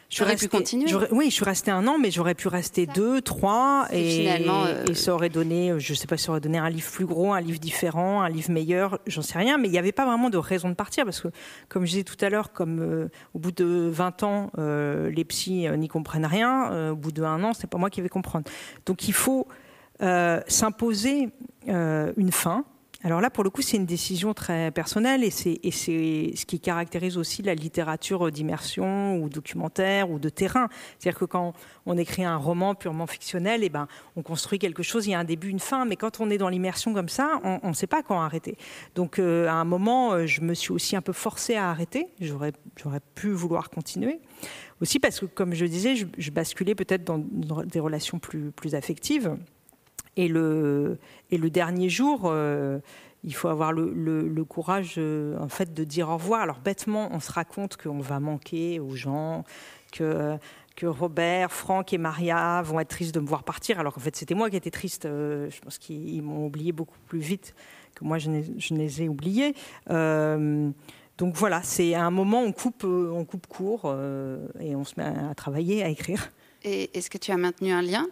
J'aurais 0.08 0.36
pu 0.36 0.48
continuer. 0.48 0.92
Oui, 1.10 1.30
je 1.30 1.34
suis 1.34 1.44
restée 1.44 1.70
un 1.70 1.86
an, 1.86 1.98
mais 1.98 2.10
j'aurais 2.10 2.34
pu 2.34 2.46
rester 2.48 2.84
deux, 2.84 3.22
trois, 3.22 3.86
et, 3.90 4.10
finalement, 4.10 4.66
et 4.86 4.92
ça 4.92 5.14
aurait 5.14 5.30
donné, 5.30 5.72
je 5.78 5.92
ne 5.92 5.96
sais 5.96 6.06
pas, 6.06 6.18
ça 6.18 6.32
aurait 6.32 6.40
donné 6.40 6.58
un 6.58 6.68
livre 6.68 6.90
plus 6.90 7.06
gros, 7.06 7.32
un 7.32 7.40
livre 7.40 7.58
différent, 7.58 8.20
un 8.20 8.28
livre 8.28 8.50
meilleur, 8.50 8.98
j'en 9.06 9.22
sais 9.22 9.38
rien, 9.38 9.56
mais 9.56 9.68
il 9.68 9.70
n'y 9.70 9.78
avait 9.78 9.90
pas 9.90 10.04
vraiment 10.04 10.28
de 10.28 10.36
raison 10.36 10.68
de 10.68 10.74
partir, 10.74 11.06
parce 11.06 11.22
que, 11.22 11.28
comme 11.70 11.86
je 11.86 11.92
disais 11.92 12.04
tout 12.04 12.22
à 12.22 12.28
l'heure, 12.28 12.52
comme 12.52 13.08
au 13.32 13.38
bout 13.38 13.52
de 13.52 13.88
20 13.90 14.22
ans, 14.22 14.50
les 14.58 15.24
psys 15.24 15.66
n'y 15.78 15.88
comprennent 15.88 16.26
rien, 16.26 16.90
au 16.90 16.96
bout 16.96 17.12
de 17.12 17.22
un 17.22 17.42
an, 17.42 17.54
c'est 17.54 17.70
pas 17.70 17.78
moi 17.78 17.88
qui 17.88 18.02
vais 18.02 18.10
comprendre. 18.10 18.44
Donc 18.84 19.08
il 19.08 19.14
faut 19.14 19.48
s'imposer 20.02 21.28
euh, 21.68 22.12
une 22.16 22.32
fin. 22.32 22.64
Alors 23.04 23.20
là, 23.20 23.30
pour 23.30 23.42
le 23.42 23.50
coup, 23.50 23.62
c'est 23.62 23.76
une 23.76 23.86
décision 23.86 24.32
très 24.32 24.70
personnelle 24.70 25.24
et 25.24 25.30
c'est 25.30 25.58
ce 25.64 26.46
qui 26.46 26.60
caractérise 26.60 27.18
aussi 27.18 27.42
la 27.42 27.54
littérature 27.54 28.30
d'immersion 28.30 29.16
ou 29.16 29.28
documentaire 29.28 30.08
ou 30.08 30.20
de 30.20 30.28
terrain. 30.28 30.68
C'est-à-dire 30.98 31.18
que 31.18 31.24
quand 31.24 31.52
on 31.84 31.98
écrit 31.98 32.24
un 32.24 32.36
roman 32.36 32.76
purement 32.76 33.08
fictionnel, 33.08 33.64
et 33.64 33.66
eh 33.66 33.68
ben, 33.70 33.88
on 34.14 34.22
construit 34.22 34.60
quelque 34.60 34.84
chose, 34.84 35.08
il 35.08 35.10
y 35.10 35.14
a 35.14 35.18
un 35.18 35.24
début, 35.24 35.48
une 35.48 35.58
fin, 35.58 35.84
mais 35.84 35.96
quand 35.96 36.20
on 36.20 36.30
est 36.30 36.38
dans 36.38 36.48
l'immersion 36.48 36.94
comme 36.94 37.08
ça, 37.08 37.40
on 37.42 37.68
ne 37.68 37.74
sait 37.74 37.88
pas 37.88 38.04
quand 38.04 38.20
arrêter. 38.20 38.56
Donc 38.94 39.18
euh, 39.18 39.48
à 39.48 39.54
un 39.54 39.64
moment, 39.64 40.24
je 40.24 40.40
me 40.42 40.54
suis 40.54 40.70
aussi 40.70 40.94
un 40.94 41.02
peu 41.02 41.12
forcée 41.12 41.56
à 41.56 41.70
arrêter. 41.70 42.06
J'aurais 42.20 42.52
pu 43.16 43.30
vouloir 43.30 43.68
continuer. 43.68 44.20
Aussi 44.80 45.00
parce 45.00 45.18
que, 45.18 45.26
comme 45.26 45.54
je 45.54 45.64
disais, 45.64 45.96
je, 45.96 46.30
basculais 46.30 46.76
peut-être 46.76 47.02
dans, 47.02 47.18
des 47.18 47.80
relations 47.80 48.20
plus 48.20 48.74
affectives. 48.76 49.36
Et 50.16 50.28
le, 50.28 50.98
dernier 51.30 51.88
jour, 51.88 52.22
euh, 52.24 52.78
il 53.24 53.34
faut 53.34 53.48
avoir 53.48 53.72
le, 53.72 54.44
courage 54.44 54.94
euh, 54.98 55.38
en 55.38 55.48
fait 55.48 55.72
de 55.72 55.84
dire 55.84 56.08
au 56.08 56.14
revoir. 56.14 56.42
Alors 56.42 56.58
bêtement, 56.58 57.08
on 57.12 57.20
se 57.20 57.32
raconte 57.32 57.76
qu'on 57.76 58.00
va 58.00 58.20
manquer 58.20 58.80
aux 58.80 58.94
gens, 58.94 59.44
que 59.90 60.38
Robert, 60.82 61.52
Franck 61.52 61.92
et 61.92 61.98
Maria 61.98 62.62
vont 62.62 62.80
être 62.80 62.88
tristes 62.88 63.14
de 63.14 63.20
me 63.20 63.26
voir 63.26 63.44
partir, 63.44 63.78
alors 63.78 63.94
qu'en 63.94 64.00
fait 64.00 64.16
c'était 64.16 64.34
moi 64.34 64.50
qui 64.50 64.56
étais 64.56 64.70
triste. 64.70 65.06
Euh, 65.06 65.48
je 65.50 65.60
pense 65.60 65.78
qu'ils 65.78 66.22
m'ont 66.22 66.46
oublié 66.46 66.72
beaucoup 66.72 66.98
plus 67.06 67.20
vite 67.20 67.54
que 67.94 68.04
moi 68.04 68.18
je, 68.18 68.30
je 68.56 68.74
les 68.74 69.02
ai 69.02 69.08
oubliés. 69.08 69.54
donc 69.88 71.36
voilà, 71.36 71.62
c'est 71.62 71.94
un 71.94 72.10
moment 72.10 72.42
on 72.42 72.52
coupe, 72.52 72.84
on 72.84 73.24
coupe 73.24 73.46
court 73.46 73.94
et 74.60 74.74
on 74.74 74.84
se 74.84 74.94
met 74.96 75.04
à 75.04 75.34
travailler, 75.34 75.82
à 75.82 75.88
écrire. 75.88 76.32
Et 76.64 76.96
est-ce 76.96 77.10
que 77.10 77.18
tu 77.18 77.32
as 77.32 77.36
maintenu 77.36 77.70
un 77.70 77.82
lien? 77.82 78.06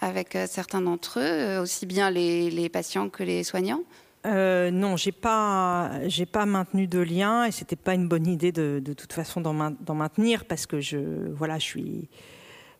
Avec 0.00 0.36
euh, 0.36 0.46
certains 0.48 0.80
d'entre 0.80 1.20
eux, 1.20 1.22
euh, 1.22 1.62
aussi 1.62 1.86
bien 1.86 2.10
les, 2.10 2.68
patients 2.68 3.08
que 3.08 3.22
les 3.22 3.44
soignants? 3.44 3.82
Euh, 4.26 4.70
non, 4.70 4.96
j'ai 4.96 5.12
pas, 5.12 5.92
j'ai 6.06 6.26
pas 6.26 6.44
maintenu 6.44 6.86
de 6.86 6.98
lien 6.98 7.44
et 7.44 7.52
c'était 7.52 7.76
pas 7.76 7.94
une 7.94 8.08
bonne 8.08 8.26
idée 8.26 8.52
de, 8.52 8.80
de 8.84 8.92
toute 8.92 9.12
façon 9.12 9.40
d'en, 9.40 9.54
maintenir 9.94 10.44
parce 10.44 10.66
que 10.66 10.80
je, 10.80 10.98
voilà, 11.32 11.58
je 11.58 11.64
suis, 11.64 12.08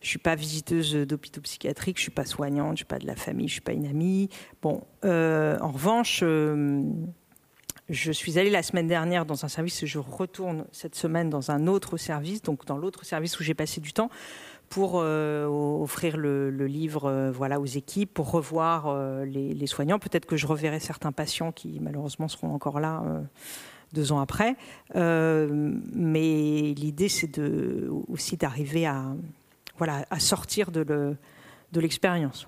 je 0.00 0.08
suis 0.08 0.18
pas 0.18 0.34
visiteuse 0.34 0.94
d'hôpitaux 0.94 1.40
psychiatriques, 1.40 1.96
je 1.96 2.02
suis 2.02 2.10
pas 2.10 2.24
soignante, 2.24 2.72
je 2.72 2.78
suis 2.78 2.84
pas 2.84 2.98
de 2.98 3.06
la 3.06 3.16
famille, 3.16 3.48
je 3.48 3.52
suis 3.52 3.60
pas 3.60 3.72
une 3.72 3.86
amie. 3.86 4.28
Bon, 4.62 4.82
en 5.04 5.70
revanche, 5.70 6.22
je 7.89 8.12
suis 8.12 8.39
allée 8.39 8.51
la 8.51 8.62
semaine 8.62 8.86
dernière 8.86 9.24
dans 9.24 9.45
un 9.45 9.49
service 9.49 9.82
et 9.82 9.86
je 9.86 9.99
retourne 9.99 10.66
cette 10.72 10.95
semaine 10.95 11.30
dans 11.30 11.51
un 11.51 11.66
autre 11.66 11.97
service, 11.97 12.43
donc 12.43 12.66
dans 12.66 12.76
l'autre 12.76 13.05
service 13.05 13.39
où 13.41 13.43
j'ai 13.43 13.55
passé 13.55 13.80
du 13.80 13.93
temps 13.93 14.11
pour 14.68 14.95
euh, 14.97 15.47
offrir 15.47 16.18
le, 16.18 16.51
livre 16.66 17.07
euh, 17.07 17.30
voilà, 17.30 17.61
aux 17.61 17.66
équipes, 17.66 18.12
pour 18.12 18.30
revoir 18.30 18.89
euh, 18.89 19.24
les, 19.24 19.66
soignants. 19.66 19.99
Peut-être 19.99 20.26
que 20.26 20.36
je 20.36 20.47
reverrai 20.47 20.80
certains 20.80 21.12
patients 21.12 21.53
qui 21.53 21.78
malheureusement 21.80 22.28
seront 22.28 22.53
encore 22.53 22.80
là 22.80 23.03
deux 23.95 24.12
ans 24.12 24.20
après. 24.20 24.57
mais 24.95 26.74
l'idée, 26.74 27.09
c'est 27.09 27.41
aussi 28.09 28.36
d'arriver 28.36 28.86
à, 28.86 29.07
voilà, 29.78 30.05
à 30.11 30.20
sortir 30.20 30.70
de 30.70 31.16
l'expérience. 31.74 32.47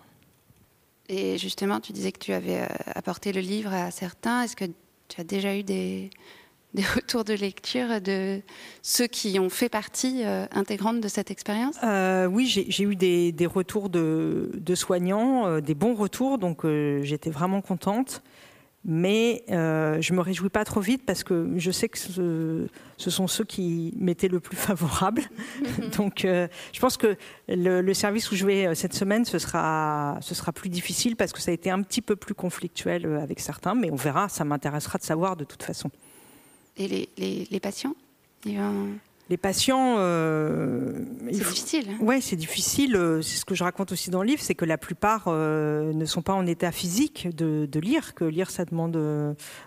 Et 1.09 1.39
justement, 1.39 1.81
tu 1.81 1.93
disais 1.93 2.13
que 2.13 2.21
tu 2.21 2.33
avais 2.33 2.69
apporté 2.95 3.33
le 3.33 3.41
livre 3.41 3.73
à 3.73 3.91
certains. 3.91 4.43
Est-ce 4.43 4.55
que 4.55 4.67
tu 5.11 5.21
as 5.21 5.25
déjà 5.25 5.55
eu 5.55 5.63
des, 5.63 6.11
des 6.75 6.83
retours 6.83 7.25
de 7.25 7.35
lecture 7.35 8.01
de 8.01 8.41
ceux 8.83 9.07
qui 9.07 9.39
ont 9.39 9.51
fait 9.51 9.69
partie 9.69 10.23
euh, 10.25 10.47
intégrante 10.53 11.01
de 11.01 11.09
cette 11.09 11.31
expérience? 11.31 11.77
Euh, 11.83 12.27
Oui, 12.27 12.47
j'ai 12.47 12.85
eu 12.85 12.97
des, 12.97 13.47
retours 13.47 13.91
de, 13.91 14.75
soignants, 14.75 15.47
euh, 15.47 15.61
des 15.61 15.75
bons 15.75 15.95
retours, 15.95 16.39
donc 16.39 16.65
j'étais 17.03 17.31
vraiment 17.31 17.61
contente. 17.61 18.23
Mais 18.85 19.45
je 19.49 20.13
me 20.13 20.21
réjouis 20.21 20.49
pas 20.49 20.65
trop 20.65 20.81
vite 20.81 21.03
parce 21.05 21.23
que 21.23 21.53
je 21.57 21.71
sais 21.71 21.89
que 21.89 21.99
ce, 21.99 23.11
sont 23.11 23.27
ceux 23.27 23.45
qui 23.45 23.93
m'étaient 23.97 24.29
le 24.29 24.41
plus 24.41 24.57
favorable. 24.57 25.23
donc 25.97 26.21
je 26.23 26.81
pense 26.81 26.97
que 26.97 27.17
le, 27.49 27.95
service 27.95 28.31
où 28.33 28.37
je 28.37 28.47
vais 28.47 28.75
cette 28.75 28.95
semaine, 28.95 29.25
ce 29.25 29.39
sera, 29.39 30.19
ce 30.23 30.35
sera 30.35 30.53
plus 30.53 30.71
difficile 30.71 31.17
parce 31.17 31.33
que 31.33 31.41
ça 31.41 31.51
a 31.51 31.55
été 31.55 31.71
un 31.71 31.83
petit 31.83 32.01
peu 32.01 32.17
plus 32.17 32.35
conflictuel 32.35 33.07
avec 33.21 33.41
certains, 33.41 33.75
mais 33.75 33.91
on 33.91 33.97
verra, 33.97 34.29
ça 34.29 34.45
m'intéressera 34.45 34.99
de 34.99 35.05
savoir 35.05 35.37
de 35.37 35.45
toute 35.45 35.63
façon. 35.63 35.91
Et 36.77 37.09
les, 37.19 37.61
patients 37.61 37.95
Les 39.31 39.37
patients. 39.37 39.95
Euh, 39.99 40.93
c'est 41.27 41.39
difficile. 41.39 41.85
Hein. 41.89 41.99
oui, 42.01 42.21
c'est 42.21 42.35
difficile. 42.35 42.97
Euh, 42.97 43.23
c'est 43.23 43.37
ce 43.37 43.45
que 43.45 43.55
je 43.55 43.63
raconte 43.63 43.93
aussi 43.93 44.11
dans 44.11 44.23
le 44.23 44.29
livre, 44.29 44.43
c'est 44.43 44.57
que 44.57 44.65
la 44.65 44.77
plupart 44.77 45.27
euh, 45.29 45.93
ne 45.93 46.05
sont 46.05 46.21
pas 46.21 46.33
en 46.33 46.45
état 46.47 46.73
physique 46.73 47.29
de, 47.37 47.69
lire, 47.79 48.15
que 48.15 48.25
lire, 48.25 48.51
ça 48.51 48.65
demande 48.65 48.97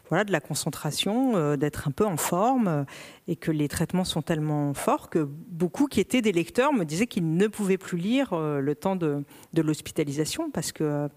voilà, 0.10 0.26
de 0.26 0.34
la 0.34 0.42
concentration, 0.42 1.56
d'être 1.56 1.88
un 1.88 1.92
peu 1.92 2.06
en 2.06 2.18
forme, 2.18 2.86
et 3.30 3.38
que 3.38 3.52
les 3.52 3.70
traitements 3.70 4.04
sont 4.04 4.22
tellement 4.22 4.74
forts 4.74 5.10
que 5.10 5.26
beaucoup 5.48 5.88
qui 5.88 6.02
étaient 6.02 6.22
des 6.22 6.34
lecteurs 6.34 6.74
me 6.74 6.84
disaient 6.84 7.08
qu'ils 7.08 7.38
ne 7.38 7.48
pouvaient 7.48 7.78
plus 7.78 7.98
lire 7.98 8.36
le 8.36 8.76
temps 8.76 8.98
de, 8.98 9.24
de 9.54 9.62
l'hospitalisation 9.62 10.52
parce 10.52 10.74
que 10.74 11.08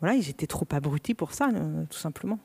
voilà, 0.00 0.14
ils 0.14 0.28
étaient 0.28 0.46
trop 0.46 0.66
abrutis 0.70 1.14
pour 1.14 1.32
ça, 1.32 1.48
tout 1.88 1.98
simplement. 1.98 2.38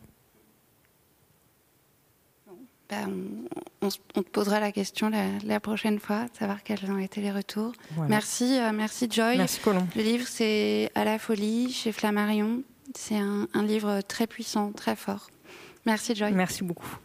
Bah, 2.93 3.89
on, 4.15 4.23
te 4.23 4.29
posera 4.29 4.59
la 4.59 4.71
question 4.71 5.11
la, 5.45 5.59
prochaine 5.59 5.99
fois, 5.99 6.25
savoir 6.37 6.63
quels 6.63 6.89
ont 6.89 6.97
été 6.97 7.21
les 7.21 7.31
retours. 7.31 7.73
Merci, 8.07 8.57
euh, 8.57 8.71
merci 8.73 9.07
Joy. 9.09 9.37
Merci 9.37 9.59
Colomb. 9.59 9.87
Le 9.95 10.01
livre, 10.01 10.25
c'est 10.27 10.91
À 10.95 11.03
la 11.03 11.19
folie 11.19 11.71
chez 11.71 11.91
Flammarion. 11.91 12.63
C'est 12.95 13.17
un 13.17 13.63
livre 13.63 14.01
très 14.01 14.27
puissant, 14.27 14.71
très 14.71 14.95
fort. 14.95 15.29
Merci 15.85 16.15
Joy. 16.15 16.31
Merci 16.31 16.63
beaucoup. 16.63 16.97